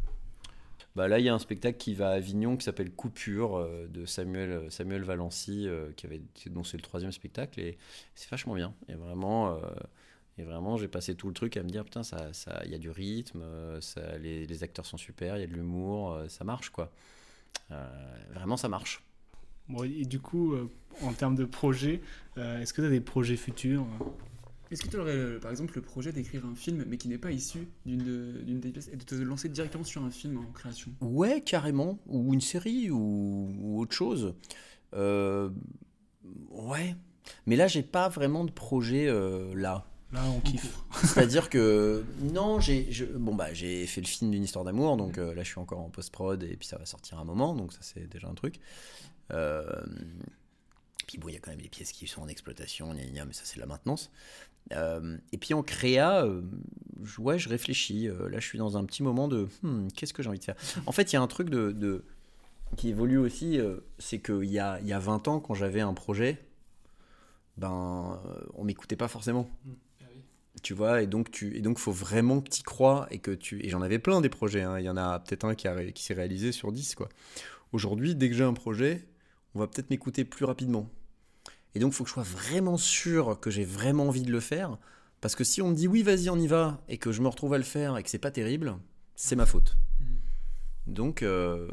[0.97, 3.87] Bah là, il y a un spectacle qui va à Avignon qui s'appelle Coupure euh,
[3.87, 7.77] de Samuel, Samuel Valency, euh, qui avait, dont c'est le troisième spectacle, et
[8.15, 8.73] c'est vachement bien.
[8.89, 9.59] Et vraiment, euh,
[10.39, 12.71] et vraiment j'ai passé tout le truc à me dire, putain, il ça, ça, il
[12.71, 13.43] y a du rythme,
[13.79, 16.91] ça, les, les acteurs sont super, il y a de l'humour, ça marche, quoi.
[17.71, 17.87] Euh,
[18.33, 19.03] vraiment, ça marche.
[19.69, 20.69] Bon, et du coup, euh,
[21.03, 22.01] en termes de projet,
[22.37, 24.05] euh, est-ce que tu as des projets futurs euh
[24.71, 27.17] Est-ce que tu aurais, euh, par exemple, le projet d'écrire un film, mais qui n'est
[27.17, 30.37] pas issu d'une de- d'une des pièces, et de te lancer directement sur un film
[30.37, 30.91] en création?
[31.01, 31.99] Ouais, carrément.
[32.07, 34.35] Ou une série, ou, ou autre chose.
[34.93, 35.49] Euh,
[36.49, 36.95] ouais.
[37.45, 39.85] Mais là, j'ai pas vraiment de projet euh, là.
[40.13, 40.73] Là, on kiffe.
[41.03, 45.33] C'est-à-dire que non, j'ai bon bah j'ai fait le film d'une histoire d'amour, donc euh,
[45.35, 47.73] là je suis encore en post prod et puis ça va sortir un moment, donc
[47.73, 48.59] ça c'est déjà un truc.
[49.31, 49.65] Euh,
[51.07, 53.11] puis bon, il y a quand même les pièces qui sont en exploitation, gna, gna,
[53.11, 54.11] gna, mais ça c'est de la maintenance.
[54.73, 56.41] Euh, et puis en créa, euh,
[57.03, 58.07] je- ouais, je réfléchis.
[58.09, 60.43] Euh, là, je suis dans un petit moment de Hmm, qu'est-ce que j'ai envie de
[60.45, 60.57] faire?
[60.85, 62.03] En fait, il y a un truc de, de-
[62.77, 65.81] qui évolue aussi, euh, c'est qu'il y a, il y a 20 ans, quand j'avais
[65.81, 66.39] un projet,
[67.57, 68.19] ben,
[68.53, 69.49] on m'écoutait pas forcément.
[70.63, 73.31] Tu vois, et donc tu et donc faut vraiment que tu y crois et que
[73.31, 74.63] tu et j'en avais plein des projets.
[74.63, 74.79] hein.
[74.79, 77.09] Il y en a peut-être un qui, a qui s'est réalisé sur 10 quoi.
[77.73, 79.07] Aujourd'hui, dès que j'ai un projet,
[79.53, 80.89] on va peut-être m'écouter plus rapidement.
[81.75, 84.39] Et donc, il faut que je sois vraiment sûr que j'ai vraiment envie de le
[84.39, 84.77] faire.
[85.21, 87.27] Parce que si on me dit oui, vas-y, on y va, et que je me
[87.27, 88.77] retrouve à le faire et que c'est pas terrible,
[89.15, 89.77] c'est ma faute.
[90.87, 91.67] Donc, euh,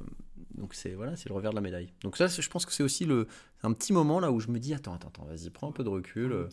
[0.57, 1.93] donc c'est voilà, c'est le revers de la médaille.
[2.03, 3.28] Donc ça, je pense que c'est aussi le
[3.62, 5.85] un petit moment là où je me dis attends, attends, attends, vas-y, prends un peu
[5.85, 6.49] de recul.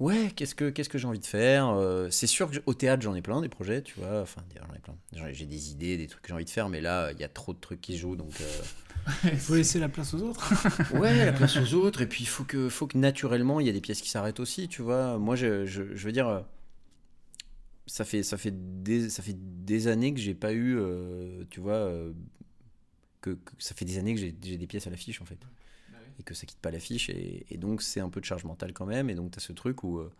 [0.00, 2.74] Ouais, qu'est-ce que qu'est-ce que j'ai envie de faire Euh, C'est sûr que j- au
[2.74, 4.20] théâtre j'en ai plein des projets, tu vois.
[4.22, 4.96] Enfin, j'en ai plein.
[5.32, 7.28] J'ai des idées, des trucs que j'ai envie de faire, mais là il y a
[7.28, 8.32] trop de trucs qui jouent, donc.
[8.40, 8.62] euh,
[9.24, 10.52] Il faut laisser la place aux autres.
[10.94, 12.02] Ouais, la place aux autres.
[12.02, 14.40] Et puis, il faut que, faut que naturellement, il y a des pièces qui s'arrêtent
[14.40, 15.18] aussi, tu vois.
[15.18, 16.40] Moi, je, je, je veux dire, euh,
[17.86, 21.60] ça fait, ça fait, des, ça fait des années que j'ai pas eu, euh, tu
[21.60, 21.90] vois,
[23.20, 25.38] que, que ça fait des années que j'ai j'ai des pièces à l'affiche, en fait.
[26.22, 27.10] Et que ça quitte pas l'affiche.
[27.10, 29.10] Et, et donc, c'est un peu de charge mentale quand même.
[29.10, 30.10] Et donc, tu as ce truc où euh,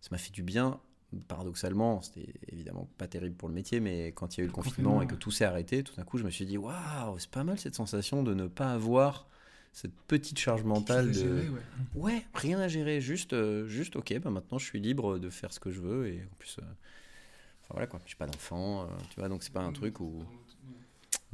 [0.00, 0.80] ça m'a fait du bien.
[1.28, 4.52] Paradoxalement, c'était évidemment pas terrible pour le métier, mais quand il y a eu le
[4.52, 7.30] confinement et que tout s'est arrêté, tout d'un coup, je me suis dit, waouh, c'est
[7.30, 9.28] pas mal cette sensation de ne pas avoir
[9.74, 11.60] cette petite charge mentale de gérer, ouais.
[11.96, 15.52] ouais rien à gérer juste euh, juste ok bah maintenant je suis libre de faire
[15.52, 18.86] ce que je veux et en plus euh, enfin voilà quoi j'ai pas d'enfant euh,
[19.10, 20.22] tu vois donc c'est pas un truc où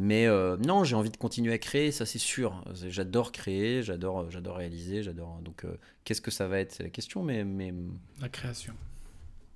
[0.03, 4.30] mais euh, non j'ai envie de continuer à créer ça c'est sûr j'adore créer j'adore
[4.30, 7.74] j'adore réaliser j'adore donc euh, qu'est-ce que ça va être c'est la question mais mais
[8.18, 8.72] La création.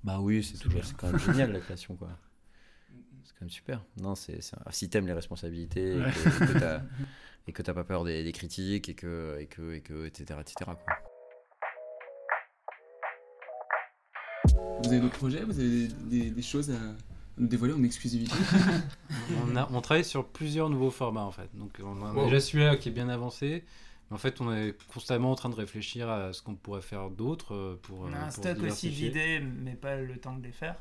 [0.03, 2.09] bah oui c'est toujours c'est quand même génial la création quoi
[3.23, 6.11] c'est quand même super non c'est c'est un- si t'aimes les responsabilités et Ouais.
[6.11, 6.81] que, et que t'as
[7.47, 10.39] et que t'as pas peur des, des critiques et que et que et que etc
[10.41, 10.77] etc quoi.
[14.83, 15.43] Vous avez d'autres projets?
[15.43, 16.79] Vous avez des, des- des choses à
[17.37, 18.33] nous dévoiler en exclusivité
[19.47, 21.49] on, a, on travaille sur plusieurs nouveaux formats en fait.
[21.53, 22.25] Donc on a Wow.
[22.25, 23.63] déjà celui-là qui est bien avancé.
[24.11, 27.09] Mais en fait, on est constamment en train de réfléchir à ce qu'on pourrait faire
[27.09, 28.01] d'autre euh, pour.
[28.01, 30.75] On euh, a un pour stock aussi d'idées, mais pas le temps de les faire.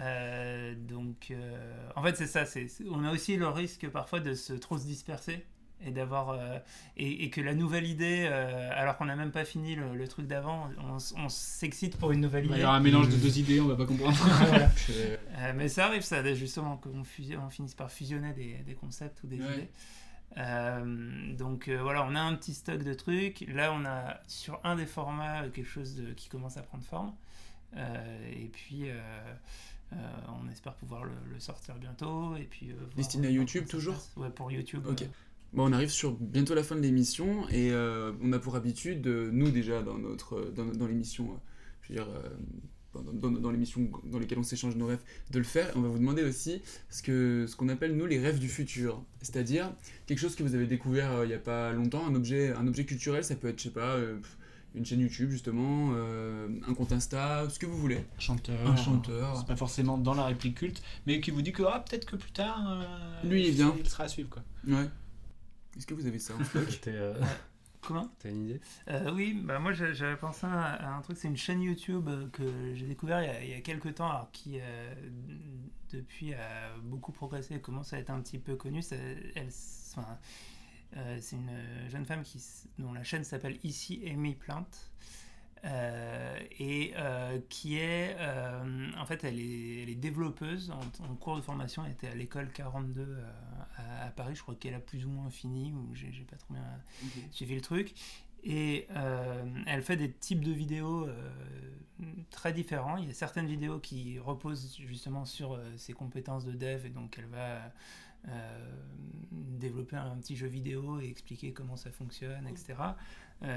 [0.00, 2.44] Euh, donc, euh, en fait, c'est ça.
[2.44, 5.44] c'est- on a aussi le risque parfois de se trop se disperser
[5.84, 6.58] et d'avoir euh,
[6.96, 10.08] et, et que la nouvelle idée, euh, alors qu'on n'a même pas fini le, le
[10.08, 10.68] truc d'avant,
[11.16, 12.58] on, s'excite pour une nouvelle Bah, idée.
[12.60, 14.16] il y aura un mélange de deux idées, on va pas comprendre.
[14.46, 14.70] Voilà.
[14.88, 14.92] Je-
[15.38, 19.26] Euh, mais ça arrive, ça, justement, qu'on on finisse par fusionner des, des concepts ou
[19.26, 19.52] des Ouais.
[19.54, 19.68] idées.
[20.38, 23.44] Euh, donc, euh, voilà, on a un petit stock de trucs.
[23.48, 26.84] Là, on a sur un des formats euh, quelque chose de- qui commence à prendre
[26.84, 27.12] forme.
[27.76, 28.98] Euh, et puis, euh,
[29.92, 29.96] euh,
[30.42, 32.34] on espère pouvoir le, le sortir bientôt.
[32.36, 33.96] Et puis, euh, Destiné à YouTube toujours.
[34.16, 34.86] Ouais, pour YouTube.
[34.86, 35.02] Ok.
[35.02, 35.06] euh,
[35.52, 39.06] Bon, on arrive sur bientôt la fin de l'émission et euh, on a pour habitude,
[39.06, 41.36] euh, nous déjà dans notre dans, dans l'émission, euh,
[41.82, 42.28] je veux dire euh,
[42.94, 45.68] dans, dans- dans l'émission dans lesquelles on s'échange nos rêves, de le faire.
[45.68, 48.48] Et on va vous demander aussi ce que ce qu'on appelle nous les rêves du
[48.48, 49.70] futur, c'est-à-dire
[50.06, 52.66] quelque chose que vous avez découvert euh, il y a pas longtemps, un objet un
[52.66, 54.16] objet culturel, ça peut être je sais pas euh,
[54.74, 57.98] une chaîne YouTube justement, euh, un compte Insta, ce que vous voulez.
[58.18, 59.36] chanteur, Un chanteur.
[59.36, 62.16] c'est pas forcément dans la réplique culte, mais qui vous dit que ah, peut-être que
[62.16, 63.74] plus tard, euh, Lui, il vient.
[63.78, 64.42] il sera à suivre quoi.
[64.66, 64.88] Ouais.
[65.76, 67.14] Est-ce que vous avez ça en stock euh,
[67.80, 68.08] Comment?
[68.20, 68.60] T'as une idée?
[68.88, 72.28] Euh, oui, bah moi j'a- j'avais pensé à, un truc, c'est une chaîne YouTube euh,
[72.30, 74.94] que j'ai découvert il y, a, il y a quelques temps, alors qui euh,
[75.90, 78.82] depuis a beaucoup progressé et commence à être un petit peu connue.
[78.82, 78.96] Ça-
[79.34, 79.48] elle
[79.96, 80.18] enfin,
[80.96, 81.50] euh, c'est une
[81.88, 82.40] jeune femme qui,
[82.78, 84.66] dont la chaîne s'appelle Ici Amy Plant.
[85.64, 90.72] Euh, et euh, qui est euh, en fait elle est, elle est développeuse.
[90.72, 93.22] En, en cours de formation elle était à l'école 42 euh,
[93.76, 94.34] à, à Paris.
[94.34, 96.64] Je crois qu'elle a plus ou moins fini ou j'ai pas trop bien
[97.30, 97.94] suivi le truc.
[98.44, 98.88] Et
[99.66, 101.08] elle fait des types de vidéos
[102.30, 102.96] très différents.
[102.96, 106.84] Il y a certaines vidéos qui reposent justement sur ses compétences de dev.
[106.84, 107.72] Et donc elle va
[109.30, 112.74] développer un petit jeu vidéo et expliquer comment ça fonctionne, etc.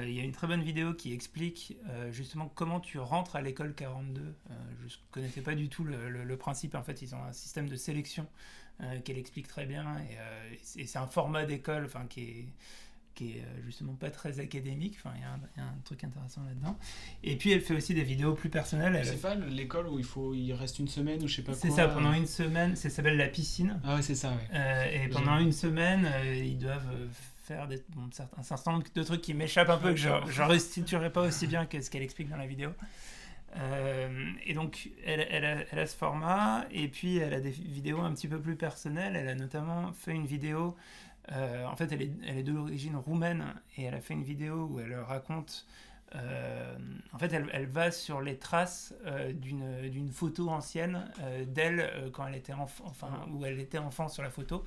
[0.03, 3.41] il y a une très bonne vidéo qui explique euh, justement comment tu rentres à
[3.41, 4.21] l'école 42.
[4.21, 4.53] Euh,
[4.87, 6.75] je ne connaissais pas du tout le, le- le principe.
[6.75, 8.25] En fait, ils ont un système de sélection
[8.81, 12.45] euh, qu'elle explique très bien et, euh, et c'est- un format d'école enfin, qui est
[13.13, 14.95] qui est euh, justement pas très académique.
[14.97, 16.77] Enfin, il y, a un- il y a un truc intéressant là-dedans.
[17.23, 18.93] Et puis, elle fait aussi des vidéos plus personnelles.
[18.93, 21.53] Elle- C'est pas l'école où il faut il reste une semaine ou je sais pas
[21.53, 21.61] quoi.
[21.61, 23.79] c'est ça, pendant une semaine, ça s'appelle la piscine.
[23.85, 24.49] Ah ouais, c'est ça, ouais.
[24.53, 27.07] Euh, et pendant une semaine, euh, ils doivent euh,
[27.47, 30.09] faire des, bon, certains- un certain nombre de trucs qui m'échappent un peu, que je
[30.09, 32.71] ne restituerai pas aussi bien que ce qu'elle explique dans la vidéo.
[33.57, 38.27] Euh, et donc, elle, a, ce format, et puis elle a des vidéos un petit
[38.27, 39.15] peu plus personnelles.
[39.15, 40.75] Elle a notamment fait une vidéo,
[41.31, 43.45] euh, en fait, elle est, elle est d'origine roumaine,
[43.77, 45.65] et elle a fait une vidéo où elle raconte.
[46.15, 46.75] euh,
[47.13, 48.93] en fait, elle, va sur les traces
[49.33, 51.09] d'une photo ancienne
[51.47, 54.63] d'elle quand elle était enfant, enfin où elle était enfant sur la photo.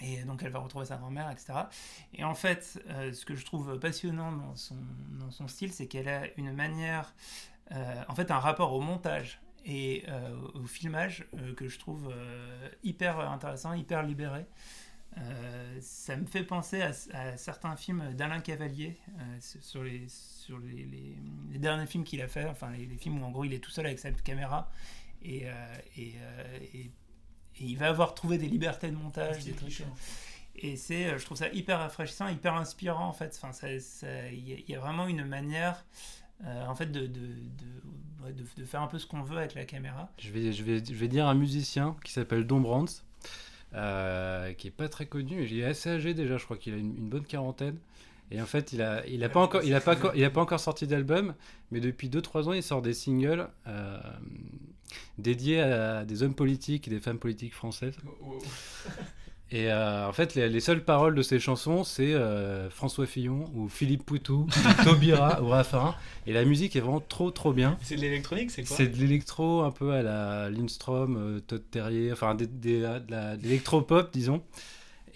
[0.00, 1.68] Et donc elle va retrouver sa grand-mère, etc.
[2.14, 4.76] Et en fait, euh, ce que je trouve passionnant dans son,
[5.18, 7.14] dans son style, c'est qu'elle a une manière,
[7.72, 11.26] euh, en fait, un rapport au montage et euh, au filmage
[11.56, 12.14] que je trouve
[12.84, 14.46] hyper intéressant, hyper libéré.
[15.80, 19.00] Ça me fait penser à, certains films d'Alain Cavalier
[19.40, 20.84] sur, les, sur les,
[21.50, 23.70] les- derniers films qu'il a fait, enfin les, films où en gros il est tout
[23.70, 24.70] seul avec sa caméra
[25.22, 25.46] et,
[25.96, 26.92] et-
[27.60, 29.70] et il va avoir trouvé des libertés de montage, des trucs.
[30.60, 33.38] Et c'est, euh, je trouve ça hyper rafraîchissant, hyper inspirant en fait.
[33.40, 35.84] Enfin, ça- il y, a- il y a vraiment une manière,
[36.44, 39.38] euh, en fait, de, de, de, ouais, de- de faire un peu ce qu'on veut
[39.38, 40.10] avec la caméra.
[40.18, 42.86] Je vais, je, vais, je vais dire un musicien qui s'appelle Don Brands,
[43.74, 46.76] euh, qui est pas très connu, il est assez âgé déjà, je crois qu'il a
[46.76, 47.76] une, une bonne quarantaine.
[48.30, 50.30] Et en fait, il a, il a pas encore, il a pas, encore- il a
[50.30, 51.34] pas encore sorti d'album,
[51.70, 53.98] mais depuis 2-3 ans, il sort des singles euh,
[55.18, 57.96] dédiés à des hommes politiques et des femmes politiques françaises.
[59.50, 63.46] Et euh, en fait, les, les seules paroles de ces chansons, c'est euh, François Fillon
[63.54, 65.94] ou Philippe Poutou, ou Taubira ou Raffarin.
[66.26, 67.78] Et la musique est vraiment trop trop bien.
[67.80, 71.62] C'est de l'électronique, c'est quoi C'est de l'électro un peu à la Lindstrom, euh, Todd
[71.70, 74.42] Terrier, enfin des- des- de l'électro-pop, disons.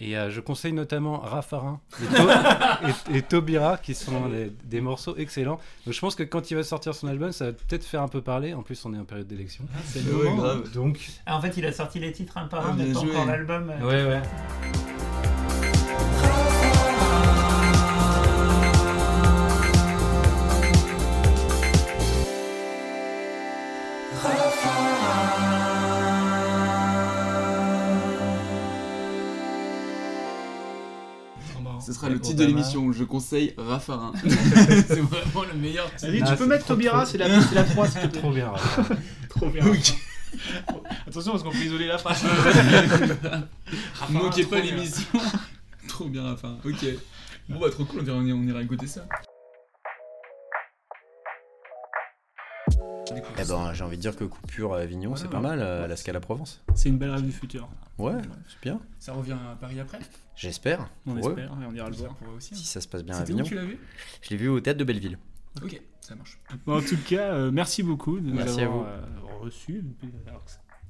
[0.05, 2.29] Et euh, je conseille notamment Raffarin et, To-
[3.13, 5.59] et- et Taubira, qui sont des, des morceaux excellents.
[5.85, 8.07] Donc je pense que quand il va sortir son album, ça va peut-être faire un
[8.09, 8.53] peu parler.
[8.53, 9.63] En plus, on est en période d'élection.
[9.85, 10.55] c'est le moment.
[10.73, 12.93] Donc, Ah, en fait, il a sorti les titres un par Ah, un, mais bien
[12.93, 13.71] pas encore l'album.
[13.81, 14.21] ouais, ouais.
[31.85, 32.91] Ce sera le titre de l'émission.
[32.91, 34.13] Je conseille Raffarin.
[34.23, 36.11] c'est vraiment le meilleur titre.
[36.11, 38.19] Vas-y, Ah, tu peux c'est mettre Taubira, trop- c'est la, la 3, s'il te plaît.
[38.21, 38.49] Trop bien.
[38.49, 38.95] Raffarin.
[39.29, 39.63] Trop bien.
[41.07, 42.23] Attention, parce qu'on peut isoler la phrase.
[44.09, 44.75] Ne moquez pas trop bien.
[44.75, 45.05] l'émission.
[45.87, 46.57] trop bien, Raffarin.
[46.65, 46.85] Ok.
[47.49, 49.05] Bon, bah, trop cool, on ira, on ira écouter ça.
[53.37, 55.87] Eh ben, j'ai envie de dire que Coupure à Avignon, c'est pas mal, euh, à
[55.87, 56.61] la Scala Provence.
[56.75, 57.67] C'est une belle rêve du futur.
[57.97, 58.13] Ouais,
[58.47, 58.81] c'est bien.
[58.99, 59.99] Ça revient à Paris après
[60.35, 60.89] J'espère.
[61.05, 61.31] On pour eux.
[61.31, 62.15] espère, et on ira le voir.
[62.21, 62.55] On va aussi.
[62.55, 63.43] Si ça se passe bien à où Avignon.
[63.43, 63.77] tu l'as vu?
[64.21, 65.17] Je l'ai vu au théâtre de Belleville.
[65.61, 66.39] Ok, ça marche.
[66.65, 69.83] Bon, en tout cas, euh, merci beaucoup de nous Merci avoir euh, que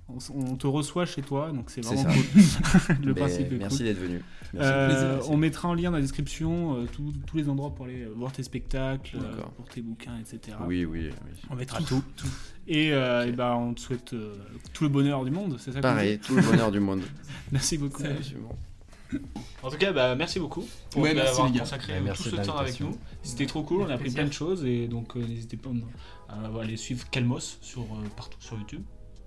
[0.08, 2.24] On, te reçoit chez toi, donc c'est vraiment cool.
[3.02, 3.86] le Mais principe est merci cool.
[3.88, 4.22] d'être venu.
[4.56, 8.14] Euh, on mettra en lien dans la description euh, tous- les endroits pour aller euh,
[8.16, 10.58] voir tes spectacles, euh, pour tes bouquins, etc.
[10.68, 11.32] Oui, oui, oui.
[11.50, 12.04] On mettra tout.
[12.68, 14.36] Et, euh, et ben, on te souhaite euh,
[14.74, 17.02] tout le bonheur du monde, c'est ça qu'on Pareil, tout le bonheur du monde.
[17.52, 18.02] Merci beaucoup.
[18.04, 18.38] Salut.
[19.62, 22.58] En tout cas, bah, merci beaucoup pour Ouais, merci, avoir consacré Ouais, tout ce temps
[22.58, 22.98] avec nous.
[23.22, 25.70] C'était trop cool, on a appris plein de choses et donc euh, n'hésitez pas
[26.30, 27.86] à aller suivre Calmos sur, euh,
[28.16, 28.82] partout sur YouTube.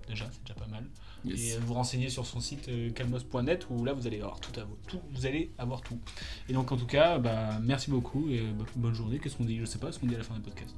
[0.07, 0.85] Déjà, c'est déjà pas mal.
[1.25, 1.39] Yes.
[1.39, 4.57] Et euh, vous renseigner sur son site euh, calmos.net où là vous allez avoir tout,
[4.59, 5.99] à vous, tout, vous allez avoir tout.
[6.47, 9.19] Et donc en tout cas, bah, merci beaucoup et bah, bonne journée.
[9.19, 9.59] Qu'est-ce qu'on dit?
[9.59, 10.75] Je sais pas ce qu'on dit à la fin du podcast.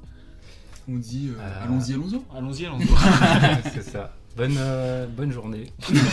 [0.88, 2.20] On dit euh, Euh, allons-y, allons-y.
[2.36, 2.86] Allons-y, allons-y.
[3.72, 4.16] c'est ça.
[4.36, 5.72] Bonne, euh, bonne journée.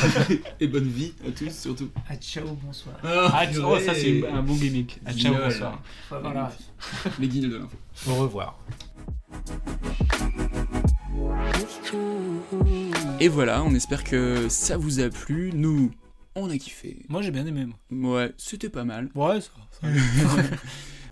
[0.60, 1.90] Et bonne vie à tous surtout.
[2.10, 2.96] Ah, ciao, bonsoir.
[3.04, 5.00] Ah, oh, ça c'est un bon gimmick.
[5.06, 5.82] Ah, ciao, bonsoir.
[6.12, 7.10] Ref.
[7.20, 7.78] Les guignols de l'info.
[8.08, 8.60] Au revoir.
[13.20, 15.52] Et voilà, on espère que ça vous a plu.
[15.54, 15.92] Nous,
[16.36, 17.00] on a kiffé.
[17.10, 17.66] Moi j'ai bien aimé.
[17.90, 18.16] Moi.
[18.26, 19.10] Ouais, c'était pas mal.
[19.16, 19.52] Ouais, ça.
[19.82, 19.88] ça.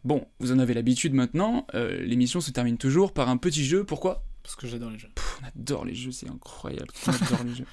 [0.03, 1.65] Bon, vous en avez l'habitude maintenant.
[1.73, 3.83] euh, L'émission se termine toujours par un petit jeu.
[3.83, 4.23] Pourquoi?
[4.43, 5.09] Parce que j'adore les jeux.
[5.15, 6.89] Pff, On adore les jeux, c'est incroyable.
[7.07, 7.65] On adore les jeux.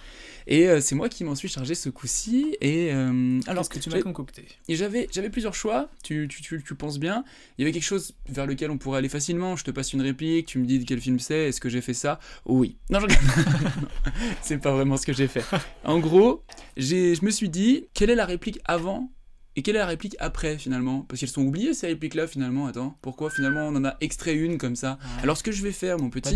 [0.47, 2.57] Et euh, c'est moi qui m'en suis chargé ce coup-ci.
[2.61, 4.47] Et euh, alors, Qu'est-ce que tu m'as concocté?
[4.69, 7.25] Et j'avais, j'avais plusieurs choix, tu, tu, tu, tu penses bien.
[7.59, 9.57] Il y avait quelque chose vers lequel on pourrait aller facilement.
[9.57, 11.81] Je te passe une réplique, tu me dis de quel film c'est, est-ce que j'ai
[11.81, 12.19] fait ça?
[12.47, 12.77] Oui.
[12.91, 13.07] Non, je...
[14.43, 15.45] C'est pas vraiment ce que j'ai fait.
[15.85, 16.43] En gros,
[16.77, 19.11] j'ai, je me suis dit, quelle est la réplique avant
[19.55, 21.03] et quelle est la réplique après finalement?
[21.03, 22.67] Parce qu'elles sont oubliées ces répliques-là finalement.
[22.67, 24.99] Attends, pourquoi finalement on en a extrait une comme ça?
[25.23, 26.35] Alors ce que je vais faire, mon petit,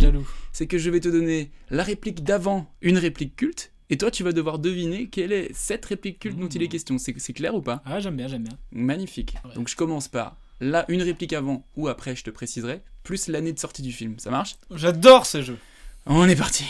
[0.53, 3.73] c'est que je vais te donner la réplique d'avant, une réplique culte.
[3.88, 6.98] Et toi, tu vas devoir deviner quelle est cette réplique culte dont il est question.
[6.98, 7.82] C'est, c'est clair ou pas?
[7.84, 8.58] Ah, j'aime bien, j'aime bien.
[8.72, 9.36] Magnifique.
[9.54, 13.52] Donc je commence par là une réplique avant ou après, je te préciserai, plus l'année
[13.52, 14.18] de sortie du film.
[14.18, 14.56] Ça marche?
[14.70, 15.58] J'adore ce jeu.
[16.06, 16.64] On est parti.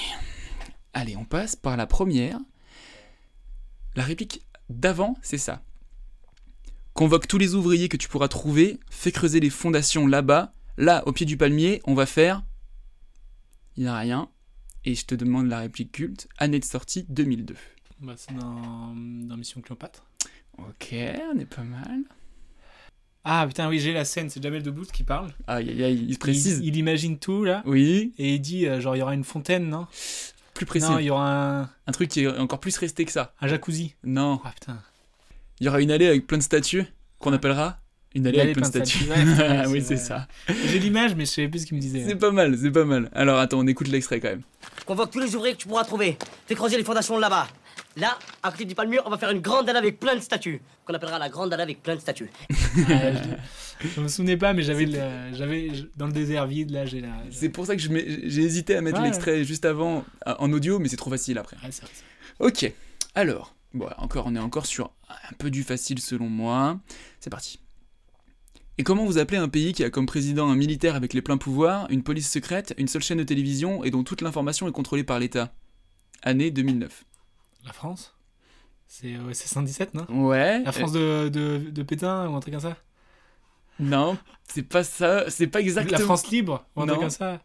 [0.93, 2.39] Allez, on passe par la première.
[3.95, 5.63] La réplique d'avant, c'est ça.
[6.93, 10.53] Convoque tous les ouvriers que tu pourras trouver, fais creuser les fondations là-bas.
[10.79, 12.43] Là, au pied du palmier, on va faire.
[13.77, 14.31] Il n'y a rien.
[14.87, 16.29] Et je te demande la réplique culte.
[16.39, 17.55] Année de sortie 2002.
[18.01, 20.05] Bah, c'est dans, dans Mission Cléopâtre.
[20.59, 20.95] Ok,
[21.35, 22.01] on est pas mal.
[23.25, 25.35] Ah putain, oui, j'ai la scène, c'est Jamel Debbouze qui parle.
[25.49, 26.61] Aïe aïe aïe, il précise.
[26.63, 27.63] Il, il imagine tout là.
[27.67, 28.15] Oui.
[28.19, 29.89] Et il dit, euh, genre, il y aura une fontaine, non?
[30.55, 30.89] Plus précis.
[30.89, 33.35] Non, il y aura un, Un truc qui est encore plus resté que ça.
[33.41, 33.95] un jacuzzi.
[34.05, 34.41] Non.
[34.45, 34.81] Ah putain.
[35.59, 36.85] Il y aura une allée avec plein de statues
[37.19, 37.81] qu'on appellera
[38.17, 39.05] une allée Une avec allée plein de plein de statues.
[39.05, 40.27] statues, ouais, Ah oui, c'est ça.
[40.67, 42.05] J'ai l'image, mais je savais plus ce qu'il me disait.
[42.07, 43.11] C'est pas mal, c'est pas mal.
[43.15, 44.43] Alors attends, on écoute l'extrait quand même.
[44.85, 46.17] Convoque tous les ouvriers que tu pourras trouver.
[46.47, 47.47] Fais creuser les fondations là-bas.
[47.99, 50.61] Là, à côté du palmier, on va faire une grande dalle avec plein de statues.
[50.85, 52.31] Qu'on appellera la grande dalle avec plein de statues.
[52.89, 53.13] Ah,
[53.81, 54.87] je, je me souvenais pas, mais j'avais,
[55.97, 57.09] dans le désert vide là, j'ai la.
[57.31, 59.07] C'est pour ça que j'ai hésité à mettre Ouais.
[59.07, 61.57] l'extrait juste avant en audio, mais c'est trop facile après.
[61.63, 61.91] Ouais, c'est vrai.
[62.41, 62.71] Ok,
[63.15, 66.79] alors, bon, encore, on est encore sur un peu du facile selon moi.
[67.21, 67.61] C'est parti.
[68.79, 71.39] Et comment vous appelez un pays qui a comme président un militaire avec les pleins
[71.39, 75.05] pouvoirs, une police secrète, une seule chaîne de télévision et dont toute l'information est contrôlée
[75.05, 75.55] par l'État?
[76.23, 77.05] Année 2009.
[77.65, 78.15] La France?
[78.87, 80.07] C'est euh, c'est 117, non?
[80.09, 80.63] Ouais.
[80.63, 82.77] La France de, de, de Pétain ou un truc comme ça?
[83.79, 85.99] Non, c'est pas ça, c'est pas exactement.
[85.99, 87.41] La France libre ou un truc comme ça?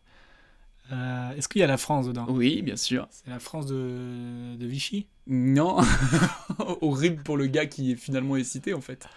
[0.92, 2.26] Euh, Est-ce qu'il y a la France dedans?
[2.30, 3.08] Oui, bien sûr.
[3.12, 5.08] C'est la France de, de Vichy?
[5.28, 5.78] Non,
[6.82, 9.08] horrible pour le gars qui finalement est cité en fait.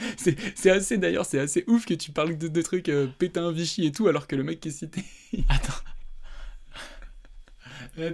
[0.16, 3.52] C'est c'est assez d'ailleurs, c'est assez ouf que tu parles de, de trucs euh, Pétain,
[3.52, 5.04] Vichy et tout, alors que le mec qui est cité.
[5.34, 5.42] Euh,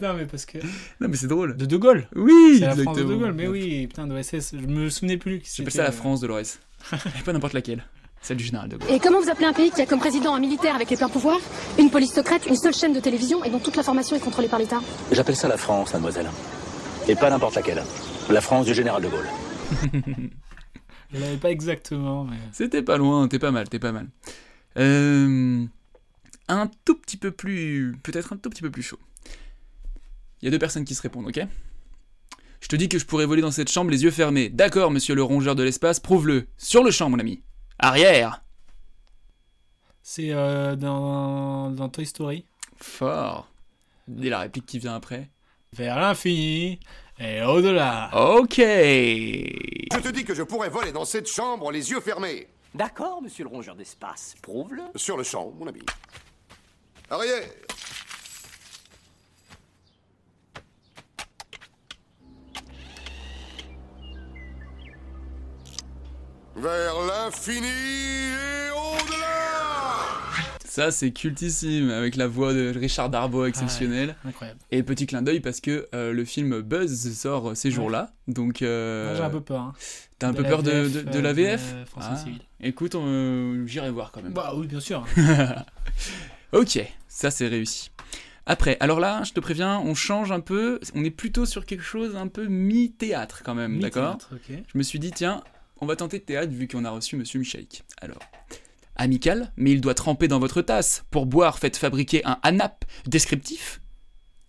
[0.02, 0.58] Non, mais parce que.
[1.00, 1.56] Non, mais c'est drôle.
[1.56, 3.04] De De Gaulle Oui, C'est la France de.
[3.04, 5.40] De Gaulle, mais oui, putain, de SS, je me souvenais plus.
[5.54, 6.58] J'appelle ça la euh, France de l'OS.
[6.92, 7.84] Et pas n'importe laquelle.
[8.20, 8.90] Celle du général de Gaulle.
[8.90, 11.08] Et comment vous appelez un pays qui a comme président un militaire avec les pleins
[11.08, 11.40] pouvoirs,
[11.78, 14.58] une police secrète, une seule chaîne de télévision et dont toute l'information est contrôlée par
[14.58, 14.80] l'État?
[15.12, 16.28] J'appelle ça la France, mademoiselle.
[17.06, 17.82] Et pas n'importe laquelle.
[18.28, 19.28] La France du général de Gaulle.
[21.12, 22.36] Je l'avais pas exactement, mais.
[22.52, 24.08] C'était pas loin, t'es pas mal, t'es pas mal.
[24.76, 25.64] Euh,
[26.48, 27.96] un tout petit peu plus.
[28.02, 28.98] Peut-être un tout petit peu plus chaud.
[30.40, 31.40] Il y a deux personnes qui se répondent, ok?
[32.60, 34.48] Je te dis que je pourrais voler dans cette chambre les yeux fermés.
[34.48, 36.46] D'accord, monsieur le rongeur de l'espace, prouve-le.
[36.56, 37.42] Sur le champ, mon ami.
[37.78, 38.42] Arrière
[40.02, 42.44] C'est euh, dans, dans Toy Story.
[42.76, 43.48] Fort.
[44.20, 45.28] Et la réplique qui vient après
[45.76, 46.80] Vers l'infini
[47.20, 48.10] et au-delà.
[48.12, 52.48] Ok Je te dis que je pourrais voler dans cette chambre les yeux fermés.
[52.74, 54.34] D'accord, monsieur le rongeur d'espace.
[54.42, 54.82] Prouve-le.
[54.94, 55.80] Sur le champ, mon ami.
[57.10, 57.44] Arrière
[66.56, 69.28] Vers l'infini et au-delà
[70.78, 74.14] Ça, c'est cultissime, avec la voix de Richard Darbois exceptionnelle.
[74.24, 74.60] Ah incroyable.
[74.70, 78.12] Et petit clin d'œil parce que euh, le film Buzz sort ces jours-là.
[78.28, 78.62] Donc.
[78.62, 79.60] euh, j'ai un peu peur.
[79.60, 79.72] hein.
[80.20, 82.38] T'as un De peu peur de, VF, de, de la euh, VF de Ah, Civil.
[82.60, 82.94] Écoute,
[83.66, 84.32] j'irai voir quand même.
[84.32, 85.04] Bah oui, bien sûr.
[86.52, 87.90] ok, ça c'est réussi.
[88.46, 90.78] Après, alors là, je te préviens, on change un peu.
[90.94, 94.14] On est plutôt sur quelque chose un peu mi-théâtre quand même, d'accord?
[94.14, 94.62] Mi-théâtre, ok.
[94.72, 95.42] Je me suis dit, tiens,
[95.80, 97.82] on va tenter de théâtre vu qu'on a reçu Monsieur Michaïk.
[98.00, 98.20] Alors,
[98.98, 101.04] amical, mais il doit tremper dans votre tasse.
[101.10, 103.80] Pour boire, faites fabriquer un ANAP descriptif.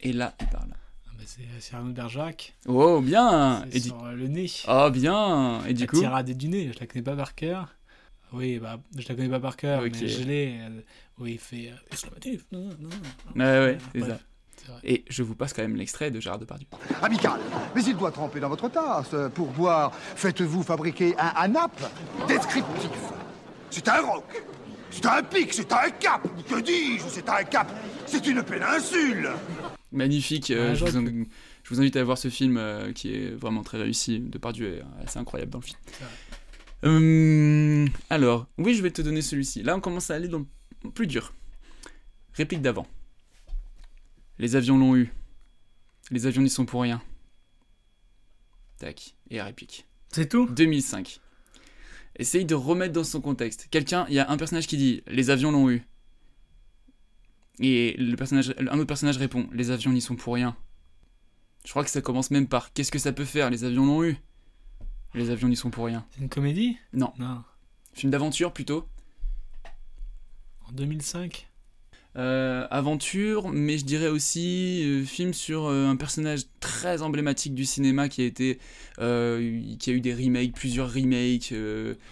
[0.02, 0.70] Et là, il parle.
[1.08, 2.56] Ah bah, c'est c'est Arnaud Bergerac.
[2.68, 3.90] Oh, bien Et du...
[3.90, 4.50] sur euh, le nez.
[4.68, 7.68] Oh, bien Et du la coup tirade du nez, je la connais pas par cœur.
[8.32, 9.92] Oui, bah, je la connais pas par cœur, Ok.
[10.02, 10.60] mais je l'ai.
[10.62, 10.82] euh,
[11.18, 11.72] oui, il fait.
[11.72, 12.90] euh, non, non,
[13.36, 13.44] non.
[13.44, 14.20] Ouais, ouais, c'est ça.
[14.84, 16.68] Et je vous passe quand même l'extrait de Gérard Depardieu.
[17.02, 17.40] Amical,
[17.76, 19.16] mais il doit tremper dans votre tasse.
[19.34, 21.72] Pour boire, faites-vous fabriquer un ANAP
[22.28, 22.92] descriptif.
[23.72, 24.26] C'est un roc,
[24.92, 26.28] c'est un pic, c'est un cap.
[26.48, 27.72] Que dis-je C'est un cap,
[28.06, 29.30] c'est une péninsule.
[29.92, 30.52] Magnifique.
[30.52, 31.26] euh, Ouais, je, vous vois en-
[31.64, 34.20] je vous invite à voir ce film euh, qui est vraiment très réussi.
[34.20, 35.78] Depardieu est assez incroyable dans le film.
[38.10, 39.64] Alors, oui, je vais te donner celui-ci.
[39.64, 40.46] Là, on commence à aller dans
[40.84, 41.34] le plus dur.
[42.34, 42.88] Réplique d'avant.
[44.38, 45.12] Les avions l'ont eu.
[46.12, 47.02] Les avions n'y sont pour rien.
[48.80, 49.16] Tac.
[49.30, 49.86] Et la réplique.
[50.12, 50.48] C'est tout?
[50.48, 51.20] 2005.
[52.16, 53.68] Essaye de remettre dans son contexte.
[53.72, 55.84] Quelqu'un, il y a un personnage qui dit Les avions l'ont eu.
[57.60, 60.56] Et le personnage, un autre personnage répond Les avions n'y sont pour rien.
[61.66, 64.04] Je crois que ça commence même par Qu'est-ce que ça peut faire Les avions l'ont
[64.04, 64.18] eu.
[65.14, 66.06] Les avions n'y sont pour rien.
[66.12, 66.78] C'est une comédie?
[66.94, 67.14] Non.
[67.18, 67.44] Non.
[67.94, 68.88] Film d'aventure plutôt.
[70.68, 71.49] En 2005
[72.16, 77.66] Euh, aventure, mais je dirais aussi euh, film sur euh, un personnage très emblématique du
[77.66, 78.58] cinéma qui a été,
[78.98, 81.54] qui a eu des remakes, plusieurs remakes.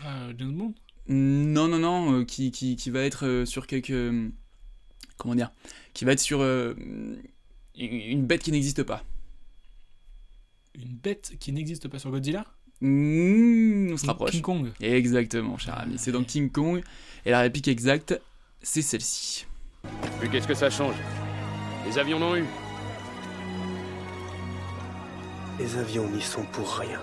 [0.06, 0.74] Ah, James Bond?
[1.10, 3.94] Non, non, non, qui, qui, qui va être sur quelques.
[5.18, 5.52] comment dire
[5.94, 9.04] Qui va être sur une bête qui n'existe pas.
[10.76, 12.46] Une bête qui n'existe pas sur Godzilla?
[12.82, 14.32] Mmh, on se rapproche.
[14.32, 14.72] King Kong?
[14.80, 15.96] Exactement, cher ami.
[15.98, 16.84] C'est donc King Kong.
[17.26, 18.22] Et la réplique exacte,
[18.62, 19.47] c'est celle-ci.
[20.22, 20.96] Mais qu'est-ce que ça change
[21.86, 22.46] Les avions l'ont eu.
[25.60, 27.00] Les avions n'y sont pour rien.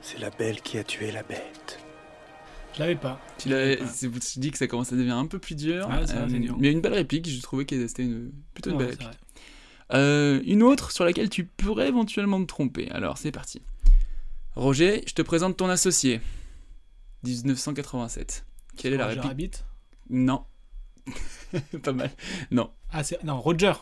[0.00, 1.78] C'est la belle qui a tué la bête.
[2.74, 3.20] Je l'avais pas.
[3.38, 5.88] Tu je te dis que ça commence à devenir un peu plus dur.
[6.06, 6.56] C'est Euh, dur.
[6.58, 9.18] Mais une belle réplique, j'ai trouvé que c'était une, plutôt une Ouais, belle réplique.
[9.92, 12.90] Euh, une autre sur laquelle tu pourrais éventuellement te tromper.
[12.92, 13.60] Alors, c'est parti.
[14.56, 16.20] Roger, je te présente ton associé.
[17.24, 18.44] 1987.
[18.76, 19.64] Quelle est la Roger réplique Rabbit
[20.10, 20.44] Non.
[21.82, 22.10] Pas mal.
[22.50, 22.70] Non.
[22.90, 23.22] Ah, c'est.
[23.24, 23.72] Non, Roger.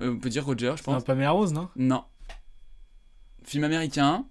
[0.00, 1.04] Euh, on peut dire Roger, je Non, pense.
[1.04, 1.68] Pamela Rose, non?
[1.76, 2.04] Non.
[3.44, 4.26] Film américain.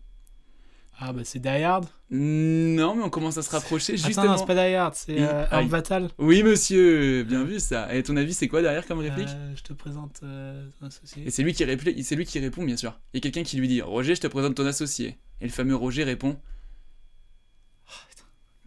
[0.98, 1.88] Ah, bah c'est Die Hard.
[2.10, 4.26] Non, mais on commence à se rapprocher Attends, justement.
[4.28, 5.48] non, c'est pas Die Hard, c'est euh, Aïe.
[5.52, 6.10] Arme Fatale.
[6.20, 7.94] Oui, monsieur, bien vu ça.
[7.94, 9.28] Et ton avis, c'est quoi derrière comme réplique?
[9.30, 11.24] Euh, je te présente euh, ton associé.
[11.28, 12.98] Et c'est lui qui répl- c'est lui qui répond, bien sûr.
[13.14, 15.18] Il y a quelqu'un qui lui dit Roger, je te présente ton associé.
[15.42, 16.40] Et le fameux Roger répond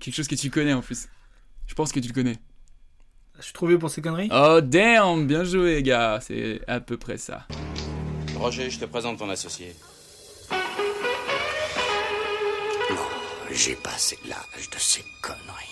[0.01, 1.09] Quelque chose que tu connais en plus.
[1.67, 2.37] Je pense que tu le connais.
[3.39, 6.19] Je suis trop vieux pour ces conneries Oh damn, bien joué, gars.
[6.23, 7.47] C'est à peu près ça.
[8.37, 9.75] Roger, je te présente ton associé.
[13.53, 15.65] J'ai passé l'âge de ces conneries.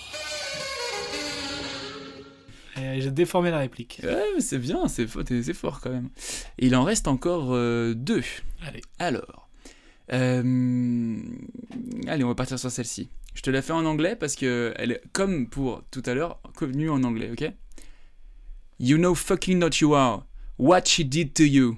[2.78, 4.00] Et J'ai déformé la réplique.
[4.02, 5.06] Ouais, mais c'est bien, c'est
[5.54, 6.08] fort, quand même.
[6.58, 8.22] Et il en reste encore euh, deux.
[8.66, 8.82] Allez.
[8.98, 9.48] Alors.
[10.12, 11.18] euh,
[12.08, 13.08] allez, on va partir sur celle-ci.
[13.36, 16.40] Je te la fais en anglais parce que elle est, comme pour tout à l'heure,
[16.56, 17.52] connue en anglais, ok?
[18.80, 20.24] You know fucking not you are.
[20.58, 21.76] What she did to you.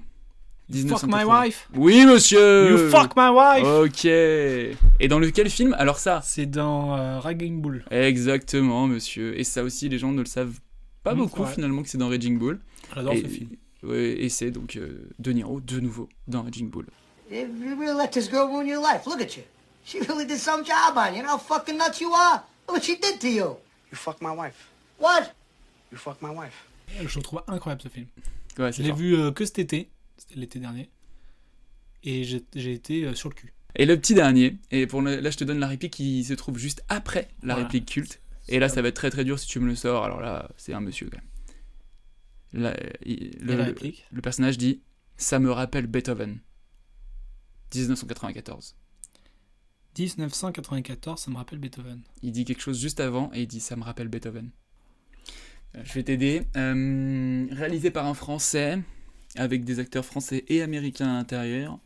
[0.71, 1.25] fuck my 1980.
[1.43, 4.05] wife Oui, monsieur You fuck my wife Ok.
[4.05, 5.75] Et dans lequel film?
[5.77, 7.83] Alors ça C'est dans euh, Raging Bull.
[7.91, 9.37] Exactement, monsieur.
[9.37, 10.59] Et ça aussi, les gens ne le savent
[11.03, 11.51] pas Mmh, beaucoup ouais.
[11.53, 12.59] finalement que c'est dans Raging Bull.
[12.95, 13.49] J'adore Et- ce film.
[13.83, 16.85] ouais, et c'est donc euh, De Niro, de nouveau, dans Raging Bull.
[17.31, 17.45] You
[17.79, 19.05] really let this girl ruin your life.
[19.05, 19.43] Look at you.
[19.89, 21.17] She really did some job on you.
[21.17, 22.43] You know how fucking nuts you are?
[22.67, 23.57] Look what she did to you.
[23.91, 24.67] You fuck my wife.
[24.99, 25.33] What?
[25.91, 26.53] You fuck my wife.
[27.03, 28.05] Je le trouve incroyable ce film.
[28.59, 30.89] Ouais, Je l'ai vu euh, que cet été, c'était l'été dernier,
[32.03, 33.51] et j'ai été euh, sur le cul.
[33.75, 36.33] Et le petit dernier, et pour le- là je te donne la réplique qui se
[36.33, 37.63] trouve juste après la Voilà.
[37.67, 38.19] réplique culte.
[38.47, 40.49] Et là ça va être très très dur si tu me le sors, alors là
[40.57, 42.63] c'est un monsieur quand même.
[42.63, 42.75] Là,
[43.05, 44.81] il- le, Et la le- réplique le personnage dit
[45.17, 46.39] Ça me rappelle Beethoven.
[47.73, 48.75] 1994.
[49.97, 52.01] 1994, ça me rappelle Beethoven.
[52.21, 54.49] Il dit quelque chose juste avant et il dit ça me rappelle Beethoven.
[55.75, 56.43] Euh, Je vais t'aider.
[56.55, 58.79] Euh, réalisé par un Français,
[59.35, 61.79] avec des acteurs français et américains à l'intérieur.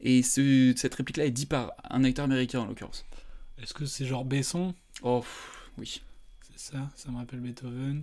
[0.00, 3.06] Et ce- cette réplique-là est dit par un acteur américain en l'occurrence.
[3.62, 4.74] Est-ce que c'est genre Besson?
[5.02, 6.02] Oh, pff, oui.
[6.42, 8.02] C'est ça, ça me rappelle Beethoven.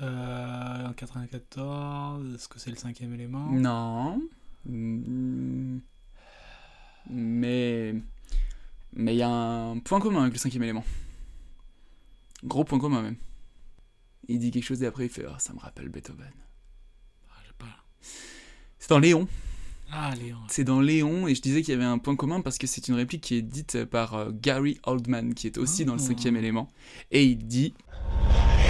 [0.00, 3.50] Euh, en 94, est-ce que c'est le cinquième élément?
[3.50, 4.22] Non.
[4.64, 5.78] Mm.
[7.10, 7.94] Mais.
[8.94, 10.84] Mais il y a un point commun avec le cinquième élément.
[12.44, 13.16] Gros point commun même.
[14.28, 16.32] Il dit quelque chose et après il fait Ah, ça me rappelle Beethoven.
[18.78, 19.26] C'est dans Léon.
[19.92, 20.36] Ah, Léon.
[20.48, 22.88] C'est dans Léon et je disais qu'il y avait un point commun parce que c'est
[22.88, 26.36] une réplique qui est dite par euh, Gary Oldman qui est aussi dans le cinquième
[26.36, 26.68] élément.
[27.10, 27.74] Et il dit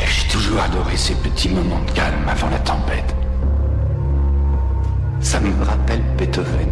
[0.09, 3.15] J'ai toujours adoré ces petits moments de calme avant la tempête.
[5.21, 6.71] Ça me rappelle Beethoven.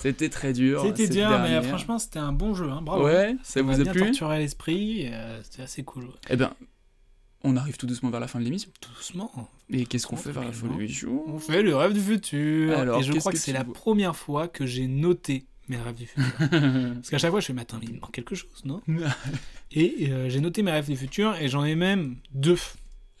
[0.00, 0.82] C'était très dur.
[0.82, 1.64] C'était dur, mais dernière.
[1.64, 2.68] franchement, c'était un bon jeu.
[2.70, 2.80] Hein.
[2.82, 3.04] Bravo.
[3.04, 5.08] Ouais, ça vous m'a a bien plu torturé l'esprit.
[5.12, 6.04] euh, C'était assez cool.
[6.04, 6.10] ouais.
[6.30, 6.52] Eh ben,
[7.44, 8.70] on arrive tout doucement vers la fin de l'émission.
[8.96, 9.30] Doucement.
[9.70, 12.76] Et qu'est-ce qu'on fait vers la fin de l'émission On fait le rêve du futur.
[12.78, 15.94] Alors, et je crois que, que c'est la première fois que j'ai noté mes rêves
[15.94, 16.24] du futur.
[16.50, 18.80] Parce qu'à chaque fois, je fais, mais attends, mais il me manque quelque chose, non?
[19.70, 22.56] Et euh, j'ai noté mes rêves du futur et j'en ai même deux.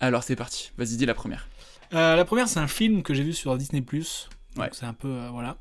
[0.00, 0.70] Alors c'est parti.
[0.78, 1.46] Vas-y, dis la première.
[1.92, 3.84] Euh, la première, c'est un film que j'ai vu sur Disney+.
[4.56, 4.70] Ouais.
[4.72, 5.08] c'est un peu...
[5.08, 5.58] euh, voilà.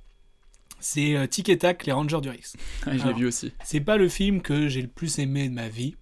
[0.90, 2.56] C'est euh, Tic et Tac, les Rangers du Risque.
[2.86, 3.52] Ouais, je l'ai vu aussi.
[3.62, 5.98] C'est pas le film que j'ai le plus aimé de ma vie,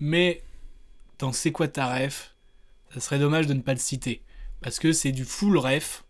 [0.00, 0.42] mais
[1.20, 2.34] dans C'est quoi ta ref
[2.92, 4.22] Ça serait dommage de ne pas le citer.
[4.62, 6.02] Parce que c'est du full ref.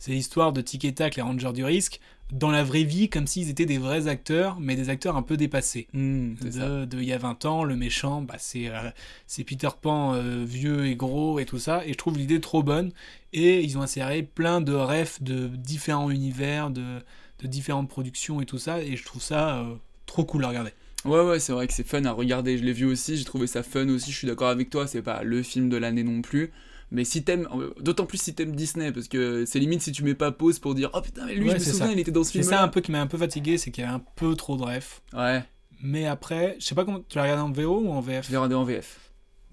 [0.00, 2.00] C'est l'histoire de Tic et Tac, les Rangers du Risque,
[2.32, 5.36] dans la vraie vie, comme s'ils étaient des vrais acteurs, mais des acteurs un peu
[5.36, 5.86] dépassés.
[5.92, 5.98] Ça.
[6.00, 8.90] de, de il y a 20 ans, le méchant, bah, c'est euh,
[9.46, 11.86] Peter Pan euh, vieux et gros et tout ça.
[11.86, 12.90] Et je trouve l'idée trop bonne.
[13.32, 17.00] Et ils ont inséré plein de refs de différents univers, de,
[17.40, 18.80] de différentes productions et tout ça.
[18.82, 19.74] Et je trouve ça euh,
[20.06, 20.70] trop cool à regarder.
[21.04, 22.56] Ouais, ouais, c'est vrai que c'est fun à regarder.
[22.58, 24.10] Je l'ai vu aussi, j'ai trouvé ça fun aussi.
[24.10, 26.50] Je suis d'accord avec toi, c'est pas le film de l'année non plus.
[26.90, 27.48] Mais si t'aimes,
[27.80, 30.74] d'autant plus si t'aimes Disney, parce que c'est limite si tu mets pas pause pour
[30.74, 31.92] dire Oh putain, mais lui, Ouais, je me c'est souviens, ça.
[31.92, 32.50] il était dans ce C'est film.
[32.50, 34.56] ça un peu qui m'a un peu fatigué, c'est qu'il y avait un peu trop
[34.56, 35.02] de refs.
[35.12, 35.42] Ouais.
[35.82, 37.00] Mais après, je sais pas comment.
[37.08, 39.00] Tu l'as regardé en VO ou en VF Je l'ai regardé en VF.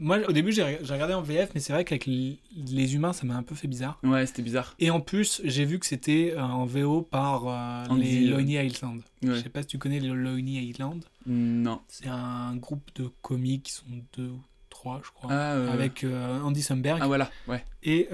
[0.01, 3.35] Moi, au début, j'ai regardé en VF, mais c'est vrai qu'avec les, humains, ça m'a
[3.35, 3.99] un peu fait bizarre.
[4.03, 4.73] Ouais, c'était bizarre.
[4.79, 9.03] Et en plus, j'ai vu que c'était euh, en VO par euh, les Lonely Island.
[9.21, 9.35] ouais.
[9.35, 11.05] Je sais pas si tu connais les Lonely Island.
[11.27, 11.81] Non.
[11.87, 13.85] C'est un groupe de comiques qui sont
[14.17, 14.41] deux ou
[14.71, 15.29] trois, je crois.
[15.31, 16.97] Ah, euh, Avec euh, Andy Samberg.
[16.99, 17.63] Ah, voilà, ouais.
[17.83, 18.09] Et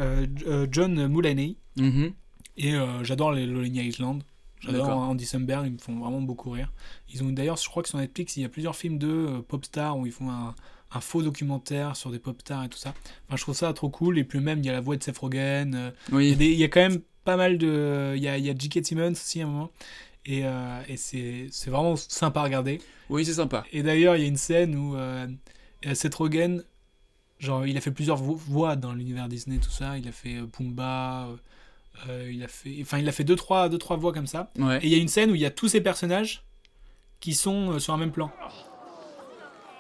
[0.70, 1.56] John Mulaney.
[1.78, 2.12] Mhm.
[2.58, 2.74] Et
[3.04, 4.24] j'adore les Lonely Island.
[4.60, 4.90] J'adore.
[4.90, 6.74] Andy Samberg, ils me font vraiment beaucoup rire.
[7.14, 9.64] Ils ont d'ailleurs, je crois que sur Netflix, il y a plusieurs films de pop
[9.64, 10.54] stars où ils font un,
[10.92, 12.94] un faux documentaire sur des pop stars et tout ça.
[13.28, 14.18] Enfin, je trouve ça trop cool.
[14.18, 15.74] Et puis même, il y a la voix de Seth Rogen.
[15.76, 16.28] euh, Oui.
[16.28, 18.14] il, y a des- il y a quand même pas mal de.
[18.16, 18.86] Il y a, il y a J.K.
[18.86, 19.72] Simmons aussi à un moment.
[20.26, 22.80] Et, euh, et c'est c'est vraiment sympa à regarder.
[23.10, 23.66] Oui, c'est sympa.
[23.72, 25.28] Et d'ailleurs, il y a une scène où euh,
[25.94, 26.64] Seth Rogen,
[27.40, 29.98] genre, il a fait plusieurs vo- voix dans l'univers Disney, tout ça.
[29.98, 31.30] Il a fait Pumba,
[32.10, 34.52] euh, il a fait, enfin, il a fait deux trois, deux, trois voix comme ça.
[34.58, 34.78] Ouais.
[34.84, 36.44] Et il y a une scène où il y a tous ces personnages
[37.22, 38.30] qui sont sur un même plan.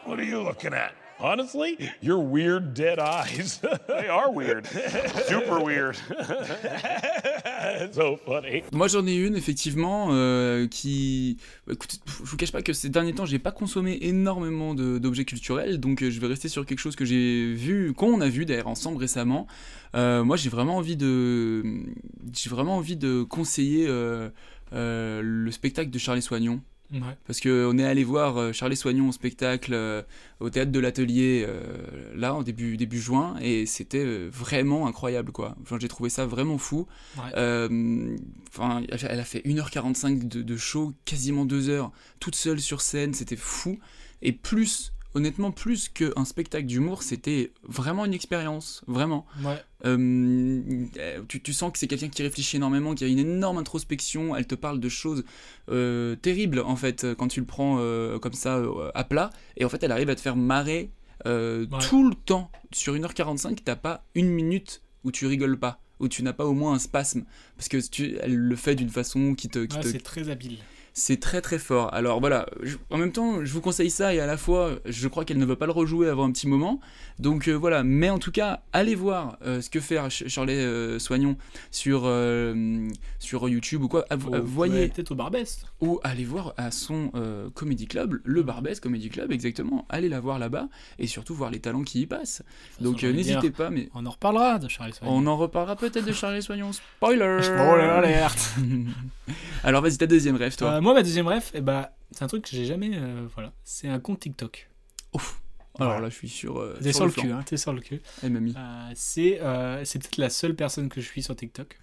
[0.07, 0.93] What are you looking at?
[1.19, 3.59] Honestly, your weird dead eyes.
[3.87, 4.65] they are weird.
[5.27, 5.97] Super weird.
[7.91, 8.63] so funny.
[8.71, 11.37] Moi j'en ai une effectivement euh, qui.
[11.65, 15.25] bah, Écoute, je vous cache pas que ces derniers temps j'ai pas consommé énormément d'objets
[15.25, 18.45] culturels donc euh, je vais rester sur quelque chose que j'ai vu, qu'on a vu
[18.45, 19.45] d'ailleurs ensemble récemment.
[19.95, 21.63] Euh, moi j'ai vraiment envie de.
[22.33, 24.29] J'ai vraiment envie de conseiller euh,
[24.73, 26.61] euh, le spectacle de Charlie Soignon.
[26.91, 27.17] Ouais.
[27.25, 30.01] Parce qu'on est allé voir euh, Charlie Soignon au spectacle euh,
[30.39, 31.61] au théâtre de l'Atelier euh,
[32.15, 35.55] là en début, début juin et c'était vraiment incroyable quoi.
[35.61, 36.87] Enfin, j'ai trouvé ça vraiment fou.
[37.17, 37.31] Ouais.
[37.35, 38.15] Euh,
[38.59, 43.35] elle a fait 1h45 de, de show, quasiment 2 heures, toute seule sur scène, c'était
[43.35, 43.77] fou.
[44.21, 49.25] Et plus, honnêtement, plus qu'un spectacle d'humour, c'était vraiment une expérience, vraiment.
[49.43, 49.57] Ouais.
[49.85, 50.63] Euh,
[50.97, 54.35] euh, tu, tu sens que c'est quelqu'un qui réfléchit énormément, qui a une énorme introspection.
[54.35, 55.23] Elle te parle de choses
[55.69, 58.61] euh, terribles, en fait, quand tu le prends euh, comme ça
[58.95, 59.29] à plat.
[59.57, 60.91] Et en fait, elle arrive à te faire marrer
[61.25, 61.65] Ouais.
[61.89, 62.49] tout le temps.
[62.71, 66.53] Sur 1h45, t'as pas une minute où tu rigoles pas, où tu n'as pas au
[66.53, 67.25] moins un spasme.
[67.57, 69.65] Parce que tu, elle le fait d'une façon qui te.
[69.65, 70.59] Qui Ouais, te c'est très habile.
[70.99, 71.93] C'est très très fort.
[71.93, 75.07] Alors voilà, je- en même temps, je vous conseille ça et à la fois, je
[75.07, 76.79] crois qu'elle ne va pas le rejouer avant un petit moment.
[77.19, 80.53] Donc euh, voilà, mais en tout cas, allez voir euh, ce que fait Ch- Charlie
[80.53, 81.35] euh, Soignon
[81.71, 82.05] sur,
[83.19, 84.05] sur YouTube ou quoi.
[84.11, 84.87] Vous- Faut- ah, voyez.
[84.89, 85.65] peut-être au Barbès.
[85.81, 87.11] Ou allez voir à son
[87.53, 89.85] comedy club, le Barbès Comedy Club, exactement.
[89.89, 90.67] Allez la voir là-bas
[90.99, 92.41] et surtout voir les talents qui y passent.
[92.81, 95.13] Donc n'hésitez pas, mais On en reparlera de Charlie Soignon.
[95.15, 96.71] on en reparlera peut-être de Charlie Soignon.
[96.73, 98.55] Spoiler Spoiler alert.
[99.63, 100.79] Alors vas-y, ta deuxième rêve, toi.
[100.87, 102.91] Moi, ma deuxième ref, eh ben, c'est un truc que j'ai jamais.
[102.93, 104.69] euh, voilà, c'est un compte TikTok.
[105.13, 105.41] Ouf.
[105.79, 106.03] Alors Voilà.
[106.05, 106.57] là, je suis sur.
[106.59, 107.23] euh, T'es sur, le flanc.
[107.23, 108.01] cul, hein, t'es sur le cul.
[108.23, 108.27] Eh.
[108.27, 111.77] Euh, c'est euh, c'est peut-être la seule personne que je suis sur TikTok.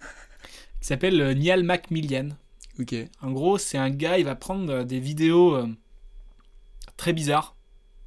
[0.81, 2.29] qui s'appelle euh, Niall Macmillian.
[2.79, 2.93] Ok.
[3.21, 5.67] En gros, c'est un gars, il va prendre euh, des vidéos euh,
[6.97, 7.55] très bizarres.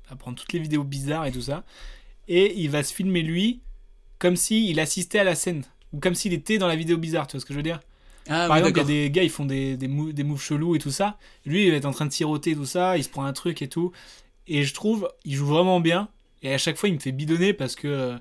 [0.06, 1.64] Il va prendre toutes les vidéos bizarres et tout ça.
[2.28, 3.62] Et il va se filmer lui
[4.18, 5.64] comme s'il assistait à la scène.
[5.92, 7.80] Ou comme s'il était dans la vidéo bizarre, tu vois ce que je veux dire?
[8.28, 10.76] Ah, Par oui, exemple, il y a des gars, ils font des, des, moves chelous
[10.76, 11.18] et tout ça.
[11.46, 13.62] Lui, il va être en train de siroter tout ça, il se prend un truc
[13.62, 13.92] et tout.
[14.46, 16.08] Et je trouve, il joue vraiment bien.
[16.42, 18.16] Et à chaque fois, il me fait bidonner parce que euh,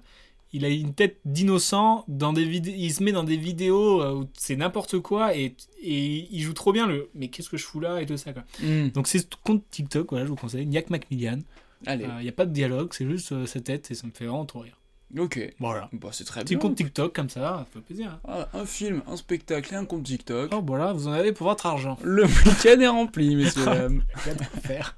[0.54, 2.76] il a une tête d'innocent dans des vidéos.
[2.78, 6.54] Il se met dans des vidéos euh, où c'est n'importe quoi et, et il joue
[6.54, 7.10] trop bien le.
[7.16, 8.44] Mais qu'est-ce que je fous là et tout ça quoi.
[8.62, 8.90] Mm.
[8.90, 10.66] Donc c'est ce compte TikTok, voilà, je vous conseille.
[10.66, 11.40] Niak Macmillian.
[11.86, 12.08] Allez.
[12.20, 14.26] Il n'y a pas de dialogue, c'est juste euh, sa tête et ça me fait
[14.26, 14.78] vraiment trop rire.
[15.18, 15.40] Ok.
[15.60, 15.90] Voilà.
[15.94, 16.60] Bah, c'est très Petit bien.
[16.60, 18.20] compte TikTok comme ça, ça fait plaisir.
[18.28, 20.52] Ah, un film, un spectacle et un compte TikTok.
[20.54, 21.98] Oh, voilà, vous en avez pour votre argent.
[22.04, 24.04] Le week-end est rempli, messieurs dames.
[24.16, 24.98] Rien à faire.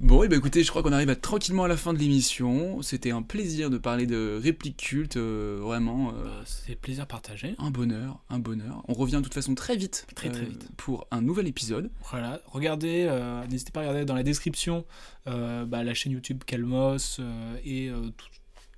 [0.00, 2.82] Bon, et bah écoutez, je crois qu'on arrive à, tranquillement à la fin de l'émission.
[2.82, 6.10] C'était un plaisir de parler de répliques cultes, euh, vraiment.
[6.10, 7.54] euh, C'est plaisir partagé.
[7.58, 8.82] un bonheur, un bonheur.
[8.88, 10.06] On revient de toute façon très vite.
[10.16, 10.68] Très, très euh, vite.
[10.76, 11.90] Pour un nouvel épisode.
[12.10, 13.08] Voilà, regardez,
[13.48, 14.84] n'hésitez pas à regarder dans la description
[15.26, 17.20] bah, la chaîne YouTube Calmos
[17.64, 18.26] et tout,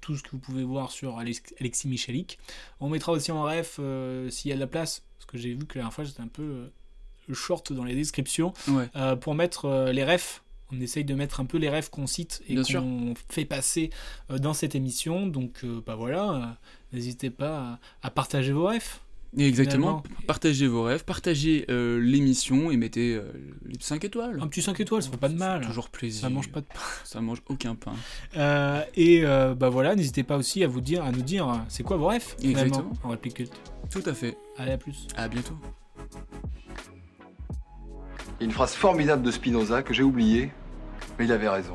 [0.06, 2.38] tout ce que vous pouvez voir sur Alex- Alexis Michalik.
[2.78, 5.52] On mettra aussi en ref euh, s'il y a de la place, parce que j'ai
[5.54, 6.42] vu que la dernière fois j'étais un peu
[7.28, 8.88] euh, short dans les descriptions, Ouais.
[8.94, 10.42] euh, pour mettre les refs.
[10.72, 13.90] On essaye de mettre un peu les refs qu'on cite et qu'on fait passer
[14.28, 15.26] dans cette émission.
[15.28, 16.56] Donc, bah voilà,
[16.92, 19.00] n'hésitez pas à, à partager vos refs.
[19.38, 20.24] Et exactement, finalement.
[20.26, 23.30] partagez vos rêves, partagez euh, l'émission et mettez euh,
[23.66, 24.38] les 5 étoiles.
[24.40, 25.60] Un petit 5 étoiles, ça fait pas de mal.
[25.66, 26.22] Toujours plaisir.
[26.22, 26.80] Ça mange pas de pain.
[27.04, 27.92] Ça mange aucun pain.
[28.36, 31.82] Euh, et euh, bah voilà, n'hésitez pas aussi à vous dire, à nous dire, c'est
[31.82, 32.92] quoi vos finalement, Exactement.
[33.02, 33.60] en réplique culte.
[33.90, 34.38] Tout à fait.
[34.56, 35.06] Allez, à plus.
[35.16, 35.56] À bientôt.
[38.38, 40.50] Il y a une phrase formidable de Spinoza que j'ai oubliée,
[41.18, 41.74] mais il avait raison.